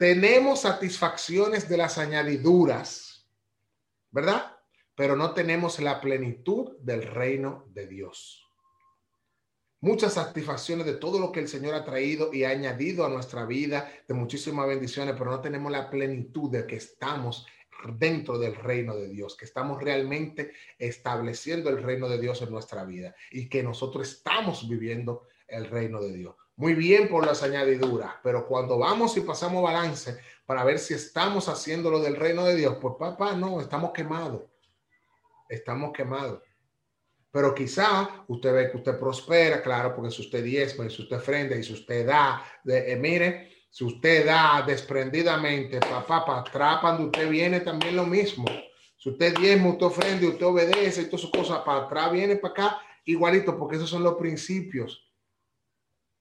Tenemos 0.01 0.63
satisfacciones 0.63 1.69
de 1.69 1.77
las 1.77 1.99
añadiduras, 1.99 3.29
¿verdad? 4.11 4.57
Pero 4.97 5.15
no 5.15 5.35
tenemos 5.35 5.79
la 5.79 6.01
plenitud 6.01 6.79
del 6.81 7.03
reino 7.03 7.67
de 7.69 7.87
Dios 7.87 8.51
muchas 9.81 10.15
satisfacciones 10.15 10.87
de 10.87 10.95
todo 10.95 11.19
lo 11.19 11.33
que 11.33 11.41
el 11.41 11.49
Señor 11.49 11.75
ha 11.75 11.85
traído 11.85 12.33
y 12.33 12.45
ha 12.45 12.51
añadido 12.51 13.05
a 13.05 13.09
nuestra 13.09 13.45
vida, 13.47 13.91
de 14.07 14.15
muchísimas 14.15 14.67
bendiciones, 14.67 15.15
pero 15.19 15.31
no 15.31 15.41
tenemos 15.41 15.73
la 15.73 15.89
plenitud 15.91 16.51
de 16.51 16.67
que 16.67 16.77
estamos 16.77 17.47
dentro 17.97 18.39
del 18.39 18.55
reino 18.57 18.95
de 18.95 19.09
Dios, 19.09 19.37
que 19.37 19.47
estamos 19.47 19.83
realmente 19.83 20.53
estableciendo 20.79 21.71
el 21.71 21.83
reino 21.83 22.09
de 22.09 22.21
Dios 22.21 22.43
en 22.43 22.51
nuestra 22.51 22.85
vida 22.85 23.15
y 23.31 23.49
que 23.49 23.63
nosotros 23.63 24.09
estamos 24.09 24.69
viviendo 24.69 25.27
el 25.49 25.65
reino 25.67 26.01
de 26.01 26.13
Dios. 26.13 26.37
Muy 26.61 26.75
bien 26.75 27.09
por 27.09 27.25
las 27.25 27.43
añadiduras, 27.43 28.17
pero 28.23 28.47
cuando 28.47 28.77
vamos 28.77 29.17
y 29.17 29.23
pasamos 29.23 29.63
balance 29.63 30.19
para 30.45 30.63
ver 30.63 30.79
si 30.79 30.93
estamos 30.93 31.49
haciendo 31.49 31.91
lo 31.91 32.01
del 32.01 32.17
reino 32.17 32.45
de 32.45 32.55
Dios, 32.55 32.77
pues 32.79 32.97
papá, 32.99 33.33
no, 33.33 33.63
estamos 33.63 33.93
quemados. 33.93 34.43
Estamos 35.49 35.91
quemados. 35.95 36.43
Pero 37.31 37.55
quizá 37.55 38.25
usted 38.29 38.53
ve 38.53 38.71
que 38.71 38.77
usted 38.77 38.99
prospera, 38.99 39.63
claro, 39.63 39.95
porque 39.95 40.11
si 40.11 40.21
usted 40.21 40.45
diezma 40.45 40.85
y 40.85 40.91
si 40.91 41.01
usted 41.01 41.17
ofrenda 41.17 41.57
y 41.57 41.63
si 41.63 41.73
usted 41.73 42.07
da, 42.07 42.45
de, 42.63 42.93
eh, 42.93 42.97
mire, 42.97 43.65
si 43.71 43.83
usted 43.85 44.27
da 44.27 44.63
desprendidamente, 44.67 45.81
papá, 45.81 46.27
para 46.27 46.41
atrás, 46.41 46.81
cuando 46.83 47.05
usted 47.05 47.27
viene 47.31 47.61
también 47.61 47.97
lo 47.97 48.05
mismo. 48.05 48.45
Si 48.99 49.09
usted 49.09 49.35
diezma, 49.35 49.71
usted 49.71 49.87
ofrenda 49.87 50.29
usted 50.29 50.45
obedece 50.45 51.01
y 51.01 51.05
todas 51.07 51.23
sus 51.23 51.31
cosas, 51.31 51.61
para 51.61 51.87
atrás 51.87 52.13
viene 52.13 52.37
para 52.37 52.53
acá, 52.53 52.83
igualito, 53.07 53.59
porque 53.59 53.77
esos 53.77 53.89
son 53.89 54.03
los 54.03 54.17
principios 54.17 55.10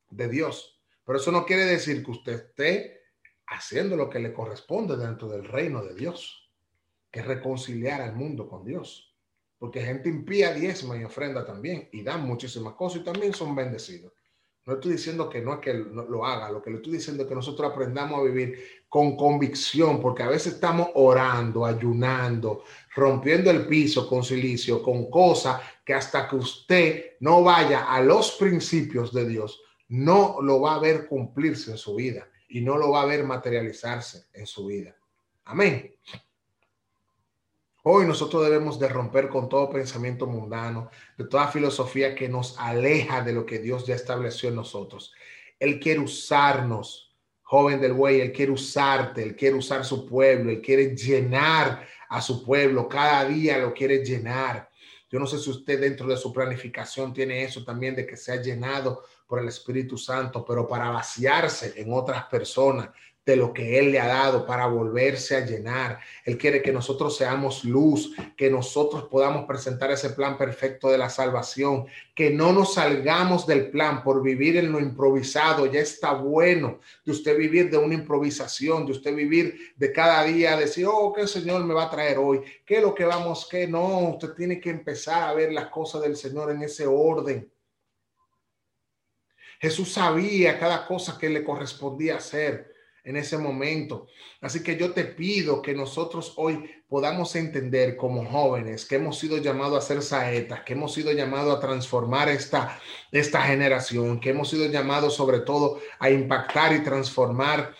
de 0.10 0.28
Dios. 0.28 0.82
Pero 1.06 1.20
eso 1.20 1.32
no 1.32 1.46
quiere 1.46 1.66
decir 1.66 2.04
que 2.04 2.12
usted 2.12 2.34
esté 2.34 3.02
haciendo 3.48 3.96
lo 3.96 4.10
que 4.10 4.20
le 4.20 4.34
corresponde 4.34 4.96
dentro 4.96 5.28
del 5.28 5.46
reino 5.46 5.84
de 5.84 5.96
Dios, 5.96 6.52
que 7.12 7.22
es 7.22 7.26
reconciliar 7.26 8.02
al 8.02 8.16
mundo 8.16 8.48
con 8.48 8.64
Dios 8.64 9.10
porque 9.60 9.82
gente 9.82 10.08
impía 10.10 10.54
diezma 10.54 10.98
y 10.98 11.04
ofrenda 11.04 11.46
también 11.46 11.90
y 11.92 12.02
dan 12.02 12.26
muchísimas 12.26 12.74
cosas 12.74 13.02
y 13.02 13.04
también 13.04 13.34
son 13.34 13.54
bendecidos. 13.54 14.14
No 14.66 14.76
estoy 14.76 14.94
diciendo 14.94 15.30
que 15.30 15.42
no 15.42 15.56
es 15.56 15.60
que 15.60 15.74
lo 15.74 16.26
haga, 16.26 16.52
lo 16.52 16.62
que 16.62 16.70
le 16.70 16.78
estoy 16.78 16.94
diciendo 16.94 17.24
es 17.24 17.30
que 17.30 17.36
nosotros 17.36 17.72
aprendamos 17.72 18.20
a 18.20 18.24
vivir 18.24 18.84
con 18.88 19.18
convicción, 19.18 20.00
porque 20.00 20.24
a 20.24 20.28
veces 20.28 20.54
estamos 20.54 20.90
orando, 20.94 21.66
ayunando, 21.66 22.64
rompiendo 22.96 23.50
el 23.50 23.68
piso 23.68 24.08
con 24.08 24.24
silicio, 24.24 24.84
con 24.84 25.10
cosas 25.10 25.60
que 25.84 25.94
hasta 25.94 26.28
que 26.28 26.36
usted 26.36 27.06
no 27.20 27.44
vaya 27.44 27.92
a 27.92 28.02
los 28.02 28.34
principios 28.34 29.12
de 29.12 29.28
Dios, 29.28 29.60
no 29.90 30.38
lo 30.42 30.62
va 30.62 30.76
a 30.76 30.80
ver 30.80 31.08
cumplirse 31.08 31.72
en 31.72 31.78
su 31.78 31.96
vida 31.96 32.30
y 32.48 32.62
no 32.62 32.78
lo 32.78 32.92
va 32.92 33.02
a 33.02 33.06
ver 33.06 33.24
materializarse 33.24 34.28
en 34.34 34.48
su 34.48 34.68
vida. 34.68 34.96
Amén. 35.46 35.96
Hoy 37.84 38.06
nosotros 38.06 38.44
debemos 38.44 38.78
de 38.80 38.88
romper 38.88 39.30
con 39.30 39.50
todo 39.50 39.70
pensamiento 39.70 40.28
mundano, 40.28 40.92
de 41.18 41.26
toda 41.26 41.48
filosofía 41.48 42.14
que 42.14 42.30
nos 42.30 42.60
aleja 42.60 43.24
de 43.24 43.34
lo 43.34 43.46
que 43.46 43.60
Dios 43.60 43.86
ya 43.86 43.96
estableció 43.96 44.50
en 44.50 44.56
nosotros. 44.56 45.14
Él 45.60 45.80
quiere 45.80 46.00
usarnos, 46.00 47.16
joven 47.42 47.82
del 47.82 47.94
buey, 47.94 48.22
Él 48.22 48.32
quiere 48.32 48.52
usarte, 48.52 49.24
Él 49.24 49.36
quiere 49.36 49.56
usar 49.56 49.86
su 49.86 50.06
pueblo, 50.06 50.52
Él 50.52 50.62
quiere 50.62 50.96
llenar 50.96 51.88
a 52.10 52.22
su 52.22 52.46
pueblo, 52.46 52.88
cada 52.88 53.26
día 53.26 53.58
lo 53.58 53.74
quiere 53.74 54.06
llenar. 54.06 54.70
Yo 55.10 55.18
no 55.18 55.26
sé 55.26 55.40
si 55.40 55.50
usted 55.50 55.80
dentro 55.80 56.08
de 56.08 56.18
su 56.18 56.32
planificación 56.32 57.12
tiene 57.14 57.44
eso 57.44 57.64
también 57.64 57.96
de 57.96 58.06
que 58.06 58.18
sea 58.18 58.40
llenado 58.40 59.04
por 59.30 59.40
el 59.40 59.48
Espíritu 59.48 59.96
Santo, 59.96 60.44
pero 60.44 60.68
para 60.68 60.90
vaciarse 60.90 61.76
en 61.78 61.94
otras 61.94 62.26
personas, 62.26 62.90
de 63.30 63.36
lo 63.36 63.54
que 63.54 63.78
Él 63.78 63.92
le 63.92 64.00
ha 64.00 64.08
dado 64.08 64.44
para 64.44 64.66
volverse 64.66 65.36
a 65.36 65.46
llenar. 65.46 66.00
Él 66.26 66.36
quiere 66.36 66.64
que 66.64 66.72
nosotros 66.72 67.16
seamos 67.16 67.64
luz, 67.64 68.16
que 68.36 68.50
nosotros 68.50 69.04
podamos 69.04 69.46
presentar 69.46 69.92
ese 69.92 70.10
plan 70.12 70.36
perfecto 70.36 70.90
de 70.90 70.98
la 70.98 71.12
salvación, 71.12 71.86
que 72.16 72.32
no 72.32 72.52
nos 72.52 72.74
salgamos 72.74 73.46
del 73.46 73.70
plan 73.70 74.02
por 74.02 74.24
vivir 74.24 74.58
en 74.58 74.72
lo 74.72 74.80
improvisado. 74.80 75.68
Ya 75.68 75.80
está 75.80 76.14
bueno 76.14 76.80
de 77.06 77.12
usted 77.12 77.38
vivir 77.38 77.70
de 77.70 77.78
una 77.78 77.94
improvisación, 77.94 78.88
de 78.88 78.94
usted 78.94 79.14
vivir 79.14 79.74
de 79.76 79.92
cada 79.92 80.24
día, 80.24 80.58
decir, 80.58 80.88
oh, 80.90 81.14
¿qué 81.14 81.28
Señor 81.28 81.64
me 81.66 81.76
va 81.76 81.84
a 81.84 81.92
traer 81.92 82.18
hoy? 82.18 82.42
¿Qué 82.66 82.78
es 82.78 82.82
lo 82.82 82.96
que 82.96 83.06
vamos? 83.06 83.48
¿Qué 83.48 83.68
no? 83.68 84.10
Usted 84.10 84.30
tiene 84.30 84.60
que 84.60 84.72
empezar 84.72 85.22
a 85.30 85.34
ver 85.34 85.54
las 85.54 85.68
cosas 85.68 86.02
del 86.02 86.16
Señor 86.16 86.50
en 86.50 86.64
ese 86.64 86.88
orden. 86.88 87.48
Jesús 89.60 89.92
sabía 89.92 90.58
cada 90.58 90.86
cosa 90.88 91.18
que 91.18 91.30
le 91.30 91.44
correspondía 91.44 92.16
hacer 92.16 92.74
en 93.04 93.18
ese 93.18 93.38
momento. 93.38 94.08
Así 94.42 94.62
que 94.62 94.78
yo 94.78 94.92
te 94.92 95.04
pido 95.04 95.62
que 95.62 95.74
nosotros 95.74 96.34
hoy 96.38 96.70
podamos 96.88 97.36
entender 97.36 97.98
como 97.98 98.26
jóvenes 98.26 98.86
que 98.86 98.96
hemos 98.96 99.18
sido 99.18 99.38
llamados 99.38 99.84
a 99.84 99.88
ser 99.88 100.02
saetas, 100.02 100.62
que 100.62 100.74
hemos 100.74 100.94
sido 100.94 101.12
llamados 101.12 101.58
a 101.58 101.60
transformar 101.60 102.30
esta, 102.30 102.80
esta 103.12 103.42
generación, 103.42 104.20
que 104.20 104.30
hemos 104.30 104.50
sido 104.50 104.68
llamados 104.68 105.16
sobre 105.16 105.40
todo 105.40 105.80
a 106.00 106.10
impactar 106.10 106.74
y 106.74 106.84
transformar 106.84 107.76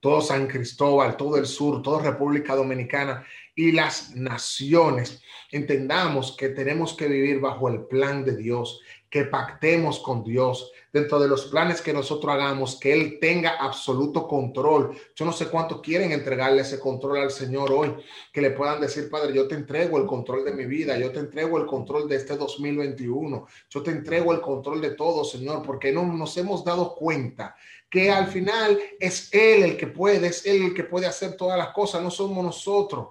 todo 0.00 0.20
San 0.20 0.48
Cristóbal, 0.48 1.16
todo 1.16 1.36
el 1.36 1.46
sur, 1.46 1.80
toda 1.80 2.02
República 2.02 2.56
Dominicana 2.56 3.24
y 3.54 3.72
las 3.72 4.14
naciones. 4.14 5.22
Entendamos 5.50 6.36
que 6.36 6.48
tenemos 6.48 6.94
que 6.94 7.08
vivir 7.08 7.40
bajo 7.40 7.68
el 7.68 7.84
plan 7.84 8.24
de 8.24 8.36
Dios, 8.36 8.80
que 9.10 9.24
pactemos 9.26 9.98
con 9.98 10.24
Dios, 10.24 10.72
dentro 10.90 11.18
de 11.18 11.28
los 11.28 11.46
planes 11.46 11.82
que 11.82 11.92
nosotros 11.92 12.32
hagamos, 12.32 12.78
que 12.80 12.92
Él 12.92 13.18
tenga 13.20 13.56
absoluto 13.56 14.26
control. 14.26 14.96
Yo 15.14 15.26
no 15.26 15.32
sé 15.32 15.48
cuántos 15.48 15.82
quieren 15.82 16.12
entregarle 16.12 16.62
ese 16.62 16.80
control 16.80 17.18
al 17.18 17.30
Señor 17.30 17.72
hoy, 17.72 17.94
que 18.32 18.40
le 18.40 18.50
puedan 18.50 18.80
decir, 18.80 19.10
Padre, 19.10 19.34
yo 19.34 19.46
te 19.46 19.54
entrego 19.54 19.98
el 19.98 20.06
control 20.06 20.44
de 20.44 20.52
mi 20.52 20.64
vida, 20.64 20.98
yo 20.98 21.10
te 21.12 21.20
entrego 21.20 21.58
el 21.58 21.66
control 21.66 22.08
de 22.08 22.16
este 22.16 22.36
2021, 22.36 23.46
yo 23.68 23.82
te 23.82 23.90
entrego 23.90 24.32
el 24.32 24.40
control 24.40 24.80
de 24.80 24.90
todo, 24.90 25.24
Señor, 25.24 25.62
porque 25.62 25.92
no 25.92 26.04
nos 26.04 26.34
hemos 26.38 26.64
dado 26.64 26.94
cuenta 26.94 27.54
que 27.90 28.10
al 28.10 28.28
final 28.28 28.78
es 28.98 29.28
Él 29.32 29.62
el 29.62 29.76
que 29.76 29.88
puede, 29.88 30.28
es 30.28 30.46
Él 30.46 30.62
el 30.62 30.74
que 30.74 30.84
puede 30.84 31.06
hacer 31.06 31.36
todas 31.36 31.58
las 31.58 31.68
cosas, 31.68 32.02
no 32.02 32.10
somos 32.10 32.42
nosotros. 32.42 33.08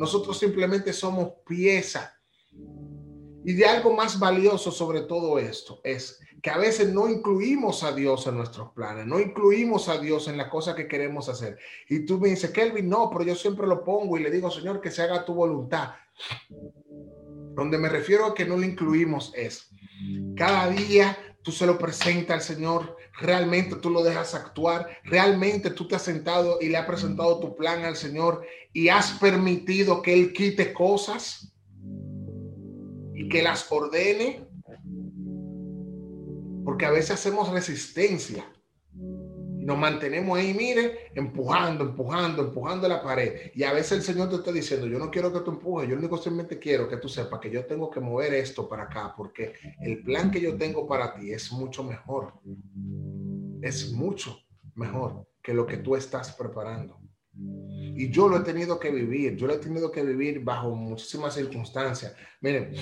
Nosotros 0.00 0.38
simplemente 0.38 0.94
somos 0.94 1.32
pieza. 1.46 2.18
Y 3.44 3.52
de 3.52 3.66
algo 3.66 3.94
más 3.94 4.18
valioso 4.18 4.72
sobre 4.72 5.02
todo 5.02 5.38
esto 5.38 5.82
es 5.84 6.18
que 6.42 6.48
a 6.48 6.56
veces 6.56 6.90
no 6.90 7.06
incluimos 7.06 7.84
a 7.84 7.92
Dios 7.92 8.26
en 8.26 8.38
nuestros 8.38 8.72
planes, 8.72 9.04
no 9.04 9.20
incluimos 9.20 9.90
a 9.90 9.98
Dios 9.98 10.26
en 10.28 10.38
la 10.38 10.48
cosa 10.48 10.74
que 10.74 10.88
queremos 10.88 11.28
hacer. 11.28 11.58
Y 11.86 12.06
tú 12.06 12.18
me 12.18 12.30
dices, 12.30 12.50
Kelvin, 12.50 12.88
no, 12.88 13.10
pero 13.10 13.26
yo 13.26 13.34
siempre 13.34 13.66
lo 13.66 13.84
pongo 13.84 14.16
y 14.16 14.22
le 14.22 14.30
digo, 14.30 14.50
Señor, 14.50 14.80
que 14.80 14.90
se 14.90 15.02
haga 15.02 15.22
tu 15.22 15.34
voluntad. 15.34 15.90
Donde 17.54 17.76
me 17.76 17.90
refiero 17.90 18.24
a 18.24 18.34
que 18.34 18.46
no 18.46 18.56
lo 18.56 18.64
incluimos 18.64 19.34
es, 19.36 19.68
cada 20.34 20.70
día 20.70 21.14
tú 21.42 21.52
se 21.52 21.66
lo 21.66 21.76
presentas 21.76 22.36
al 22.36 22.56
Señor, 22.56 22.96
realmente 23.20 23.76
tú 23.76 23.90
lo 23.90 24.02
dejas 24.02 24.34
actuar, 24.34 24.88
realmente 25.04 25.70
tú 25.70 25.86
te 25.86 25.96
has 25.96 26.02
sentado 26.02 26.58
y 26.60 26.68
le 26.68 26.76
has 26.76 26.86
presentado 26.86 27.38
tu 27.38 27.54
plan 27.56 27.84
al 27.84 27.96
Señor 27.96 28.42
y 28.72 28.88
has 28.88 29.12
permitido 29.12 30.02
que 30.02 30.14
Él 30.14 30.32
quite 30.32 30.72
cosas 30.72 31.52
y 33.14 33.28
que 33.28 33.42
las 33.42 33.70
ordene 33.70 34.46
porque 36.64 36.86
a 36.86 36.90
veces 36.90 37.12
hacemos 37.12 37.50
resistencia 37.50 38.44
nos 39.70 39.78
mantenemos 39.78 40.36
ahí, 40.36 40.52
mire, 40.52 41.12
empujando, 41.14 41.84
empujando, 41.84 42.42
empujando 42.42 42.88
la 42.88 43.00
pared. 43.00 43.52
Y 43.54 43.62
a 43.62 43.72
veces 43.72 43.92
el 43.92 44.02
Señor 44.02 44.28
te 44.28 44.34
está 44.34 44.50
diciendo, 44.50 44.88
yo 44.88 44.98
no 44.98 45.12
quiero 45.12 45.32
que 45.32 45.40
tú 45.40 45.52
empujes, 45.52 45.88
yo 45.88 45.96
único 45.96 46.16
simplemente 46.16 46.58
quiero 46.58 46.88
que 46.88 46.96
tú 46.96 47.08
sepas 47.08 47.38
que 47.38 47.52
yo 47.52 47.64
tengo 47.64 47.88
que 47.88 48.00
mover 48.00 48.34
esto 48.34 48.68
para 48.68 48.84
acá, 48.84 49.14
porque 49.16 49.54
el 49.80 50.02
plan 50.02 50.32
que 50.32 50.40
yo 50.40 50.56
tengo 50.56 50.88
para 50.88 51.14
ti 51.14 51.30
es 51.30 51.52
mucho 51.52 51.84
mejor. 51.84 52.34
Es 53.62 53.92
mucho 53.92 54.36
mejor 54.74 55.28
que 55.40 55.54
lo 55.54 55.64
que 55.66 55.76
tú 55.76 55.94
estás 55.94 56.32
preparando. 56.32 56.98
Y 57.32 58.10
yo 58.10 58.28
lo 58.28 58.38
he 58.38 58.40
tenido 58.40 58.80
que 58.80 58.90
vivir, 58.90 59.36
yo 59.36 59.46
lo 59.46 59.54
he 59.54 59.58
tenido 59.58 59.92
que 59.92 60.02
vivir 60.02 60.42
bajo 60.42 60.74
muchísimas 60.74 61.34
circunstancias. 61.34 62.12
Miren, 62.40 62.72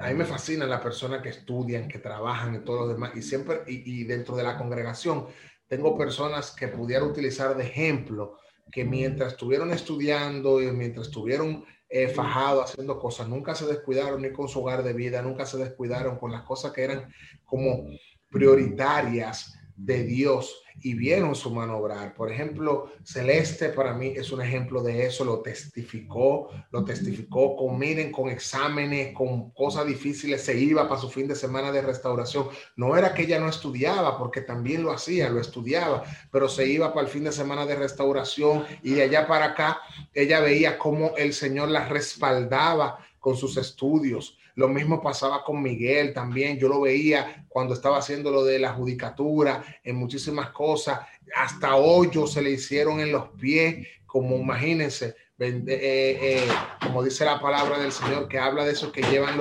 a 0.00 0.08
mí 0.08 0.14
me 0.14 0.24
fascina 0.24 0.66
la 0.66 0.80
personas 0.80 1.22
que 1.22 1.30
estudian, 1.30 1.88
que 1.88 1.98
trabajan 1.98 2.54
y 2.54 2.58
todo 2.58 2.80
lo 2.80 2.88
demás. 2.88 3.12
Y 3.14 3.22
siempre, 3.22 3.62
y, 3.66 4.04
dentro 4.04 4.36
de 4.36 4.44
la 4.44 4.56
congregación, 4.56 5.26
tengo 5.66 5.96
personas 5.96 6.52
que 6.52 6.68
pudiera 6.68 7.04
utilizar 7.04 7.56
de 7.56 7.64
ejemplo, 7.64 8.38
que 8.70 8.84
mientras 8.84 9.32
estuvieron 9.32 9.72
estudiando 9.72 10.62
y 10.62 10.70
mientras 10.72 11.08
estuvieron 11.08 11.64
eh, 11.88 12.08
fajados 12.08 12.70
haciendo 12.70 12.98
cosas, 12.98 13.28
nunca 13.28 13.54
se 13.54 13.66
descuidaron 13.66 14.22
ni 14.22 14.30
con 14.30 14.48
su 14.48 14.60
hogar 14.60 14.82
de 14.82 14.92
vida, 14.92 15.22
nunca 15.22 15.46
se 15.46 15.58
descuidaron 15.58 16.18
con 16.18 16.32
las 16.32 16.42
cosas 16.42 16.72
que 16.72 16.84
eran 16.84 17.12
como 17.44 17.86
prioritarias 18.30 19.58
de 19.78 20.02
Dios 20.02 20.62
y 20.80 20.94
vieron 20.94 21.34
su 21.34 21.50
mano 21.50 21.78
obrar. 21.78 22.14
Por 22.14 22.30
ejemplo, 22.30 22.90
Celeste 23.04 23.70
para 23.70 23.94
mí 23.94 24.12
es 24.16 24.30
un 24.32 24.42
ejemplo 24.42 24.82
de 24.82 25.06
eso, 25.06 25.24
lo 25.24 25.40
testificó, 25.40 26.50
lo 26.70 26.84
testificó 26.84 27.56
con, 27.56 27.78
miren, 27.78 28.12
con 28.12 28.28
exámenes, 28.28 29.14
con 29.14 29.50
cosas 29.50 29.86
difíciles, 29.86 30.42
se 30.42 30.58
iba 30.58 30.88
para 30.88 31.00
su 31.00 31.08
fin 31.08 31.28
de 31.28 31.34
semana 31.34 31.72
de 31.72 31.82
restauración. 31.82 32.48
No 32.76 32.96
era 32.96 33.14
que 33.14 33.22
ella 33.22 33.38
no 33.38 33.48
estudiaba, 33.48 34.18
porque 34.18 34.40
también 34.40 34.82
lo 34.82 34.92
hacía, 34.92 35.30
lo 35.30 35.40
estudiaba, 35.40 36.04
pero 36.30 36.48
se 36.48 36.66
iba 36.66 36.92
para 36.92 37.06
el 37.06 37.12
fin 37.12 37.24
de 37.24 37.32
semana 37.32 37.64
de 37.64 37.76
restauración 37.76 38.64
y 38.82 38.92
de 38.92 39.02
allá 39.02 39.26
para 39.26 39.46
acá 39.46 39.80
ella 40.12 40.40
veía 40.40 40.78
cómo 40.78 41.12
el 41.16 41.32
Señor 41.32 41.68
la 41.68 41.88
respaldaba 41.88 42.98
con 43.20 43.36
sus 43.36 43.56
estudios 43.56 44.38
lo 44.58 44.66
mismo 44.66 45.00
pasaba 45.00 45.44
con 45.44 45.62
Miguel 45.62 46.12
también. 46.12 46.58
Yo 46.58 46.66
lo 46.66 46.80
veía 46.80 47.46
cuando 47.48 47.74
estaba 47.74 47.98
haciendo 47.98 48.32
lo 48.32 48.42
de 48.42 48.58
la 48.58 48.72
judicatura, 48.72 49.62
en 49.84 49.94
muchísimas 49.94 50.50
cosas. 50.50 50.98
Hasta 51.32 51.76
hoyos 51.76 52.32
se 52.32 52.42
le 52.42 52.50
hicieron 52.50 52.98
en 52.98 53.12
los 53.12 53.28
pies, 53.40 53.86
como 54.04 54.34
imagínense, 54.34 55.14
eh, 55.38 55.62
eh, 55.68 56.48
como 56.82 57.04
dice 57.04 57.24
la 57.24 57.40
palabra 57.40 57.78
del 57.78 57.92
Señor, 57.92 58.26
que 58.26 58.40
habla 58.40 58.64
de 58.64 58.72
eso 58.72 58.90
que 58.90 59.02
llevan 59.02 59.38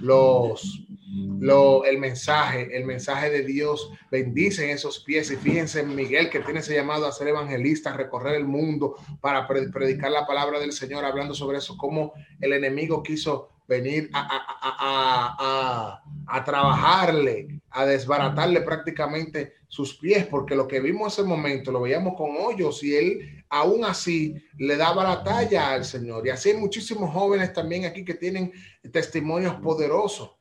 los, 0.00 0.82
el 1.86 1.98
mensaje, 1.98 2.76
el 2.76 2.84
mensaje 2.86 3.30
de 3.30 3.44
Dios, 3.44 3.92
bendicen 4.10 4.70
esos 4.70 4.98
pies 5.04 5.30
y 5.30 5.36
fíjense 5.36 5.82
en 5.82 5.94
Miguel 5.94 6.30
que 6.30 6.40
tiene 6.40 6.58
ese 6.58 6.74
llamado 6.74 7.06
a 7.06 7.12
ser 7.12 7.28
evangelista, 7.28 7.90
a 7.90 7.96
recorrer 7.96 8.34
el 8.34 8.44
mundo 8.44 8.96
para 9.20 9.46
predicar 9.46 10.10
la 10.10 10.26
palabra 10.26 10.58
del 10.58 10.72
Señor, 10.72 11.04
hablando 11.04 11.32
sobre 11.32 11.58
eso, 11.58 11.76
cómo 11.76 12.12
el 12.40 12.54
enemigo 12.54 13.04
quiso 13.04 13.50
venir 13.70 14.10
a, 14.12 16.02
trabajarle, 16.44 17.60
a 17.70 17.86
desbaratarle 17.86 18.62
prácticamente 18.62 19.54
sus 19.68 19.94
pies, 19.94 20.26
porque 20.26 20.56
lo 20.56 20.66
que 20.66 20.80
vimos 20.80 21.16
en 21.16 21.24
ese 21.24 21.28
momento 21.28 21.70
lo 21.70 21.82
veíamos 21.82 22.14
con 22.16 22.30
hoyos 22.36 22.82
y 22.82 22.96
él 22.96 23.44
aún 23.48 23.84
así 23.84 24.34
le 24.58 24.76
daba 24.76 25.04
la 25.04 25.22
talla 25.22 25.70
al 25.70 25.84
Señor. 25.84 26.26
Y 26.26 26.30
así 26.30 26.50
hay 26.50 26.56
muchísimos 26.56 27.12
jóvenes 27.12 27.52
también 27.52 27.84
aquí 27.84 28.04
que 28.04 28.14
tienen 28.14 28.52
testimonios 28.92 29.54
poderosos. 29.56 30.32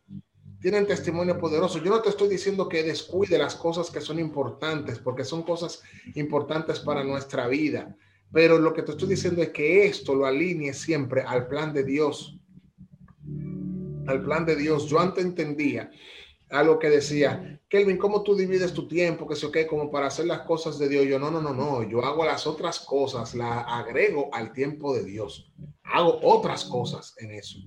Tienen 0.60 0.88
testimonio 0.88 1.38
poderoso. 1.38 1.78
Yo 1.82 1.92
no 1.92 2.02
te 2.02 2.10
estoy 2.10 2.28
diciendo 2.30 2.68
que 2.68 2.84
descuide 2.84 3.38
las 3.38 3.56
cosas 3.56 3.92
que 3.92 4.02
son 4.02 4.20
importantes, 4.20 4.98
porque 5.00 5.24
son 5.24 5.44
cosas 5.44 5.84
importantes 6.16 6.80
para 6.80 7.04
nuestra 7.04 7.48
vida. 7.48 7.96
Pero 8.34 8.58
lo 8.58 8.74
que 8.74 8.82
te 8.82 8.92
estoy 8.92 9.10
diciendo 9.10 9.42
es 9.42 9.50
que 9.50 9.86
esto 9.86 10.16
lo 10.16 10.26
alinee 10.26 10.74
siempre 10.74 11.22
al 11.22 11.48
plan 11.48 11.72
de 11.72 11.84
Dios 11.84 12.40
al 14.10 14.24
plan 14.24 14.46
de 14.46 14.56
Dios. 14.56 14.88
Yo 14.88 15.00
antes 15.00 15.24
entendía 15.24 15.92
algo 16.50 16.80
que 16.80 16.90
decía, 16.90 17.60
Kelvin, 17.70 17.98
¿cómo 17.98 18.24
tú 18.24 18.36
divides 18.36 18.74
tu 18.74 18.88
tiempo? 18.88 19.28
Que 19.28 19.36
sé 19.36 19.52
qué, 19.52 19.68
como 19.68 19.92
para 19.92 20.08
hacer 20.08 20.26
las 20.26 20.42
cosas 20.42 20.80
de 20.80 20.90
Dios. 20.90 21.06
Yo, 21.06 21.20
no, 21.20 21.30
no, 21.30 21.42
no, 21.42 21.54
no, 21.54 21.84
yo 21.84 22.04
hago 22.04 22.26
las 22.26 22.48
otras 22.48 22.80
cosas, 22.80 23.36
la 23.36 23.62
agrego 23.62 24.30
al 24.34 24.52
tiempo 24.52 24.94
de 24.94 25.04
Dios. 25.04 25.52
Hago 25.84 26.20
otras 26.24 26.66
cosas 26.66 27.16
en 27.18 27.32
eso 27.32 27.60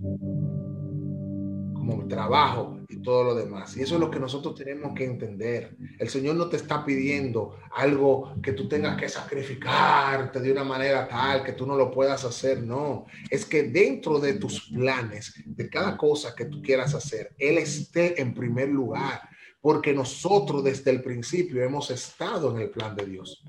como 1.92 2.08
trabajo 2.08 2.80
y 2.88 2.96
todo 3.02 3.22
lo 3.22 3.34
demás. 3.34 3.76
Y 3.76 3.82
eso 3.82 3.94
es 3.94 4.00
lo 4.00 4.10
que 4.10 4.18
nosotros 4.18 4.54
tenemos 4.54 4.94
que 4.94 5.04
entender. 5.04 5.76
El 5.98 6.08
Señor 6.08 6.36
no 6.36 6.48
te 6.48 6.56
está 6.56 6.84
pidiendo 6.84 7.58
algo 7.70 8.34
que 8.42 8.52
tú 8.52 8.68
tengas 8.68 8.98
que 8.98 9.08
sacrificarte 9.08 10.40
de 10.40 10.52
una 10.52 10.64
manera 10.64 11.06
tal 11.06 11.44
que 11.44 11.52
tú 11.52 11.66
no 11.66 11.76
lo 11.76 11.90
puedas 11.90 12.24
hacer. 12.24 12.62
No, 12.62 13.06
es 13.30 13.44
que 13.44 13.64
dentro 13.64 14.18
de 14.18 14.34
tus 14.34 14.70
planes, 14.70 15.34
de 15.44 15.68
cada 15.68 15.96
cosa 15.96 16.34
que 16.34 16.46
tú 16.46 16.62
quieras 16.62 16.94
hacer, 16.94 17.34
Él 17.38 17.58
esté 17.58 18.20
en 18.20 18.34
primer 18.34 18.68
lugar. 18.68 19.20
Porque 19.60 19.92
nosotros 19.92 20.64
desde 20.64 20.90
el 20.90 21.02
principio 21.02 21.62
hemos 21.62 21.90
estado 21.90 22.50
en 22.50 22.62
el 22.62 22.70
plan 22.70 22.96
de 22.96 23.06
Dios. 23.06 23.44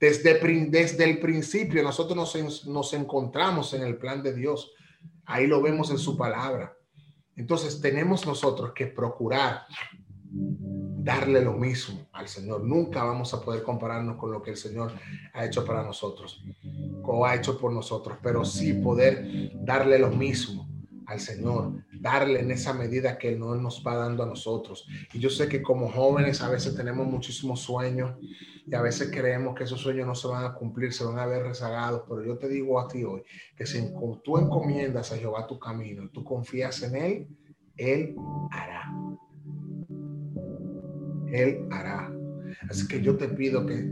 Desde, 0.00 0.40
desde 0.68 1.04
el 1.04 1.20
principio 1.20 1.82
nosotros 1.84 2.16
nos, 2.16 2.66
nos 2.66 2.92
encontramos 2.94 3.72
en 3.74 3.82
el 3.82 3.96
plan 3.96 4.22
de 4.24 4.34
Dios. 4.34 4.72
Ahí 5.24 5.46
lo 5.46 5.62
vemos 5.62 5.90
en 5.92 5.98
su 5.98 6.16
palabra. 6.16 6.76
Entonces 7.36 7.80
tenemos 7.80 8.26
nosotros 8.26 8.72
que 8.74 8.86
procurar 8.86 9.62
darle 11.02 11.42
lo 11.42 11.54
mismo 11.54 12.06
al 12.12 12.28
Señor. 12.28 12.62
Nunca 12.62 13.02
vamos 13.02 13.34
a 13.34 13.40
poder 13.40 13.62
compararnos 13.62 14.16
con 14.16 14.30
lo 14.30 14.42
que 14.42 14.50
el 14.52 14.56
Señor 14.56 14.92
ha 15.32 15.44
hecho 15.44 15.64
para 15.64 15.82
nosotros 15.82 16.42
o 17.02 17.26
ha 17.26 17.34
hecho 17.34 17.58
por 17.58 17.72
nosotros, 17.72 18.18
pero 18.22 18.44
sí 18.44 18.74
poder 18.74 19.50
darle 19.54 19.98
lo 19.98 20.10
mismo 20.10 20.68
al 21.06 21.20
Señor, 21.20 21.72
darle 21.92 22.40
en 22.40 22.50
esa 22.50 22.72
medida 22.72 23.18
que 23.18 23.36
no 23.36 23.54
nos 23.56 23.82
va 23.84 23.96
dando 23.96 24.22
a 24.22 24.26
nosotros. 24.26 24.86
Y 25.12 25.18
yo 25.18 25.28
sé 25.28 25.48
que 25.48 25.60
como 25.60 25.90
jóvenes 25.90 26.40
a 26.40 26.48
veces 26.48 26.76
tenemos 26.76 27.06
muchísimos 27.06 27.60
sueños 27.60 28.14
y 28.66 28.74
a 28.74 28.82
veces 28.82 29.10
creemos 29.10 29.54
que 29.54 29.64
esos 29.64 29.80
sueños 29.80 30.06
no 30.06 30.14
se 30.14 30.28
van 30.28 30.44
a 30.44 30.54
cumplir, 30.54 30.92
se 30.92 31.04
van 31.04 31.18
a 31.18 31.26
ver 31.26 31.42
rezagados, 31.42 32.04
pero 32.08 32.24
yo 32.24 32.38
te 32.38 32.48
digo 32.48 32.78
a 32.78 32.86
ti 32.86 33.02
hoy 33.04 33.22
que 33.56 33.66
si 33.66 33.92
tú 34.22 34.38
encomiendas 34.38 35.12
a 35.12 35.16
Jehová 35.16 35.46
tu 35.46 35.58
camino 35.58 36.04
y 36.04 36.08
tú 36.10 36.22
confías 36.22 36.82
en 36.82 36.96
Él, 36.96 37.28
Él 37.76 38.14
hará. 38.50 38.92
Él 41.32 41.66
hará. 41.70 42.12
Así 42.68 42.86
que 42.86 43.00
yo 43.00 43.16
te 43.16 43.28
pido 43.28 43.66
que 43.66 43.90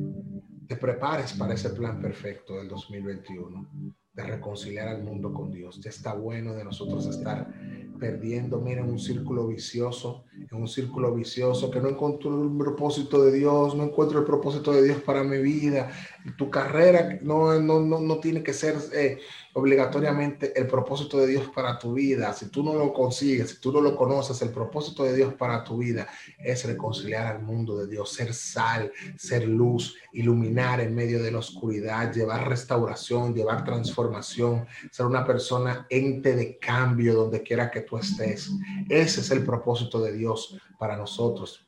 te 0.69 0.77
prepares 0.77 1.33
para 1.33 1.55
ese 1.55 1.71
plan 1.71 2.01
perfecto 2.01 2.57
del 2.57 2.69
2021 2.69 3.69
de 4.13 4.23
reconciliar 4.23 4.89
al 4.89 5.03
mundo 5.03 5.33
con 5.33 5.51
Dios. 5.51 5.81
Ya 5.81 5.91
está 5.91 6.15
bueno 6.15 6.55
de 6.55 6.65
nosotros 6.65 7.07
estar 7.07 7.53
perdiendo, 8.01 8.61
mira, 8.61 8.81
en 8.81 8.91
un 8.91 8.99
círculo 8.99 9.47
vicioso, 9.47 10.25
en 10.51 10.57
un 10.57 10.67
círculo 10.67 11.15
vicioso, 11.15 11.71
que 11.71 11.81
no 11.81 11.91
encuentro 11.91 12.43
el 12.43 12.57
propósito 12.57 13.23
de 13.23 13.33
Dios, 13.33 13.77
no 13.77 13.85
encuentro 13.85 14.19
el 14.19 14.25
propósito 14.25 14.73
de 14.73 14.83
Dios 14.83 15.03
para 15.03 15.23
mi 15.23 15.39
vida. 15.39 15.93
Tu 16.37 16.51
carrera 16.51 17.19
no, 17.23 17.59
no, 17.61 17.81
no, 17.81 18.01
no 18.01 18.21
tiene 18.21 18.43
que 18.43 18.53
ser 18.53 18.77
eh, 18.93 19.19
obligatoriamente 19.55 20.59
el 20.59 20.67
propósito 20.67 21.19
de 21.19 21.27
Dios 21.27 21.51
para 21.55 21.79
tu 21.79 21.95
vida. 21.95 22.33
Si 22.33 22.49
tú 22.49 22.63
no 22.63 22.75
lo 22.75 22.93
consigues, 22.93 23.51
si 23.51 23.61
tú 23.61 23.73
no 23.73 23.81
lo 23.81 23.97
conoces, 23.97 24.41
el 24.43 24.51
propósito 24.51 25.05
de 25.05 25.15
Dios 25.15 25.35
para 25.35 25.65
tu 25.65 25.79
vida 25.79 26.07
es 26.39 26.65
reconciliar 26.65 27.27
al 27.27 27.43
mundo 27.43 27.77
de 27.79 27.87
Dios, 27.87 28.13
ser 28.13 28.35
sal, 28.35 28.93
ser 29.17 29.49
luz, 29.49 29.97
iluminar 30.13 30.81
en 30.81 30.95
medio 30.95 31.23
de 31.23 31.33
la 31.33 31.39
oscuridad, 31.39 32.13
llevar 32.13 32.49
restauración, 32.49 33.35
llevar 33.35 33.65
transformación, 33.65 34.67
ser 34.91 35.07
una 35.07 35.27
persona 35.27 35.87
ente 35.91 36.35
de 36.35 36.59
cambio 36.59 37.15
donde 37.15 37.43
quiera 37.43 37.71
que 37.71 37.81
tú 37.81 37.97
estés. 37.97 38.51
Ese 38.89 39.21
es 39.21 39.31
el 39.31 39.45
propósito 39.45 40.01
de 40.01 40.13
Dios 40.13 40.59
para 40.79 40.97
nosotros. 40.97 41.67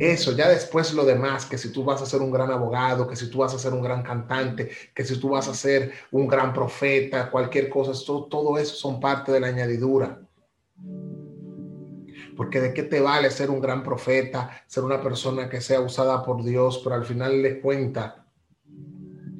Eso, 0.00 0.32
ya 0.32 0.48
después 0.48 0.92
lo 0.94 1.04
demás, 1.04 1.46
que 1.46 1.56
si 1.56 1.70
tú 1.70 1.84
vas 1.84 2.02
a 2.02 2.06
ser 2.06 2.20
un 2.20 2.32
gran 2.32 2.50
abogado, 2.50 3.06
que 3.06 3.14
si 3.14 3.30
tú 3.30 3.38
vas 3.38 3.54
a 3.54 3.58
ser 3.58 3.72
un 3.72 3.82
gran 3.82 4.02
cantante, 4.02 4.68
que 4.92 5.04
si 5.04 5.18
tú 5.20 5.30
vas 5.30 5.46
a 5.46 5.54
ser 5.54 5.92
un 6.10 6.26
gran 6.26 6.52
profeta, 6.52 7.30
cualquier 7.30 7.68
cosa, 7.68 7.92
todo, 8.04 8.58
eso 8.58 8.74
son 8.74 8.98
parte 8.98 9.30
de 9.30 9.38
la 9.38 9.46
añadidura. 9.46 10.20
Porque 12.36 12.60
de 12.60 12.74
qué 12.74 12.82
te 12.82 13.00
vale 13.00 13.30
ser 13.30 13.48
un 13.48 13.60
gran 13.60 13.84
profeta, 13.84 14.64
ser 14.66 14.82
una 14.82 15.00
persona 15.00 15.48
que 15.48 15.60
sea 15.60 15.80
usada 15.80 16.22
por 16.24 16.44
Dios, 16.44 16.80
pero 16.82 16.96
al 16.96 17.04
final 17.04 17.40
de 17.40 17.60
cuenta 17.60 18.26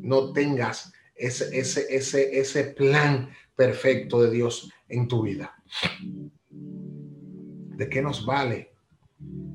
no 0.00 0.32
tengas 0.32 0.92
ese, 1.16 1.58
ese, 1.58 1.86
ese, 1.94 2.38
ese 2.38 2.64
plan 2.64 3.30
perfecto 3.56 4.22
de 4.22 4.30
Dios 4.30 4.72
en 4.88 5.08
tu 5.08 5.22
vida. 5.22 5.56
¿De 6.50 7.88
qué 7.90 8.00
nos 8.00 8.24
vale 8.24 8.75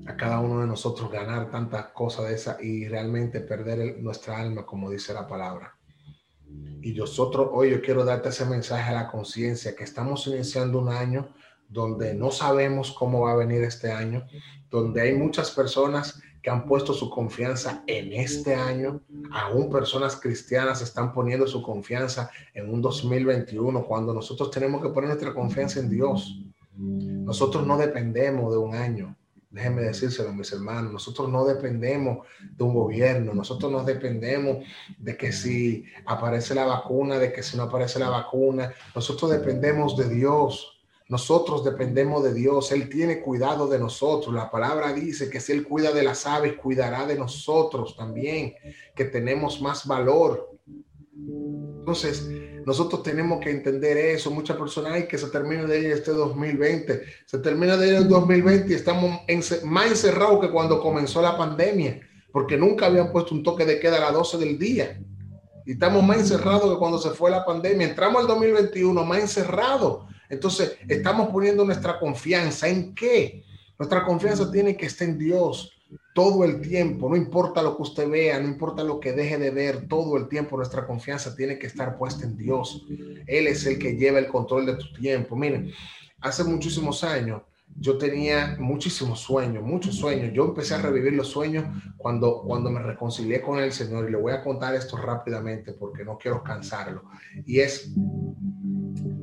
a 0.08 0.16
cada 0.16 0.40
uno 0.40 0.62
de 0.62 0.68
nosotros 0.68 1.12
ganar 1.12 1.50
tantas 1.50 1.88
cosas 1.88 2.28
de 2.28 2.36
esas 2.36 2.62
y 2.64 2.88
realmente 2.88 3.42
perder 3.42 4.02
nuestra 4.02 4.40
alma, 4.40 4.66
como 4.66 4.90
dice 4.90 5.14
la 5.14 5.28
palabra. 5.28 5.76
Y 6.82 6.94
nosotros 6.94 7.50
hoy 7.52 7.72
yo 7.72 7.82
quiero 7.82 8.04
darte 8.04 8.30
ese 8.30 8.46
mensaje 8.46 8.90
a 8.92 9.04
la 9.04 9.12
conciencia 9.12 9.76
que 9.76 9.84
estamos 9.84 10.26
iniciando 10.28 10.80
un 10.80 10.90
año 10.90 11.34
donde 11.70 12.14
no 12.14 12.32
sabemos 12.32 12.92
cómo 12.92 13.22
va 13.22 13.32
a 13.32 13.36
venir 13.36 13.64
este 13.64 13.92
año, 13.92 14.26
donde 14.70 15.02
hay 15.02 15.16
muchas 15.16 15.52
personas 15.52 16.22
que 16.42 16.50
han 16.50 16.66
puesto 16.66 16.94
su 16.94 17.10
confianza 17.10 17.84
en 17.88 18.12
este 18.14 18.56
año, 18.56 19.02
aún 19.32 19.70
personas 19.70 20.16
cristianas 20.16 20.82
están 20.82 21.14
poniendo 21.14 21.48
su 21.48 21.62
confianza 21.62 22.32
en 22.54 22.74
un 22.74 22.82
2021, 22.82 23.86
cuando 23.86 24.14
nosotros 24.14 24.50
tenemos 24.50 24.82
que 24.82 24.90
poner 24.90 25.10
nuestra 25.10 25.34
confianza 25.34 25.80
en 25.80 25.90
Dios. 25.90 26.42
Nosotros 26.76 27.66
no 27.66 27.78
dependemos 27.78 28.52
de 28.52 28.58
un 28.58 28.74
año, 28.74 29.16
Déjenme 29.52 29.82
decírselo, 29.82 30.32
mis 30.32 30.52
hermanos, 30.54 30.94
nosotros 30.94 31.28
no 31.30 31.44
dependemos 31.44 32.26
de 32.40 32.64
un 32.64 32.74
gobierno, 32.74 33.34
nosotros 33.34 33.70
no 33.70 33.84
dependemos 33.84 34.64
de 34.98 35.18
que 35.18 35.34
si 35.34 35.84
aparece 36.06 36.56
la 36.56 36.64
vacuna, 36.64 37.20
de 37.20 37.34
que 37.34 37.44
si 37.44 37.58
no 37.58 37.64
aparece 37.64 38.00
la 38.00 38.10
vacuna, 38.10 38.74
nosotros 38.96 39.30
dependemos 39.30 39.98
de 39.98 40.08
Dios. 40.08 40.78
Nosotros 41.10 41.66
dependemos 41.66 42.24
de 42.24 42.34
Dios, 42.34 42.72
Él 42.72 42.88
tiene 42.88 43.20
cuidado 43.20 43.68
de 43.68 43.78
nosotros. 43.78 44.34
La 44.34 44.50
palabra 44.50 44.94
dice 44.94 45.30
que 45.30 45.42
si 45.42 45.52
Él 45.52 45.68
cuida 45.68 45.92
de 45.92 46.04
las 46.04 46.26
aves, 46.26 46.54
cuidará 46.54 47.06
de 47.06 47.16
nosotros 47.18 47.98
también, 47.98 48.54
que 48.96 49.04
tenemos 49.04 49.62
más 49.62 49.86
valor. 49.86 50.50
Entonces, 51.14 52.30
nosotros 52.66 53.04
tenemos 53.04 53.40
que 53.40 53.50
entender 53.50 53.98
eso. 53.98 54.32
Muchas 54.32 54.58
personas, 54.58 54.94
hay 54.94 55.08
que 55.08 55.18
se 55.18 55.28
termine 55.28 55.66
de 55.66 55.80
ir 55.80 55.92
este 55.92 56.12
2020. 56.12 57.02
Se 57.26 57.40
termina 57.40 57.76
de 57.76 57.88
ir 57.88 57.94
el 57.96 58.08
2020 58.08 58.72
y 58.72 58.76
estamos 58.76 59.22
más 59.64 59.88
encerrados 59.88 60.40
que 60.40 60.52
cuando 60.52 60.80
comenzó 60.80 61.22
la 61.22 61.38
pandemia, 61.38 62.00
porque 62.32 62.58
nunca 62.58 62.86
habían 62.86 63.12
puesto 63.12 63.34
un 63.34 63.44
toque 63.44 63.66
de 63.66 63.80
queda 63.80 63.98
a 63.98 64.02
las 64.02 64.14
12 64.14 64.38
del 64.38 64.58
día. 64.58 65.02
Y 65.66 65.74
estamos 65.74 66.04
más 66.04 66.18
encerrados 66.18 66.72
que 66.72 66.80
cuando 66.80 66.98
se 66.98 67.12
fue 67.12 67.30
la 67.32 67.46
pandemia. 67.46 67.88
Entramos 67.88 68.22
al 68.22 68.28
2021 68.28 69.04
más 69.04 69.20
encerrados. 69.20 70.06
Entonces, 70.30 70.78
estamos 70.88 71.30
poniendo 71.30 71.66
nuestra 71.66 72.00
confianza 72.00 72.68
en 72.68 72.96
qué? 72.96 73.44
Nuestra 73.78 74.06
confianza 74.06 74.50
tiene 74.52 74.78
que 74.78 74.86
estar 74.86 75.08
en 75.08 75.18
Dios 75.18 75.74
todo 76.14 76.44
el 76.44 76.62
tiempo, 76.62 77.10
no 77.10 77.16
importa 77.16 77.62
lo 77.62 77.76
que 77.76 77.84
usted 77.84 78.10
vea, 78.10 78.40
no 78.40 78.48
importa 78.48 78.84
lo 78.84 79.00
que 79.00 79.14
deje 79.14 79.38
de 79.38 79.52
ver, 79.52 79.88
todo 79.88 80.18
el 80.18 80.28
tiempo 80.28 80.58
nuestra 80.58 80.86
confianza 80.86 81.36
tiene 81.36 81.58
que 81.58 81.68
estar 81.68 81.98
puesta 81.98 82.26
en 82.26 82.38
Dios. 82.38 82.86
Él 83.28 83.48
es 83.48 83.66
el 83.66 83.80
que 83.80 83.96
lleva 83.96 84.20
el 84.20 84.28
control 84.28 84.66
de 84.66 84.76
tu 84.76 84.92
tiempo. 84.94 85.36
Miren, 85.36 85.72
hace 86.20 86.44
muchísimos 86.44 87.04
años 87.04 87.42
yo 87.80 87.98
tenía 87.98 88.58
muchísimos 88.60 89.22
sueños, 89.22 89.64
muchos 89.64 89.96
sueños. 89.96 90.32
Yo 90.34 90.46
empecé 90.46 90.76
a 90.76 90.82
revivir 90.82 91.14
los 91.14 91.30
sueños 91.30 91.66
cuando, 91.98 92.42
cuando 92.42 92.70
me 92.70 92.82
reconcilié 92.82 93.42
con 93.42 93.60
el 93.60 93.72
Señor 93.72 94.08
y 94.08 94.12
le 94.12 94.18
voy 94.18 94.34
a 94.34 94.44
contar 94.44 94.76
esto 94.76 94.98
rápidamente 94.98 95.74
porque 95.74 96.04
no 96.04 96.18
quiero 96.18 96.44
cansarlo. 96.44 97.04
Y 97.46 97.60
es 97.60 97.94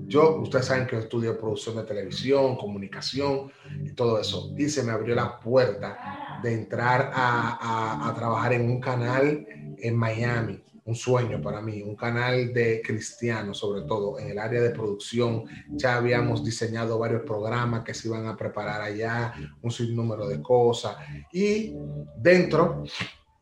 yo, 0.09 0.41
ustedes 0.41 0.65
saben 0.65 0.87
que 0.87 0.97
estudio 0.97 1.39
producción 1.39 1.77
de 1.77 1.83
televisión, 1.83 2.57
comunicación 2.57 3.53
y 3.85 3.91
todo 3.91 4.19
eso. 4.19 4.55
Y 4.57 4.69
se 4.71 4.83
me 4.83 4.91
abrió 4.91 5.15
la 5.15 5.39
puerta 5.39 6.41
de 6.43 6.55
entrar 6.55 7.11
a, 7.15 8.09
a, 8.09 8.15
trabajar 8.15 8.55
en 8.55 8.71
un 8.71 8.81
canal 8.81 9.47
en 9.79 9.97
Miami. 9.97 10.63
Un 10.87 10.95
sueño 10.95 11.43
para 11.43 11.61
mí, 11.61 11.83
un 11.83 11.95
canal 11.95 12.55
de 12.55 12.81
cristianos, 12.83 13.59
sobre 13.59 13.83
todo 13.83 14.19
en 14.19 14.31
el 14.31 14.39
área 14.39 14.63
de 14.63 14.71
producción. 14.71 15.45
Ya 15.73 15.97
habíamos 15.97 16.43
diseñado 16.43 16.99
varios 16.99 17.23
programas 17.23 17.85
que 17.85 17.93
se 17.93 18.09
iban 18.09 18.27
a 18.27 18.35
preparar 18.35 18.81
allá, 18.81 19.35
un 19.61 19.71
sinnúmero 19.71 20.27
de 20.27 20.41
cosas. 20.41 20.97
Y 21.31 21.75
dentro 22.17 22.85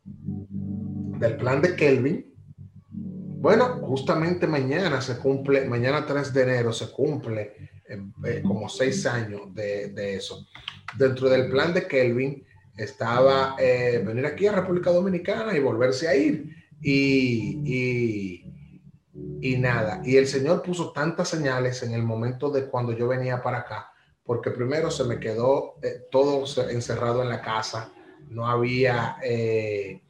del 0.03 1.37
plan 1.37 1.61
de 1.61 1.77
Kelvin, 1.77 2.36
bueno, 3.47 3.79
justamente 3.79 4.45
mañana 4.45 4.99
se 4.99 5.17
cumple, 5.19 5.63
mañana 5.63 6.05
3 6.05 6.33
de 6.33 6.43
enero 6.43 6.73
se 6.73 6.91
cumple 6.91 7.53
eh, 7.87 7.97
eh, 8.25 8.41
como 8.45 8.67
seis 8.67 9.05
años 9.05 9.55
de, 9.55 10.15
eso. 10.17 10.45
Dentro 10.97 11.29
del 11.29 11.49
plan 11.49 11.73
de 11.73 11.87
Kelvin 11.87 12.45
estaba 12.75 13.55
eh, 13.57 14.03
venir 14.05 14.25
aquí 14.25 14.47
a 14.47 14.51
República 14.51 14.91
Dominicana 14.91 15.55
y 15.55 15.61
volverse 15.61 16.09
a 16.09 16.15
ir. 16.17 16.57
Y, 16.81 18.43
y, 19.41 19.55
nada, 19.55 20.01
y 20.03 20.17
el 20.17 20.27
Señor 20.27 20.61
puso 20.61 20.91
tantas 20.91 21.29
señales 21.29 21.81
en 21.83 21.93
el 21.93 22.03
momento 22.03 22.49
de 22.49 22.65
cuando 22.65 22.91
yo 22.91 23.07
venía 23.07 23.41
para 23.41 23.59
acá, 23.59 23.93
porque 24.25 24.51
primero 24.51 24.91
se 24.91 25.05
me 25.05 25.21
quedó 25.21 25.75
todo 26.11 26.43
encerrado 26.69 27.23
en 27.23 27.29
la 27.29 27.41
casa, 27.41 27.93
no 28.29 28.45
había, 28.45 29.15
eh, 29.23 30.01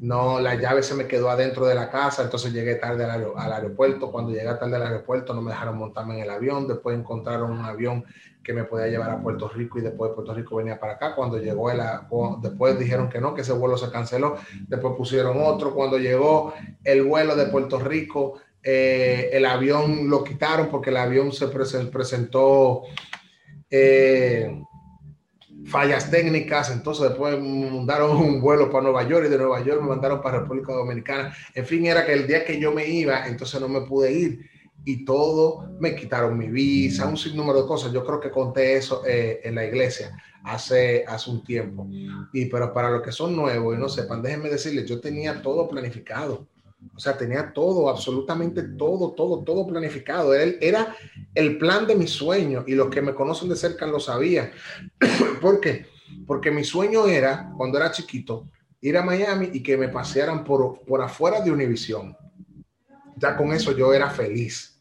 no, 0.00 0.40
la 0.40 0.54
llave 0.54 0.82
se 0.82 0.94
me 0.94 1.06
quedó 1.06 1.28
adentro 1.28 1.66
de 1.66 1.74
la 1.74 1.90
casa, 1.90 2.22
entonces 2.22 2.52
llegué 2.52 2.76
tarde 2.76 3.04
al, 3.04 3.52
aeropuerto, 3.52 4.10
cuando 4.10 4.32
llegué 4.32 4.44
tarde 4.44 4.76
al 4.76 4.82
aeropuerto 4.82 5.34
no 5.34 5.42
me 5.42 5.50
dejaron 5.50 5.76
montarme 5.76 6.14
en 6.16 6.22
el 6.22 6.30
avión, 6.30 6.66
después 6.66 6.98
encontraron 6.98 7.50
un 7.50 7.64
avión 7.64 8.04
que 8.42 8.54
me 8.54 8.64
podía 8.64 8.86
llevar 8.86 9.10
a 9.10 9.22
Puerto 9.22 9.48
Rico 9.48 9.78
y 9.78 9.82
después 9.82 10.10
de 10.10 10.14
Puerto 10.14 10.34
Rico 10.34 10.56
venía 10.56 10.80
para 10.80 10.94
acá. 10.94 11.14
Cuando 11.14 11.38
llegó 11.38 11.70
el, 11.70 11.80
después 12.40 12.78
dijeron 12.78 13.08
que 13.08 13.20
no, 13.20 13.34
que 13.34 13.42
ese 13.42 13.52
vuelo 13.52 13.76
se 13.76 13.90
canceló. 13.90 14.36
Después 14.66 14.94
pusieron 14.96 15.36
otro. 15.42 15.74
Cuando 15.74 15.98
llegó 15.98 16.54
el 16.82 17.02
vuelo 17.02 17.36
de 17.36 17.46
Puerto 17.46 17.78
Rico, 17.78 18.40
eh, 18.62 19.30
el 19.32 19.44
avión 19.44 20.08
lo 20.08 20.24
quitaron 20.24 20.68
porque 20.68 20.90
el 20.90 20.96
avión 20.96 21.32
se 21.32 21.48
presentó 21.48 22.82
eh, 23.70 24.62
fallas 25.70 26.10
técnicas. 26.10 26.70
Entonces 26.70 27.08
después 27.08 27.40
me 27.40 27.70
mandaron 27.70 28.16
un 28.16 28.40
vuelo 28.40 28.70
para 28.70 28.84
Nueva 28.84 29.08
York 29.08 29.26
y 29.26 29.30
de 29.30 29.38
Nueva 29.38 29.62
York 29.64 29.80
me 29.80 29.88
mandaron 29.88 30.20
para 30.20 30.40
República 30.40 30.72
Dominicana. 30.72 31.34
En 31.54 31.64
fin, 31.64 31.86
era 31.86 32.04
que 32.04 32.12
el 32.12 32.26
día 32.26 32.44
que 32.44 32.60
yo 32.60 32.72
me 32.72 32.86
iba, 32.86 33.26
entonces 33.26 33.60
no 33.60 33.68
me 33.68 33.82
pude 33.82 34.12
ir 34.12 34.50
y 34.84 35.04
todo, 35.04 35.70
me 35.78 35.94
quitaron 35.94 36.38
mi 36.38 36.48
visa, 36.48 37.06
un 37.06 37.16
sinnúmero 37.16 37.62
de 37.62 37.68
cosas. 37.68 37.92
Yo 37.92 38.04
creo 38.04 38.20
que 38.20 38.30
conté 38.30 38.76
eso 38.76 39.02
eh, 39.06 39.40
en 39.44 39.54
la 39.54 39.64
iglesia 39.64 40.16
hace, 40.44 41.04
hace 41.06 41.30
un 41.30 41.44
tiempo. 41.44 41.86
Y 42.32 42.46
pero 42.46 42.72
para 42.72 42.90
los 42.90 43.02
que 43.02 43.12
son 43.12 43.36
nuevos 43.36 43.76
y 43.76 43.78
no 43.78 43.88
sepan, 43.88 44.22
déjenme 44.22 44.48
decirles, 44.48 44.86
yo 44.86 45.00
tenía 45.00 45.42
todo 45.42 45.68
planificado. 45.68 46.46
O 46.94 46.98
sea, 46.98 47.16
tenía 47.16 47.52
todo, 47.52 47.88
absolutamente 47.88 48.62
todo, 48.62 49.12
todo, 49.12 49.42
todo 49.42 49.66
planificado. 49.66 50.34
Era 50.34 50.44
el, 50.44 50.58
era 50.60 50.96
el 51.34 51.58
plan 51.58 51.86
de 51.86 51.94
mi 51.94 52.06
sueño 52.06 52.64
y 52.66 52.74
los 52.74 52.88
que 52.88 53.02
me 53.02 53.14
conocen 53.14 53.48
de 53.48 53.56
cerca 53.56 53.86
lo 53.86 54.00
sabían. 54.00 54.50
¿Por 55.40 55.60
qué? 55.60 55.86
Porque 56.26 56.50
mi 56.50 56.64
sueño 56.64 57.06
era, 57.06 57.52
cuando 57.56 57.78
era 57.78 57.90
chiquito, 57.90 58.48
ir 58.80 58.96
a 58.96 59.02
Miami 59.02 59.50
y 59.52 59.62
que 59.62 59.76
me 59.76 59.88
pasearan 59.88 60.44
por, 60.44 60.80
por 60.84 61.02
afuera 61.02 61.40
de 61.40 61.50
Univision. 61.50 62.16
Ya 63.16 63.36
con 63.36 63.52
eso 63.52 63.72
yo 63.72 63.92
era 63.92 64.10
feliz 64.10 64.80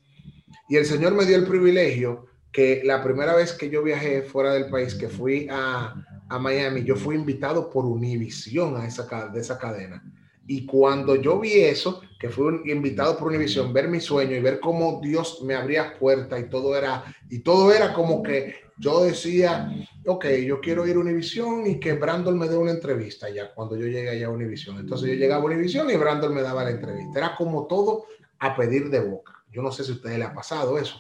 y 0.70 0.78
el 0.78 0.86
Señor 0.86 1.16
me 1.16 1.26
dio 1.26 1.36
el 1.36 1.48
privilegio 1.48 2.28
que 2.52 2.84
la 2.86 3.04
primera 3.04 3.36
vez 3.36 3.54
que 3.54 3.72
yo 3.72 3.84
viajé 3.84 4.22
fuera 4.22 4.54
del 4.54 4.70
país, 4.70 4.94
que 4.94 5.10
fui 5.10 5.48
a, 5.50 5.96
a 6.30 6.40
Miami, 6.40 6.84
yo 6.84 6.96
fui 6.96 7.16
invitado 7.16 7.72
por 7.72 7.86
Univision 7.86 8.78
a 8.78 8.86
esa, 8.86 9.28
de 9.30 9.40
esa 9.40 9.58
cadena. 9.58 10.04
Y 10.50 10.66
cuando 10.66 11.16
yo 11.16 11.40
vi 11.40 11.62
eso, 11.62 12.02
que 12.20 12.28
fui 12.28 12.60
invitado 12.72 13.16
por 13.16 13.28
Univision, 13.28 13.72
ver 13.72 13.88
mi 13.88 14.00
sueño 14.00 14.36
y 14.36 14.42
ver 14.42 14.60
cómo 14.60 15.00
Dios 15.00 15.44
me 15.44 15.54
abría 15.54 15.94
puertas 16.00 16.40
y 16.40 16.50
todo 16.50 16.76
era, 16.76 17.06
y 17.30 17.40
todo 17.40 17.72
era 17.72 17.94
como 17.94 18.24
que 18.24 18.56
yo 18.80 19.04
decía, 19.04 19.72
ok, 20.08 20.26
yo 20.48 20.60
quiero 20.60 20.88
ir 20.88 20.96
a 20.96 21.02
Univision 21.02 21.68
y 21.68 21.80
que 21.80 21.94
Brandon 21.94 22.36
me 22.36 22.50
dé 22.50 22.58
una 22.58 22.72
entrevista 22.72 23.30
ya 23.30 23.54
cuando 23.54 23.78
yo 23.78 23.86
llegué 23.86 24.10
allá 24.10 24.26
a 24.26 24.32
Univision. 24.32 24.80
Entonces 24.80 25.08
yo 25.10 25.14
llegaba 25.14 25.44
a 25.44 25.46
Univision 25.46 25.88
y 25.92 25.98
Brandon 25.98 26.34
me 26.34 26.42
daba 26.42 26.64
la 26.64 26.72
entrevista. 26.72 27.20
Era 27.20 27.36
como 27.36 27.68
todo 27.68 28.06
a 28.40 28.56
pedir 28.56 28.90
de 28.90 29.02
boca. 29.02 29.34
Yo 29.52 29.62
no 29.62 29.72
sé 29.72 29.84
si 29.84 29.92
a 29.92 29.96
ustedes 29.96 30.18
le 30.18 30.26
ha 30.26 30.34
pasado 30.34 30.80
eso. 30.80 31.00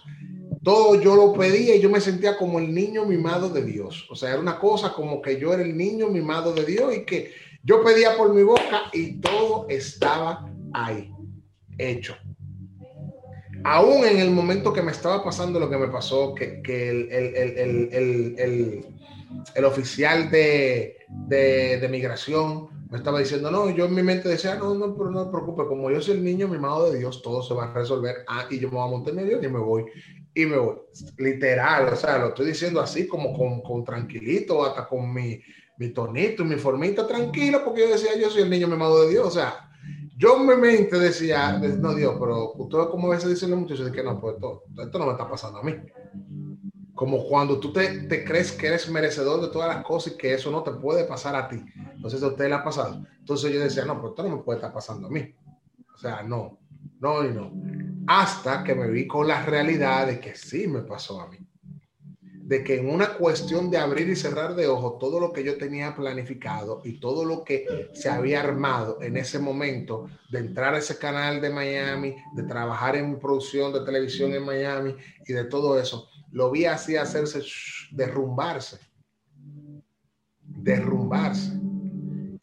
Todo 0.63 1.01
yo 1.01 1.15
lo 1.15 1.33
pedía 1.33 1.75
y 1.75 1.81
yo 1.81 1.89
me 1.89 2.01
sentía 2.01 2.37
como 2.37 2.59
el 2.59 2.71
niño 2.71 3.05
mimado 3.05 3.49
de 3.49 3.63
Dios. 3.63 4.05
O 4.11 4.15
sea, 4.15 4.29
era 4.29 4.39
una 4.39 4.59
cosa 4.59 4.93
como 4.93 5.23
que 5.23 5.39
yo 5.39 5.51
era 5.53 5.63
el 5.63 5.75
niño 5.75 6.09
mimado 6.09 6.53
de 6.53 6.65
Dios 6.65 6.95
y 6.95 7.03
que 7.03 7.48
yo 7.63 7.83
pedía 7.83 8.15
por 8.17 8.33
mi 8.33 8.43
boca 8.43 8.83
y 8.93 9.19
todo 9.19 9.67
estaba 9.69 10.49
ahí, 10.73 11.11
hecho. 11.77 12.15
Aún 13.63 14.05
en 14.05 14.19
el 14.19 14.31
momento 14.31 14.71
que 14.71 14.81
me 14.81 14.91
estaba 14.91 15.23
pasando 15.23 15.59
lo 15.59 15.69
que 15.69 15.77
me 15.77 15.89
pasó, 15.89 16.33
que, 16.33 16.61
el, 16.65 17.11
el, 17.11 18.85
el, 19.55 19.65
oficial 19.65 20.31
de, 20.31 20.97
de, 21.27 21.79
de 21.79 21.89
migración 21.89 22.69
me 22.89 22.97
estaba 22.97 23.19
diciendo, 23.19 23.51
no, 23.51 23.69
yo 23.69 23.85
en 23.85 23.93
mi 23.93 24.01
mente 24.01 24.29
decía, 24.29 24.55
no, 24.55 24.73
no, 24.73 24.95
pero 24.95 25.11
no 25.11 25.25
te 25.25 25.31
preocupes, 25.31 25.67
como 25.67 25.91
yo 25.91 26.01
soy 26.01 26.15
el 26.15 26.23
niño 26.23 26.47
mimado 26.47 26.89
de 26.89 26.97
Dios, 26.97 27.21
todo 27.21 27.43
se 27.43 27.53
va 27.53 27.65
a 27.65 27.73
resolver. 27.73 28.23
Ah, 28.27 28.45
y 28.49 28.59
yo 28.59 28.67
me 28.69 28.77
voy 28.77 28.87
a 28.87 28.91
montar 28.91 29.13
en 29.13 29.27
Dios 29.27 29.43
y 29.43 29.47
me 29.47 29.59
voy. 29.59 29.85
Y 30.41 30.45
me 30.45 30.57
voy. 30.57 30.77
Literal, 31.17 31.93
o 31.93 31.95
sea, 31.95 32.17
lo 32.17 32.27
estoy 32.29 32.47
diciendo 32.47 32.79
así 32.79 33.07
como 33.07 33.37
con, 33.37 33.61
con 33.61 33.83
tranquilito, 33.83 34.65
hasta 34.65 34.87
con 34.87 35.13
mi, 35.13 35.41
mi 35.77 35.89
tonito 35.89 36.45
mi 36.45 36.55
formita 36.55 37.05
tranquila, 37.05 37.63
porque 37.63 37.81
yo 37.81 37.89
decía, 37.89 38.17
yo 38.17 38.29
soy 38.29 38.43
el 38.43 38.49
niño 38.49 38.67
mimado 38.67 39.01
de 39.01 39.09
Dios. 39.09 39.27
O 39.27 39.31
sea, 39.31 39.69
yo 40.17 40.37
en 40.37 40.47
mi 40.47 40.55
mente 40.55 40.97
decía, 40.97 41.59
no, 41.59 41.93
Dios, 41.93 42.15
pero 42.19 42.53
ustedes 42.53 42.87
como 42.87 43.07
a 43.07 43.15
veces 43.15 43.29
dicen 43.29 43.51
los 43.51 43.59
muchachos, 43.59 43.91
que 43.91 44.03
no, 44.03 44.19
pues 44.19 44.35
esto, 44.35 44.63
esto 44.81 44.99
no 44.99 45.07
me 45.07 45.11
está 45.11 45.29
pasando 45.29 45.59
a 45.59 45.63
mí 45.63 45.73
como 46.99 47.23
cuando 47.23 47.61
tú 47.61 47.71
te, 47.71 48.07
te, 48.09 48.25
crees 48.25 48.51
que 48.51 48.67
eres 48.67 48.89
merecedor 48.89 49.39
de 49.39 49.47
todas 49.47 49.73
las 49.73 49.85
cosas 49.85 50.11
y 50.11 50.17
que 50.17 50.33
eso 50.33 50.51
no 50.51 50.63
te 50.63 50.71
puede 50.71 51.05
pasar 51.05 51.33
a 51.33 51.47
ti. 51.47 51.63
Entonces 51.95 52.21
a 52.21 52.27
usted 52.27 52.49
le 52.49 52.55
ha 52.55 52.61
pasado. 52.61 53.05
Entonces 53.19 53.53
yo 53.53 53.61
decía, 53.61 53.85
no, 53.85 53.95
pero 53.95 54.09
esto 54.09 54.23
no 54.23 54.35
me 54.35 54.43
puede 54.43 54.57
estar 54.57 54.73
pasando 54.73 55.07
a 55.07 55.09
mí. 55.09 55.33
O 55.95 55.97
sea, 55.97 56.23
no, 56.23 56.58
no 56.99 57.25
y 57.25 57.29
no. 57.29 57.51
Hasta 58.07 58.63
que 58.63 58.75
me 58.75 58.89
vi 58.89 59.07
con 59.07 59.27
la 59.27 59.45
realidad 59.45 60.07
de 60.07 60.19
que 60.19 60.35
sí 60.35 60.67
me 60.67 60.81
pasó 60.81 61.21
a 61.21 61.27
mí. 61.27 61.37
De 62.21 62.63
que 62.63 62.79
en 62.79 62.89
una 62.89 63.13
cuestión 63.13 63.69
de 63.69 63.77
abrir 63.77 64.09
y 64.09 64.15
cerrar 64.15 64.55
de 64.55 64.67
ojos, 64.67 64.97
todo 64.97 65.19
lo 65.19 65.31
que 65.31 65.43
yo 65.43 65.57
tenía 65.57 65.95
planificado 65.95 66.81
y 66.83 66.99
todo 66.99 67.23
lo 67.23 67.43
que 67.43 67.89
se 67.93 68.09
había 68.09 68.39
armado 68.39 68.99
en 69.01 69.17
ese 69.17 69.37
momento 69.37 70.09
de 70.31 70.39
entrar 70.39 70.73
a 70.73 70.79
ese 70.79 70.97
canal 70.97 71.41
de 71.41 71.51
Miami, 71.51 72.15
de 72.33 72.43
trabajar 72.43 72.95
en 72.95 73.19
producción 73.19 73.71
de 73.71 73.81
televisión 73.81 74.33
en 74.33 74.43
Miami 74.43 74.95
y 75.27 75.33
de 75.33 75.45
todo 75.45 75.79
eso, 75.79 76.09
lo 76.31 76.49
vi 76.49 76.65
así 76.65 76.95
hacerse 76.95 77.41
derrumbarse, 77.91 78.79
derrumbarse. 80.41 81.53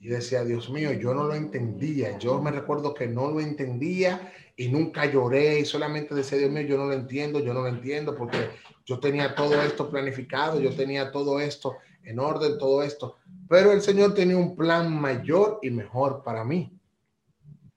Y 0.07 0.09
decía, 0.09 0.45
Dios 0.45 0.71
mío, 0.71 0.93
yo 0.93 1.13
no 1.15 1.25
lo 1.25 1.35
entendía. 1.35 2.17
Yo 2.17 2.41
me 2.41 2.53
recuerdo 2.53 2.95
que 2.95 3.09
no 3.09 3.29
lo 3.29 3.41
entendía 3.41 4.33
y 4.55 4.69
nunca 4.69 5.05
lloré 5.05 5.59
y 5.59 5.65
solamente 5.65 6.15
decía, 6.15 6.39
Dios 6.39 6.53
mío, 6.53 6.63
yo 6.63 6.77
no 6.77 6.87
lo 6.87 6.93
entiendo, 6.93 7.41
yo 7.41 7.53
no 7.53 7.63
lo 7.63 7.67
entiendo 7.67 8.15
porque 8.15 8.51
yo 8.85 9.01
tenía 9.01 9.35
todo 9.35 9.61
esto 9.61 9.91
planificado, 9.91 10.61
yo 10.61 10.73
tenía 10.77 11.11
todo 11.11 11.41
esto 11.41 11.75
en 12.05 12.21
orden, 12.21 12.57
todo 12.57 12.85
esto. 12.85 13.17
Pero 13.49 13.73
el 13.73 13.83
Señor 13.83 14.15
tenía 14.15 14.37
un 14.37 14.55
plan 14.55 14.97
mayor 14.97 15.59
y 15.61 15.71
mejor 15.71 16.23
para 16.23 16.45
mí. 16.45 16.73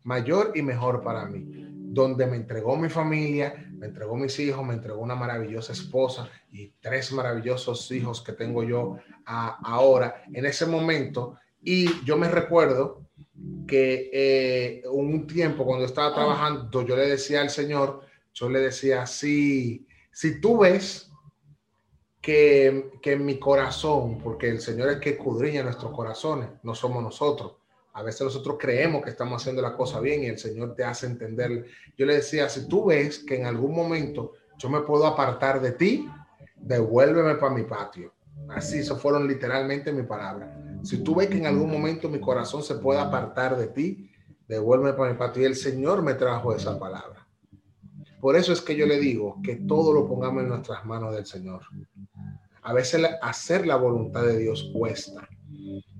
Mayor 0.04 0.52
y 0.54 0.62
mejor 0.62 1.02
para 1.02 1.26
mí 1.26 1.66
donde 1.92 2.28
me 2.28 2.36
entregó 2.36 2.78
mi 2.78 2.90
familia, 2.90 3.68
me 3.72 3.88
entregó 3.88 4.16
mis 4.16 4.40
hijos, 4.40 4.64
me 4.64 4.76
entregó 4.76 5.02
una 5.02 5.16
maravillosa 5.16 5.74
esposa 5.74 6.30
y 6.52 6.68
tres 6.80 7.12
maravillosos 7.12 7.92
hijos 7.92 8.22
que 8.22 8.34
tengo 8.34 8.64
yo 8.64 8.98
ahora 9.26 10.24
en 10.32 10.46
ese 10.46 10.68
momento. 10.68 11.40
Y 11.62 12.04
yo 12.06 12.18
me 12.18 12.30
recuerdo 12.30 13.06
que 13.68 14.10
eh, 14.12 14.84
un 14.90 15.28
tiempo 15.28 15.66
cuando 15.66 15.86
estaba 15.86 16.14
trabajando, 16.14 16.86
yo 16.86 16.96
le 16.96 17.08
decía 17.08 17.42
al 17.42 17.50
Señor, 17.50 18.02
yo 18.34 18.50
le 18.50 18.60
decía, 18.60 19.06
si, 19.06 19.88
si 20.12 20.40
tú 20.42 20.60
ves 20.60 21.12
que, 22.22 22.92
que 23.02 23.14
en 23.14 23.26
mi 23.26 23.38
corazón, 23.38 24.20
porque 24.20 24.50
el 24.50 24.60
Señor 24.60 24.90
es 24.90 24.98
que 25.00 25.12
escudriña 25.12 25.64
nuestros 25.64 25.92
corazones, 25.92 26.50
no 26.64 26.74
somos 26.74 27.04
nosotros, 27.04 27.54
a 27.94 28.04
veces 28.04 28.22
nosotros 28.22 28.58
creemos 28.60 29.04
que 29.04 29.10
estamos 29.10 29.42
haciendo 29.42 29.62
la 29.62 29.76
cosa 29.76 30.00
bien 30.00 30.24
y 30.24 30.28
el 30.28 30.38
Señor 30.38 30.74
te 30.76 30.84
hace 30.84 31.06
entender. 31.06 31.66
Yo 31.98 32.06
le 32.06 32.16
decía, 32.16 32.48
si 32.48 32.68
tú 32.68 32.86
ves 32.86 33.20
que 33.20 33.36
en 33.36 33.46
algún 33.46 33.76
momento 33.76 34.34
yo 34.58 34.70
me 34.70 34.82
puedo 34.82 35.06
apartar 35.06 35.60
de 35.62 35.74
ti, 35.74 36.08
devuélveme 36.56 37.36
para 37.36 37.54
mi 37.54 37.64
patio. 37.64 38.14
Así, 38.50 38.80
eso 38.80 38.98
fueron 38.98 39.28
literalmente 39.28 39.92
mi 39.92 40.04
palabra. 40.04 40.69
Si 40.84 41.04
tú 41.04 41.16
ves 41.16 41.28
que 41.28 41.38
en 41.38 41.46
algún 41.46 41.72
momento 41.72 42.10
mi 42.10 42.20
corazón 42.20 42.64
se 42.64 42.76
puede 42.76 43.00
apartar 43.00 43.58
de 43.58 43.68
ti, 43.68 44.12
devuélveme 44.48 44.94
para 44.94 45.12
mi 45.12 45.18
patio. 45.18 45.44
Y 45.44 45.46
el 45.46 45.56
Señor 45.56 46.02
me 46.02 46.14
trajo 46.14 46.54
esa 46.54 46.80
palabra. 46.80 47.28
Por 48.20 48.36
eso 48.36 48.52
es 48.52 48.62
que 48.62 48.76
yo 48.76 48.86
le 48.86 49.00
digo 49.00 49.38
que 49.44 49.56
todo 49.56 49.94
lo 49.94 50.08
pongamos 50.08 50.44
en 50.44 50.50
nuestras 50.50 50.86
manos 50.86 51.16
del 51.16 51.26
Señor. 51.26 51.62
A 52.62 52.74
veces 52.74 53.06
hacer 53.22 53.66
la 53.66 53.78
voluntad 53.78 54.24
de 54.24 54.38
Dios 54.38 54.72
cuesta. 54.74 55.28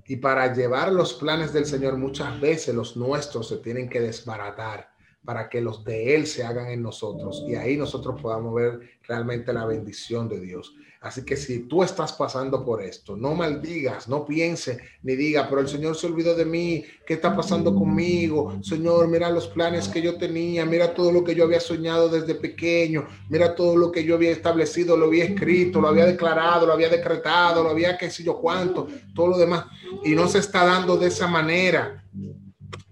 Y 0.06 0.16
para 0.16 0.52
llevar 0.52 0.92
los 0.92 1.14
planes 1.14 1.52
del 1.52 1.66
Señor, 1.66 1.96
muchas 1.96 2.38
veces 2.40 2.74
los 2.74 2.96
nuestros 2.96 3.48
se 3.48 3.58
tienen 3.58 3.88
que 3.88 4.00
desbaratar 4.00 4.89
para 5.24 5.48
que 5.48 5.60
los 5.60 5.84
de 5.84 6.14
Él 6.14 6.26
se 6.26 6.44
hagan 6.44 6.68
en 6.68 6.82
nosotros 6.82 7.44
y 7.46 7.54
ahí 7.54 7.76
nosotros 7.76 8.20
podamos 8.20 8.54
ver 8.54 8.80
realmente 9.06 9.52
la 9.52 9.66
bendición 9.66 10.28
de 10.28 10.40
Dios. 10.40 10.74
Así 11.02 11.24
que 11.24 11.34
si 11.34 11.60
tú 11.60 11.82
estás 11.82 12.12
pasando 12.12 12.62
por 12.62 12.82
esto, 12.82 13.16
no 13.16 13.34
maldigas, 13.34 14.06
no 14.06 14.26
piense 14.26 14.78
ni 15.02 15.16
diga, 15.16 15.48
pero 15.48 15.62
el 15.62 15.68
Señor 15.68 15.96
se 15.96 16.06
olvidó 16.06 16.34
de 16.34 16.44
mí, 16.44 16.84
¿qué 17.06 17.14
está 17.14 17.34
pasando 17.34 17.74
conmigo? 17.74 18.58
Señor, 18.62 19.08
mira 19.08 19.30
los 19.30 19.48
planes 19.48 19.88
que 19.88 20.02
yo 20.02 20.18
tenía, 20.18 20.66
mira 20.66 20.92
todo 20.92 21.10
lo 21.10 21.24
que 21.24 21.34
yo 21.34 21.44
había 21.44 21.58
soñado 21.58 22.10
desde 22.10 22.34
pequeño, 22.34 23.06
mira 23.30 23.54
todo 23.54 23.78
lo 23.78 23.90
que 23.90 24.04
yo 24.04 24.14
había 24.14 24.30
establecido, 24.30 24.94
lo 24.94 25.06
había 25.06 25.24
escrito, 25.24 25.80
lo 25.80 25.88
había 25.88 26.04
declarado, 26.04 26.66
lo 26.66 26.74
había 26.74 26.90
decretado, 26.90 27.62
lo 27.62 27.70
había 27.70 27.96
qué 27.96 28.10
sé 28.10 28.22
yo 28.22 28.38
cuánto, 28.38 28.86
todo 29.14 29.28
lo 29.28 29.38
demás. 29.38 29.64
Y 30.04 30.14
no 30.14 30.28
se 30.28 30.38
está 30.38 30.66
dando 30.66 30.98
de 30.98 31.08
esa 31.08 31.26
manera. 31.26 32.04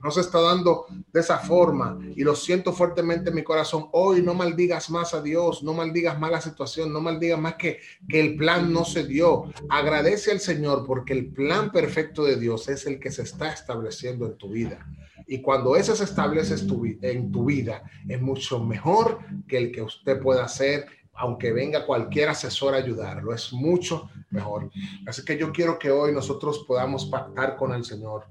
No 0.03 0.11
se 0.11 0.21
está 0.21 0.41
dando 0.41 0.87
de 1.13 1.21
esa 1.21 1.39
forma 1.39 1.99
y 2.15 2.23
lo 2.23 2.35
siento 2.35 2.73
fuertemente 2.73 3.31
en 3.31 3.37
mi 3.37 3.43
corazón. 3.43 3.89
Hoy 3.93 4.23
no 4.23 4.35
maldigas 4.35 4.91
más 4.91 5.15
a 5.15 5.23
Dios, 5.23 5.63
no 5.63 5.75
maldigas 5.75 6.19
más 6.19 6.31
la 6.31 6.41
situación, 6.41 6.93
no 6.93 7.01
maldigas 7.01 7.41
más 7.41 7.55
que, 7.55 7.81
que 8.09 8.21
el 8.21 8.37
plan 8.37 8.73
no 8.73 8.85
se 8.85 9.05
dio. 9.05 9.53
Agradece 9.69 10.31
al 10.31 10.41
Señor 10.41 10.85
porque 10.87 11.13
el 11.13 11.33
plan 11.33 11.71
perfecto 11.73 12.25
de 12.25 12.37
Dios 12.37 12.69
es 12.69 12.87
el 12.87 13.01
que 13.01 13.11
se 13.11 13.23
está 13.23 13.53
estableciendo 13.53 14.27
en 14.27 14.37
tu 14.37 14.51
vida. 14.51 14.87
Y 15.27 15.43
cuando 15.43 15.77
ese 15.77 15.95
se 15.95 16.05
establece 16.05 16.55
en 17.03 17.31
tu 17.31 17.45
vida, 17.45 17.83
es 18.09 18.21
mucho 18.21 18.65
mejor 18.65 19.19
que 19.47 19.59
el 19.59 19.73
que 19.73 19.83
usted 19.83 20.19
pueda 20.21 20.45
hacer, 20.45 20.87
aunque 21.13 21.53
venga 21.53 21.85
cualquier 21.85 22.31
asesor 22.31 22.75
a 22.75 22.79
ayudarlo. 22.79 23.35
Es 23.35 23.53
mucho 23.53 24.09
mejor. 24.31 24.71
Así 25.07 25.23
que 25.25 25.37
yo 25.37 25.53
quiero 25.53 25.79
que 25.79 25.91
hoy 25.91 26.13
nosotros 26.13 26.65
podamos 26.67 27.05
pactar 27.07 27.57
con 27.57 27.75
el 27.75 27.85
Señor 27.85 28.25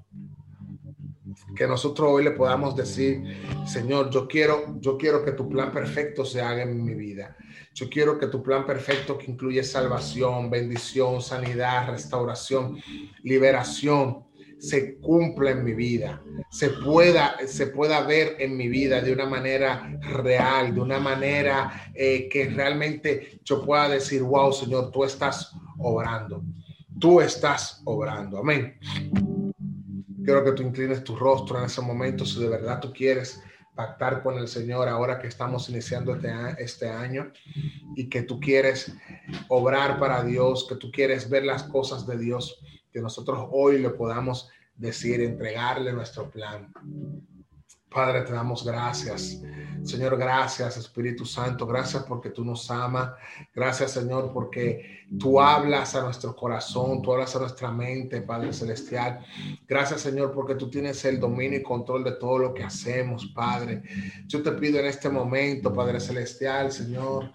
que 1.54 1.66
nosotros 1.66 2.08
hoy 2.10 2.24
le 2.24 2.32
podamos 2.32 2.76
decir, 2.76 3.22
Señor, 3.66 4.10
yo 4.10 4.26
quiero, 4.28 4.78
yo 4.80 4.96
quiero 4.96 5.24
que 5.24 5.32
tu 5.32 5.48
plan 5.48 5.72
perfecto 5.72 6.24
se 6.24 6.40
haga 6.40 6.62
en 6.62 6.84
mi 6.84 6.94
vida. 6.94 7.36
Yo 7.74 7.88
quiero 7.88 8.18
que 8.18 8.26
tu 8.26 8.42
plan 8.42 8.66
perfecto 8.66 9.16
que 9.16 9.30
incluye 9.30 9.62
salvación, 9.62 10.50
bendición, 10.50 11.22
sanidad, 11.22 11.90
restauración, 11.90 12.78
liberación, 13.22 14.24
se 14.58 14.96
cumpla 14.98 15.52
en 15.52 15.64
mi 15.64 15.72
vida, 15.72 16.20
se 16.50 16.70
pueda, 16.70 17.36
se 17.46 17.68
pueda 17.68 18.00
ver 18.02 18.36
en 18.40 18.56
mi 18.56 18.68
vida 18.68 19.00
de 19.00 19.12
una 19.12 19.26
manera 19.26 19.96
real, 20.00 20.74
de 20.74 20.80
una 20.80 20.98
manera 20.98 21.90
eh, 21.94 22.28
que 22.28 22.50
realmente 22.50 23.40
yo 23.44 23.64
pueda 23.64 23.88
decir, 23.88 24.22
wow, 24.22 24.52
Señor, 24.52 24.90
tú 24.90 25.04
estás 25.04 25.52
obrando, 25.78 26.42
tú 26.98 27.20
estás 27.20 27.80
obrando. 27.84 28.38
Amén. 28.38 28.78
Quiero 30.28 30.44
que 30.44 30.52
tú 30.52 30.62
inclines 30.62 31.02
tu 31.02 31.16
rostro 31.16 31.58
en 31.58 31.64
ese 31.64 31.80
momento 31.80 32.26
si 32.26 32.38
de 32.38 32.50
verdad 32.50 32.80
tú 32.80 32.92
quieres 32.92 33.42
pactar 33.74 34.22
con 34.22 34.36
el 34.36 34.46
Señor 34.46 34.86
ahora 34.86 35.18
que 35.18 35.26
estamos 35.26 35.70
iniciando 35.70 36.14
este, 36.14 36.30
este 36.58 36.90
año 36.90 37.32
y 37.96 38.10
que 38.10 38.24
tú 38.24 38.38
quieres 38.38 38.92
obrar 39.48 39.98
para 39.98 40.22
Dios, 40.22 40.66
que 40.68 40.74
tú 40.74 40.90
quieres 40.90 41.30
ver 41.30 41.46
las 41.46 41.62
cosas 41.62 42.06
de 42.06 42.18
Dios, 42.18 42.60
que 42.92 43.00
nosotros 43.00 43.48
hoy 43.52 43.78
le 43.78 43.88
podamos 43.88 44.50
decir, 44.76 45.22
entregarle 45.22 45.94
nuestro 45.94 46.30
plan. 46.30 46.74
Padre, 47.90 48.22
te 48.22 48.32
damos 48.32 48.64
gracias. 48.64 49.40
Señor, 49.84 50.18
gracias, 50.18 50.76
Espíritu 50.76 51.24
Santo. 51.24 51.66
Gracias 51.66 52.02
porque 52.02 52.30
tú 52.30 52.44
nos 52.44 52.70
amas. 52.70 53.12
Gracias, 53.54 53.92
Señor, 53.92 54.32
porque 54.32 55.06
tú 55.18 55.40
hablas 55.40 55.94
a 55.94 56.02
nuestro 56.02 56.36
corazón, 56.36 57.00
tú 57.00 57.12
hablas 57.12 57.34
a 57.36 57.38
nuestra 57.38 57.70
mente, 57.70 58.20
Padre 58.20 58.52
Celestial. 58.52 59.24
Gracias, 59.66 60.02
Señor, 60.02 60.32
porque 60.34 60.54
tú 60.56 60.68
tienes 60.68 61.04
el 61.04 61.18
dominio 61.18 61.58
y 61.58 61.62
control 61.62 62.04
de 62.04 62.12
todo 62.12 62.38
lo 62.38 62.54
que 62.54 62.64
hacemos, 62.64 63.26
Padre. 63.34 63.82
Yo 64.26 64.42
te 64.42 64.52
pido 64.52 64.78
en 64.78 64.86
este 64.86 65.08
momento, 65.08 65.72
Padre 65.72 66.00
Celestial, 66.00 66.70
Señor, 66.72 67.32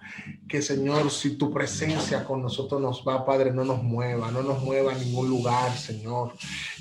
que, 0.48 0.62
Señor, 0.62 1.10
si 1.10 1.36
tu 1.36 1.52
presencia 1.52 2.24
con 2.24 2.42
nosotros 2.42 2.80
nos 2.80 3.04
va, 3.06 3.24
Padre, 3.24 3.50
no 3.50 3.64
nos 3.64 3.82
mueva, 3.82 4.30
no 4.30 4.42
nos 4.42 4.62
mueva 4.62 4.92
a 4.92 4.98
ningún 4.98 5.28
lugar, 5.28 5.76
Señor. 5.76 6.34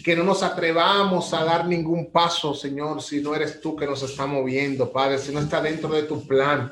Que 0.04 0.16
no 0.16 0.24
nos 0.24 0.44
atrevamos 0.44 1.34
a 1.34 1.44
dar 1.44 1.66
ningún 1.68 2.12
paso, 2.12 2.54
Señor, 2.54 3.02
si 3.02 3.22
no 3.22 3.34
eres 3.34 3.62
tú 3.64 3.76
que 3.76 3.88
nos 3.88 4.04
está 4.04 4.28
moviendo, 4.28 4.92
Padre, 4.92 5.18
si 5.18 5.32
no 5.32 5.40
está 5.40 5.62
dentro 5.62 5.90
de 5.90 6.04
tu 6.04 6.28
plan, 6.28 6.72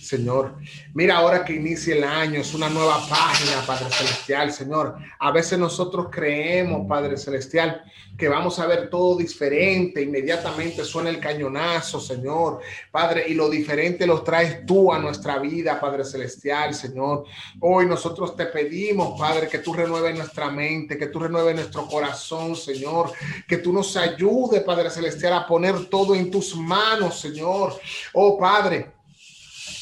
Señor. 0.00 0.54
Mira 0.94 1.18
ahora 1.18 1.44
que 1.44 1.52
inicia 1.52 1.96
el 1.96 2.04
año, 2.04 2.40
es 2.40 2.54
una 2.54 2.70
nueva 2.70 3.06
página, 3.08 3.60
Padre 3.66 3.90
Celestial, 3.90 4.52
Señor. 4.52 4.96
A 5.18 5.32
veces 5.32 5.58
nosotros 5.58 6.06
creemos, 6.10 6.86
Padre 6.88 7.18
Celestial, 7.18 7.82
que 8.18 8.28
vamos 8.28 8.58
a 8.58 8.66
ver 8.66 8.90
todo 8.90 9.16
diferente, 9.16 10.02
inmediatamente 10.02 10.84
suena 10.84 11.08
el 11.08 11.20
cañonazo, 11.20 12.00
Señor. 12.00 12.58
Padre, 12.90 13.26
y 13.28 13.34
lo 13.34 13.48
diferente 13.48 14.08
los 14.08 14.24
traes 14.24 14.66
tú 14.66 14.92
a 14.92 14.98
nuestra 14.98 15.38
vida, 15.38 15.80
Padre 15.80 16.04
Celestial, 16.04 16.74
Señor. 16.74 17.26
Hoy 17.60 17.86
nosotros 17.86 18.34
te 18.34 18.46
pedimos, 18.46 19.16
Padre, 19.16 19.46
que 19.46 19.60
tú 19.60 19.72
renueves 19.72 20.16
nuestra 20.16 20.50
mente, 20.50 20.98
que 20.98 21.06
tú 21.06 21.20
renueves 21.20 21.54
nuestro 21.54 21.86
corazón, 21.86 22.56
Señor, 22.56 23.12
que 23.46 23.58
tú 23.58 23.72
nos 23.72 23.96
ayude, 23.96 24.62
Padre 24.62 24.90
Celestial, 24.90 25.34
a 25.34 25.46
poner 25.46 25.86
todo 25.86 26.16
en 26.16 26.28
tus 26.28 26.56
manos, 26.56 27.20
Señor. 27.20 27.78
Oh, 28.14 28.36
Padre 28.36 28.98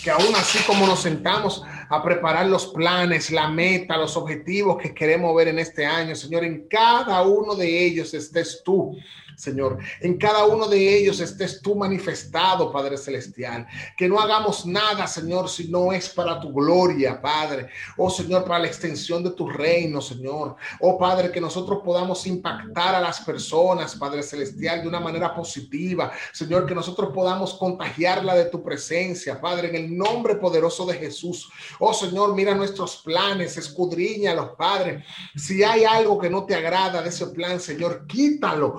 que 0.07 0.12
aún 0.12 0.37
así 0.37 0.59
como 0.68 0.87
nos 0.87 1.01
sentamos 1.01 1.64
a 1.89 2.03
preparar 2.03 2.47
los 2.47 2.66
planes, 2.68 3.30
la 3.30 3.49
meta, 3.49 3.97
los 3.97 4.16
objetivos 4.16 4.76
que 4.78 4.95
queremos 4.95 5.34
ver 5.34 5.49
en 5.49 5.59
este 5.59 5.87
año, 5.87 6.14
Señor, 6.14 6.45
en 6.45 6.66
cada 6.68 7.22
uno 7.22 7.55
de 7.55 7.87
ellos 7.87 8.12
estés 8.14 8.62
tú 8.64 8.97
Señor. 9.37 9.78
En 10.01 10.16
cada 10.16 10.47
uno 10.47 10.66
de 10.66 10.99
ellos 10.99 11.20
estés 11.20 11.61
tú 11.61 11.74
manifestado, 11.74 12.72
Padre 12.72 12.97
Celestial. 12.97 13.66
Que 13.97 14.09
no 14.09 14.18
hagamos 14.18 14.64
nada, 14.64 15.07
Señor, 15.07 15.49
si 15.49 15.68
no 15.68 15.93
es 15.93 16.09
para 16.09 16.41
tu 16.41 16.53
gloria, 16.53 17.20
Padre. 17.20 17.68
Oh, 17.99 18.11
Señor, 18.11 18.45
para 18.45 18.61
la 18.61 18.66
extensión 18.66 19.22
de 19.22 19.30
tu 19.32 19.49
reino, 19.49 20.01
Señor. 20.01 20.57
Oh, 20.80 20.99
Padre, 20.99 21.30
que 21.30 21.41
nosotros 21.41 21.80
podamos 21.84 22.26
impactar 22.26 22.95
a 22.95 23.01
las 23.01 23.20
personas, 23.20 23.95
Padre 23.95 24.22
Celestial, 24.22 24.82
de 24.82 24.89
una 24.89 25.01
manera 25.01 25.34
positiva. 25.34 26.11
Señor, 26.32 26.66
que 26.66 26.74
nosotros 26.74 27.11
podamos 27.14 27.55
contagiarla 27.55 28.34
de 28.34 28.47
tu 28.47 28.62
presencia, 28.62 29.41
Padre, 29.41 29.68
en 29.68 29.76
el 29.76 29.97
nombre 29.97 30.37
poderoso 30.37 30.87
de 30.87 30.95
Jesús. 30.95 31.51
Oh, 31.78 31.93
Señor, 31.93 32.34
mira 32.34 32.55
nuestros 32.55 32.97
planes, 32.99 33.57
escudriñalos, 33.59 34.51
Padre. 34.57 35.05
Si 35.34 35.62
hay 35.62 35.84
algo 35.84 36.18
que 36.18 36.30
no 36.30 36.47
te 36.47 36.55
agrada 36.55 37.03
de 37.03 37.11
ese 37.11 37.26
plan, 37.28 37.61
Señor, 37.61 38.07
quítalo. 38.07 38.76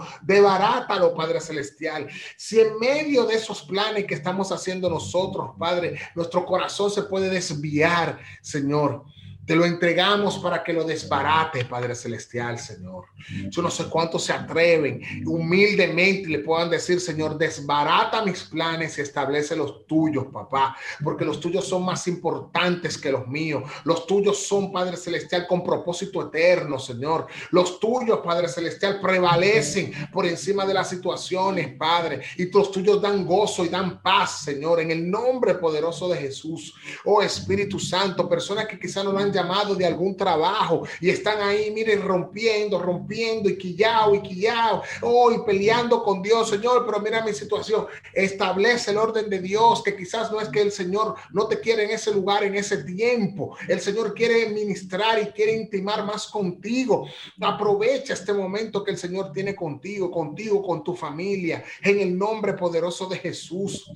Barátalo, 0.48 1.14
Padre 1.14 1.42
Celestial. 1.42 2.08
Si 2.38 2.60
en 2.60 2.80
medio 2.80 3.26
de 3.26 3.36
esos 3.36 3.64
planes 3.64 4.06
que 4.06 4.16
estamos 4.16 4.52
haciendo 4.52 4.90
nosotros, 4.90 5.52
Padre, 5.60 6.00
nuestro 6.16 6.46
corazón 6.46 6.90
se 6.90 7.04
puede 7.04 7.30
desviar, 7.30 8.20
Señor. 8.42 9.04
Te 9.48 9.56
lo 9.56 9.64
entregamos 9.64 10.40
para 10.40 10.62
que 10.62 10.74
lo 10.74 10.84
desbarate, 10.84 11.64
Padre 11.64 11.96
Celestial, 11.96 12.60
Señor. 12.60 13.06
Yo 13.50 13.62
no 13.62 13.72
sé 13.72 13.86
cuántos 13.86 14.26
se 14.26 14.34
atreven 14.34 15.02
humildemente 15.26 16.28
le 16.28 16.40
puedan 16.40 16.70
decir, 16.70 17.00
Señor, 17.00 17.38
desbarata 17.38 18.26
mis 18.26 18.44
planes 18.44 18.98
y 18.98 19.02
establece 19.02 19.56
los 19.56 19.88
tuyos, 19.88 20.26
papá, 20.34 20.76
porque 21.02 21.24
los 21.24 21.40
tuyos 21.40 21.66
son 21.66 21.86
más 21.86 22.08
importantes 22.08 22.98
que 22.98 23.10
los 23.10 23.26
míos. 23.26 23.64
Los 23.86 24.06
tuyos 24.06 24.46
son, 24.46 24.70
Padre 24.72 24.98
Celestial, 24.98 25.48
con 25.48 25.64
propósito 25.64 26.22
eterno, 26.22 26.78
Señor. 26.78 27.28
Los 27.52 27.80
tuyos, 27.80 28.20
Padre 28.24 28.50
Celestial, 28.50 29.00
prevalecen 29.00 29.94
por 30.12 30.26
encima 30.26 30.66
de 30.66 30.74
las 30.74 30.90
situaciones, 30.90 31.74
Padre. 31.78 32.22
Y 32.36 32.52
los 32.52 32.70
tuyos 32.70 33.02
dan 33.02 33.26
gozo 33.26 33.64
y 33.64 33.70
dan 33.70 34.02
paz, 34.02 34.42
Señor, 34.44 34.82
en 34.82 34.92
el 34.92 35.10
nombre 35.10 35.56
poderoso 35.56 36.10
de 36.10 36.18
Jesús. 36.18 36.74
Oh 37.06 37.22
Espíritu 37.22 37.80
Santo, 37.80 38.28
personas 38.28 38.68
que 38.68 38.78
quizás 38.78 39.06
no 39.06 39.18
han 39.18 39.32
llamado 39.38 39.76
de 39.76 39.86
algún 39.86 40.18
trabajo 40.18 40.84
y 41.00 41.10
están 41.10 41.42
ahí, 41.42 41.70
miren, 41.72 42.02
rompiendo, 42.02 42.80
rompiendo 42.80 43.50
y 43.50 43.58
quillao 43.58 44.16
y 44.16 44.22
quillao, 44.22 44.82
oh, 45.02 45.32
y 45.32 45.40
peleando 45.46 46.04
con 46.04 46.22
Dios, 46.22 46.50
Señor, 46.50 46.86
pero 46.86 47.00
mira 47.00 47.24
mi 47.24 47.34
situación, 47.34 47.86
establece 48.14 48.92
el 48.92 48.98
orden 48.98 49.30
de 49.30 49.40
Dios, 49.40 49.84
que 49.84 49.96
quizás 49.96 50.32
no 50.32 50.42
es 50.42 50.50
que 50.50 50.62
el 50.62 50.72
Señor 50.72 51.16
no 51.32 51.48
te 51.48 51.60
quiere 51.60 51.84
en 51.84 51.92
ese 51.92 52.12
lugar, 52.12 52.44
en 52.44 52.56
ese 52.56 52.84
tiempo, 52.84 53.56
el 53.68 53.80
Señor 53.80 54.14
quiere 54.14 54.50
ministrar 54.50 55.22
y 55.22 55.28
quiere 55.28 55.56
intimar 55.56 56.04
más 56.04 56.28
contigo, 56.28 57.08
aprovecha 57.42 58.14
este 58.14 58.34
momento 58.34 58.84
que 58.84 58.92
el 58.92 58.98
Señor 58.98 59.32
tiene 59.32 59.56
contigo, 59.56 60.10
contigo, 60.10 60.64
con 60.64 60.84
tu 60.84 60.96
familia, 60.96 61.64
en 61.84 62.00
el 62.00 62.18
nombre 62.18 62.54
poderoso 62.54 63.08
de 63.08 63.18
Jesús. 63.18 63.92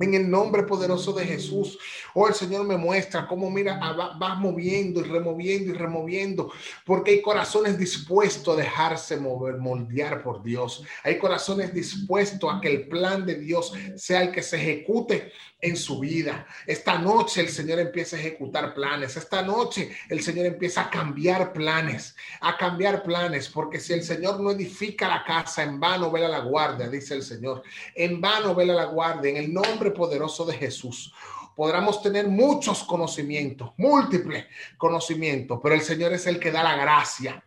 En 0.00 0.14
el 0.14 0.30
nombre 0.30 0.62
poderoso 0.62 1.12
de 1.12 1.24
Jesús. 1.24 1.78
Oh, 2.14 2.26
el 2.26 2.34
Señor 2.34 2.64
me 2.66 2.76
muestra 2.76 3.26
cómo, 3.26 3.50
mira, 3.50 3.78
va, 3.78 4.16
va, 4.16 4.34
moviendo 4.34 5.00
y 5.00 5.04
removiendo 5.04 5.70
y 5.70 5.74
removiendo, 5.74 6.50
porque 6.86 7.12
hay 7.12 7.22
corazones 7.22 7.78
dispuestos 7.78 8.54
a 8.54 8.60
dejarse 8.60 9.18
mover, 9.18 9.58
moldear 9.58 10.22
por 10.22 10.42
Dios. 10.42 10.82
Hay 11.04 11.18
corazones 11.18 11.74
dispuestos 11.74 12.52
a 12.52 12.60
que 12.60 12.68
el 12.68 12.88
plan 12.88 13.26
de 13.26 13.34
Dios 13.36 13.72
sea 13.96 14.22
el 14.22 14.32
que 14.32 14.42
se 14.42 14.56
ejecute 14.56 15.32
en 15.62 15.76
su 15.76 16.00
vida. 16.00 16.44
Esta 16.66 16.98
noche 16.98 17.40
el 17.40 17.48
Señor 17.48 17.78
empieza 17.78 18.16
a 18.16 18.18
ejecutar 18.18 18.74
planes. 18.74 19.16
Esta 19.16 19.42
noche 19.42 19.92
el 20.08 20.20
Señor 20.20 20.46
empieza 20.46 20.82
a 20.82 20.90
cambiar 20.90 21.52
planes, 21.52 22.16
a 22.40 22.56
cambiar 22.56 23.04
planes, 23.04 23.48
porque 23.48 23.78
si 23.78 23.92
el 23.92 24.02
Señor 24.02 24.40
no 24.40 24.50
edifica 24.50 25.08
la 25.08 25.24
casa, 25.24 25.62
en 25.62 25.78
vano 25.78 26.10
vela 26.10 26.28
la 26.28 26.40
guardia, 26.40 26.88
dice 26.88 27.14
el 27.14 27.22
Señor. 27.22 27.62
En 27.94 28.20
vano 28.20 28.54
vela 28.54 28.74
la 28.74 28.86
guardia, 28.86 29.30
en 29.30 29.36
el 29.36 29.54
nombre 29.54 29.92
poderoso 29.92 30.44
de 30.44 30.54
Jesús. 30.54 31.14
Podremos 31.54 32.02
tener 32.02 32.26
muchos 32.26 32.82
conocimientos, 32.82 33.70
múltiples 33.76 34.46
conocimientos, 34.76 35.60
pero 35.62 35.76
el 35.76 35.82
Señor 35.82 36.12
es 36.12 36.26
el 36.26 36.40
que 36.40 36.50
da 36.50 36.62
la 36.62 36.76
gracia. 36.76 37.42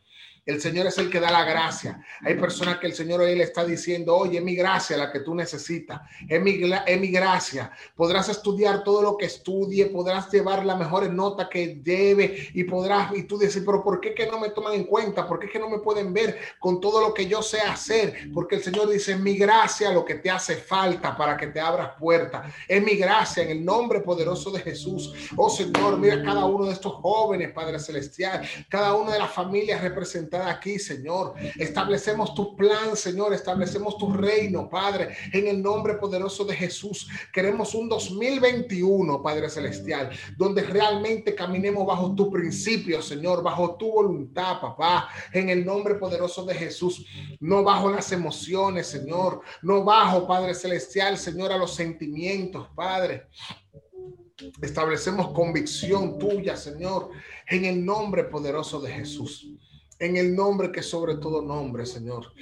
El 0.46 0.62
Señor 0.62 0.86
es 0.86 0.98
el 1.00 1.10
que 1.10 1.20
da 1.20 1.32
la 1.32 1.44
gracia. 1.44 2.06
Hay 2.22 2.36
personas 2.36 2.78
que 2.78 2.86
el 2.86 2.94
Señor 2.94 3.20
hoy 3.20 3.36
le 3.36 3.46
está 3.46 3.66
diciendo, 3.66 4.16
oye, 4.16 4.40
mi 4.42 4.56
gracia 4.56 4.96
la 4.96 5.12
que 5.12 5.22
tú 5.22 5.34
necesitas. 5.34 6.02
Es 6.30 6.40
mi, 6.40 6.62
es 6.86 7.02
mi 7.02 7.08
gracia. 7.08 7.72
Podrás 7.96 8.30
estudiar 8.30 8.84
todo 8.84 9.02
lo 9.02 9.18
que 9.18 9.26
estudie, 9.26 9.88
podrás 9.88 10.32
llevar 10.32 10.64
la 10.64 10.76
mejor 10.76 11.10
nota 11.12 11.50
que 11.50 11.80
debe 11.82 12.50
y 12.54 12.64
podrás, 12.64 13.16
y 13.16 13.24
tú 13.24 13.40
decir, 13.40 13.64
pero 13.66 13.84
¿por 13.84 14.00
qué 14.00 14.14
que 14.14 14.28
no 14.28 14.40
me 14.40 14.50
toman 14.50 14.74
en 14.74 14.84
cuenta? 14.84 15.28
¿Por 15.28 15.40
qué 15.40 15.50
que 15.50 15.58
no 15.58 15.68
me 15.68 15.80
pueden 15.80 16.14
ver 16.14 16.38
con 16.60 16.80
todo 16.80 17.02
lo 17.02 17.12
que 17.12 17.26
yo 17.26 17.42
sé 17.42 17.62
hacer? 17.62 18.30
Porque 18.32 18.58
el 18.58 18.64
Señor 18.64 18.88
dice, 18.88 19.14
es 19.14 19.20
mi 19.20 19.38
gracia 19.38 19.92
lo 19.92 20.06
que 20.06 20.16
te 20.16 20.30
hace 20.30 20.58
falta 20.58 21.18
para 21.18 21.38
que 21.38 21.48
te 21.48 21.60
abras 21.60 21.94
puertas. 22.00 22.54
Es 22.68 22.84
mi 22.84 22.96
gracia 22.98 23.42
en 23.42 23.50
el 23.50 23.66
nombre 23.66 24.02
poderoso 24.02 24.52
de 24.52 24.60
Jesús. 24.60 25.12
Oh 25.36 25.50
Señor, 25.50 25.98
mira 25.98 26.22
cada 26.24 26.46
uno 26.46 26.66
de 26.66 26.74
estos 26.74 26.94
jóvenes, 26.94 27.52
Padre 27.52 27.80
Celestial, 27.80 28.48
cada 28.70 28.94
una 28.94 29.14
de 29.14 29.20
las 29.20 29.32
familias 29.32 29.82
representadas 29.82 30.35
aquí, 30.42 30.80
Señor. 30.80 31.34
Establecemos 31.58 32.34
tu 32.34 32.56
plan, 32.56 32.96
Señor. 32.96 33.34
Establecemos 33.34 33.98
tu 33.98 34.12
reino, 34.14 34.70
Padre, 34.70 35.16
en 35.32 35.48
el 35.48 35.62
nombre 35.62 35.96
poderoso 35.96 36.46
de 36.46 36.56
Jesús. 36.56 37.08
Queremos 37.34 37.74
un 37.76 37.90
2021, 37.90 39.22
Padre 39.22 39.50
Celestial, 39.50 40.10
donde 40.38 40.64
realmente 40.64 41.36
caminemos 41.36 41.86
bajo 41.86 42.14
tu 42.16 42.32
principio, 42.32 43.02
Señor, 43.02 43.44
bajo 43.44 43.76
tu 43.76 43.92
voluntad, 43.92 44.60
papá, 44.60 45.10
en 45.32 45.50
el 45.50 45.66
nombre 45.66 45.96
poderoso 45.96 46.46
de 46.46 46.56
Jesús. 46.56 47.06
No 47.40 47.64
bajo 47.64 47.90
las 47.90 48.12
emociones, 48.12 48.88
Señor. 48.88 49.42
No 49.62 49.84
bajo, 49.84 50.28
Padre 50.28 50.54
Celestial, 50.54 51.18
Señor, 51.18 51.52
a 51.52 51.58
los 51.58 51.74
sentimientos, 51.74 52.68
Padre. 52.76 53.28
Establecemos 54.62 55.30
convicción 55.32 56.20
tuya, 56.20 56.58
Señor, 56.58 57.10
en 57.48 57.66
el 57.66 57.86
nombre 57.86 58.26
poderoso 58.26 58.82
de 58.82 58.92
Jesús 58.92 59.48
en 60.00 60.18
el 60.18 60.36
nombre 60.36 60.72
que 60.72 60.84
sobre 60.84 61.16
todo 61.16 61.42
nombre, 61.42 61.86
Señor. 61.86 62.34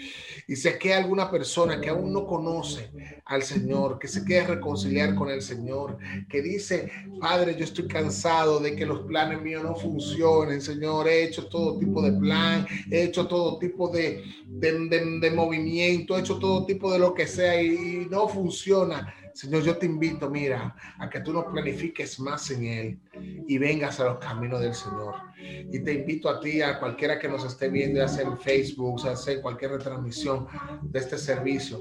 Y 0.48 0.56
si 0.56 0.68
aquí 0.68 0.92
alguna 0.92 1.30
persona 1.30 1.80
que 1.80 1.90
aún 1.90 2.12
no 2.12 2.26
conoce 2.26 2.92
al 3.26 3.44
Señor, 3.44 4.00
que 4.00 4.08
se 4.08 4.24
quiere 4.24 4.48
reconciliar 4.48 5.16
con 5.16 5.30
el 5.30 5.42
Señor, 5.42 5.98
que 6.30 6.42
dice, 6.42 6.92
Padre, 7.20 7.56
yo 7.56 7.64
estoy 7.64 7.88
cansado 7.88 8.60
de 8.60 8.76
que 8.76 8.86
los 8.86 9.02
planes 9.02 9.42
míos 9.42 9.64
no 9.64 9.76
funcionen, 9.76 10.62
Señor, 10.62 11.08
he 11.08 11.24
hecho 11.24 11.48
todo 11.48 11.78
tipo 11.78 12.02
de 12.02 12.14
plan, 12.14 12.66
he 12.90 13.04
hecho 13.04 13.28
todo 13.28 13.60
tipo 13.60 13.90
de, 13.90 14.24
de, 14.48 15.32
movimiento, 15.32 16.18
he 16.18 16.22
hecho 16.22 16.40
todo 16.40 16.66
tipo 16.66 16.92
de 16.92 17.00
lo 17.00 17.14
que 17.14 17.28
sea 17.28 17.62
y 17.62 18.08
no 18.10 18.28
funciona. 18.28 19.14
Señor, 19.34 19.64
yo 19.64 19.78
te 19.78 19.88
invito, 19.88 20.30
mira, 20.30 20.76
a 21.00 21.10
que 21.10 21.20
tú 21.22 21.34
nos 21.34 21.46
planifiques 21.46 22.20
más 22.20 22.52
en 22.52 22.66
Él 22.66 23.00
y 23.48 23.58
vengas 23.58 24.00
a 24.00 24.06
los 24.06 24.20
caminos 24.20 24.62
del 24.62 24.76
Señor. 24.76 25.16
Y 25.40 25.80
te 25.80 25.94
invito 25.94 26.30
a 26.30 26.40
ti, 26.40 26.62
a 26.62 26.80
cualquiera 26.80 27.18
que 27.18 27.28
nos 27.28 27.44
esté 27.44 27.70
viendo, 27.70 28.00
ya 28.00 28.08
sea 28.08 28.26
en 28.26 28.38
Facebook, 28.38 29.02
ya 29.04 29.16
sea 29.16 29.34
en 29.34 29.42
cualquier 29.42 29.72
retransmisión 29.72 30.48
de 30.84 31.00
este 31.00 31.18
servicio, 31.18 31.80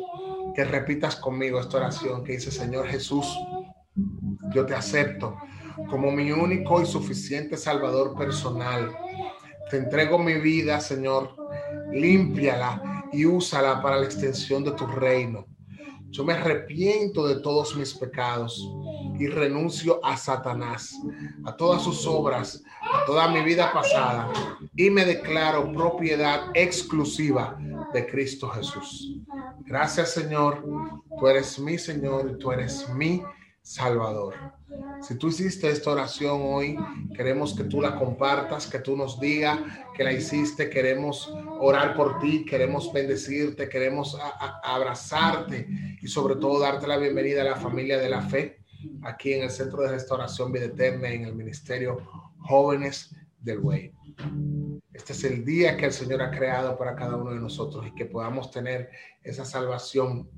que 0.54 0.64
repitas 0.64 1.16
conmigo 1.16 1.60
esta 1.60 1.76
oración 1.76 2.24
que 2.24 2.32
dice, 2.32 2.50
Señor 2.50 2.86
Jesús, 2.86 3.26
yo 4.54 4.64
te 4.64 4.74
acepto 4.74 5.36
como 5.88 6.10
mi 6.10 6.30
único 6.32 6.80
y 6.80 6.86
suficiente 6.86 7.56
Salvador 7.56 8.16
personal. 8.16 8.96
Te 9.70 9.76
entrego 9.78 10.18
mi 10.18 10.34
vida, 10.34 10.80
Señor, 10.80 11.34
límpiala 11.92 13.08
y 13.12 13.26
úsala 13.26 13.82
para 13.82 13.96
la 13.98 14.04
extensión 14.04 14.64
de 14.64 14.72
tu 14.72 14.86
reino. 14.86 15.46
Yo 16.12 16.24
me 16.24 16.34
arrepiento 16.34 17.26
de 17.26 17.40
todos 17.40 17.74
mis 17.74 17.94
pecados 17.94 18.68
y 19.18 19.28
renuncio 19.28 19.98
a 20.04 20.14
Satanás, 20.14 20.94
a 21.42 21.56
todas 21.56 21.82
sus 21.82 22.06
obras, 22.06 22.62
a 22.82 23.06
toda 23.06 23.28
mi 23.28 23.40
vida 23.42 23.72
pasada 23.72 24.30
y 24.76 24.90
me 24.90 25.06
declaro 25.06 25.72
propiedad 25.72 26.50
exclusiva 26.52 27.58
de 27.94 28.06
Cristo 28.06 28.46
Jesús. 28.50 29.16
Gracias 29.60 30.12
Señor, 30.12 30.62
tú 31.18 31.26
eres 31.26 31.58
mi 31.58 31.78
Señor 31.78 32.30
y 32.30 32.38
tú 32.38 32.52
eres 32.52 32.86
mi 32.90 33.22
Salvador. 33.62 34.34
Si 35.02 35.16
tú 35.16 35.28
hiciste 35.28 35.68
esta 35.68 35.90
oración 35.90 36.40
hoy, 36.44 36.78
queremos 37.16 37.54
que 37.54 37.64
tú 37.64 37.80
la 37.80 37.96
compartas, 37.96 38.68
que 38.68 38.78
tú 38.78 38.96
nos 38.96 39.18
digas 39.18 39.58
que 39.94 40.04
la 40.04 40.12
hiciste. 40.12 40.70
Queremos 40.70 41.34
orar 41.58 41.96
por 41.96 42.20
ti, 42.20 42.44
queremos 42.44 42.92
bendecirte, 42.92 43.68
queremos 43.68 44.16
abrazarte 44.62 45.66
y 46.00 46.06
sobre 46.06 46.36
todo 46.36 46.60
darte 46.60 46.86
la 46.86 46.98
bienvenida 46.98 47.42
a 47.42 47.44
la 47.44 47.56
familia 47.56 47.98
de 47.98 48.08
la 48.08 48.22
fe 48.22 48.60
aquí 49.02 49.32
en 49.32 49.42
el 49.42 49.50
Centro 49.50 49.82
de 49.82 49.90
Restauración 49.90 50.52
Vida 50.52 50.66
Eterna, 50.66 51.08
en 51.08 51.24
el 51.24 51.34
Ministerio 51.34 51.98
Jóvenes 52.38 53.14
del 53.40 53.58
Way. 53.58 53.92
Este 54.92 55.14
es 55.14 55.24
el 55.24 55.44
día 55.44 55.76
que 55.76 55.86
el 55.86 55.92
Señor 55.92 56.22
ha 56.22 56.30
creado 56.30 56.76
para 56.78 56.94
cada 56.94 57.16
uno 57.16 57.32
de 57.32 57.40
nosotros 57.40 57.86
y 57.86 57.94
que 57.94 58.06
podamos 58.06 58.50
tener 58.50 58.90
esa 59.22 59.44
salvación 59.44 60.28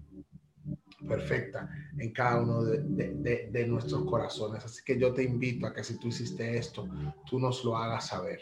perfecta 1.06 1.68
en 1.98 2.12
cada 2.12 2.40
uno 2.40 2.62
de, 2.64 3.66
nuestros 3.66 4.04
corazones. 4.04 4.64
Así 4.64 4.82
que 4.84 4.98
yo 4.98 5.12
te 5.12 5.22
invito 5.22 5.66
a 5.66 5.74
que 5.74 5.84
si 5.84 5.98
tú 5.98 6.08
hiciste 6.08 6.56
esto, 6.56 6.88
tú 7.28 7.38
nos 7.38 7.64
lo 7.64 7.76
hagas 7.76 8.08
saber. 8.08 8.40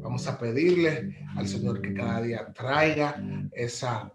Vamos 0.00 0.26
a 0.26 0.38
pedirle 0.38 1.26
al 1.36 1.46
Señor 1.46 1.80
que 1.80 1.94
cada 1.94 2.20
día 2.22 2.52
traiga 2.52 3.22
esa 3.52 4.12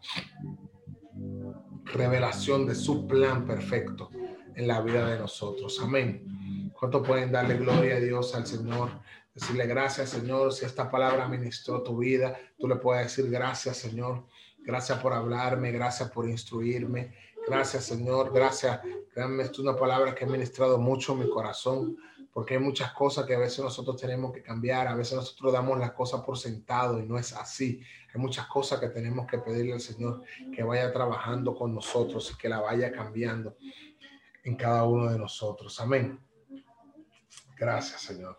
revelación 1.85 2.67
de 2.67 2.75
su 2.75 3.07
plan 3.07 3.45
perfecto 3.45 4.09
en 4.55 4.67
la 4.67 4.81
vida 4.81 5.07
de 5.09 5.19
nosotros. 5.19 5.79
Amén. 5.81 6.71
¿Cuánto 6.73 7.03
pueden 7.03 7.31
darle 7.31 7.57
gloria 7.57 7.95
a 7.95 7.99
Dios 7.99 8.35
al 8.35 8.45
Señor? 8.45 8.89
Decirle 9.33 9.65
gracias, 9.65 10.09
Señor. 10.09 10.51
Si 10.51 10.65
esta 10.65 10.91
palabra 10.91 11.27
ministró 11.27 11.81
tu 11.83 11.97
vida, 11.97 12.37
tú 12.59 12.67
le 12.67 12.75
puedes 12.75 13.05
decir 13.05 13.31
gracias, 13.31 13.77
Señor. 13.77 14.25
Gracias 14.63 14.99
por 14.99 15.13
hablarme, 15.13 15.71
gracias 15.71 16.11
por 16.11 16.29
instruirme, 16.29 17.13
Gracias, 17.47 17.85
Señor. 17.85 18.31
Gracias. 18.33 18.79
Créanme, 19.13 19.43
es 19.43 19.59
una 19.59 19.75
palabra 19.75 20.15
que 20.15 20.25
ha 20.25 20.27
ministrado 20.27 20.77
mucho 20.77 21.15
mi 21.15 21.29
corazón, 21.29 21.97
porque 22.33 22.55
hay 22.55 22.59
muchas 22.59 22.93
cosas 22.93 23.25
que 23.25 23.35
a 23.35 23.39
veces 23.39 23.59
nosotros 23.59 23.99
tenemos 23.99 24.31
que 24.31 24.41
cambiar. 24.41 24.87
A 24.87 24.95
veces 24.95 25.15
nosotros 25.15 25.51
damos 25.51 25.79
las 25.79 25.91
cosas 25.91 26.21
por 26.21 26.37
sentado 26.37 26.99
y 26.99 27.03
no 27.03 27.17
es 27.17 27.33
así. 27.33 27.81
Hay 28.13 28.21
muchas 28.21 28.47
cosas 28.47 28.79
que 28.79 28.89
tenemos 28.89 29.27
que 29.27 29.39
pedirle 29.39 29.73
al 29.73 29.81
Señor 29.81 30.23
que 30.53 30.63
vaya 30.63 30.91
trabajando 30.93 31.55
con 31.55 31.73
nosotros 31.73 32.31
y 32.33 32.37
que 32.37 32.49
la 32.49 32.59
vaya 32.59 32.91
cambiando 32.91 33.55
en 34.43 34.55
cada 34.55 34.83
uno 34.83 35.11
de 35.11 35.17
nosotros. 35.17 35.79
Amén. 35.79 36.19
Gracias, 37.57 38.01
Señor. 38.01 38.29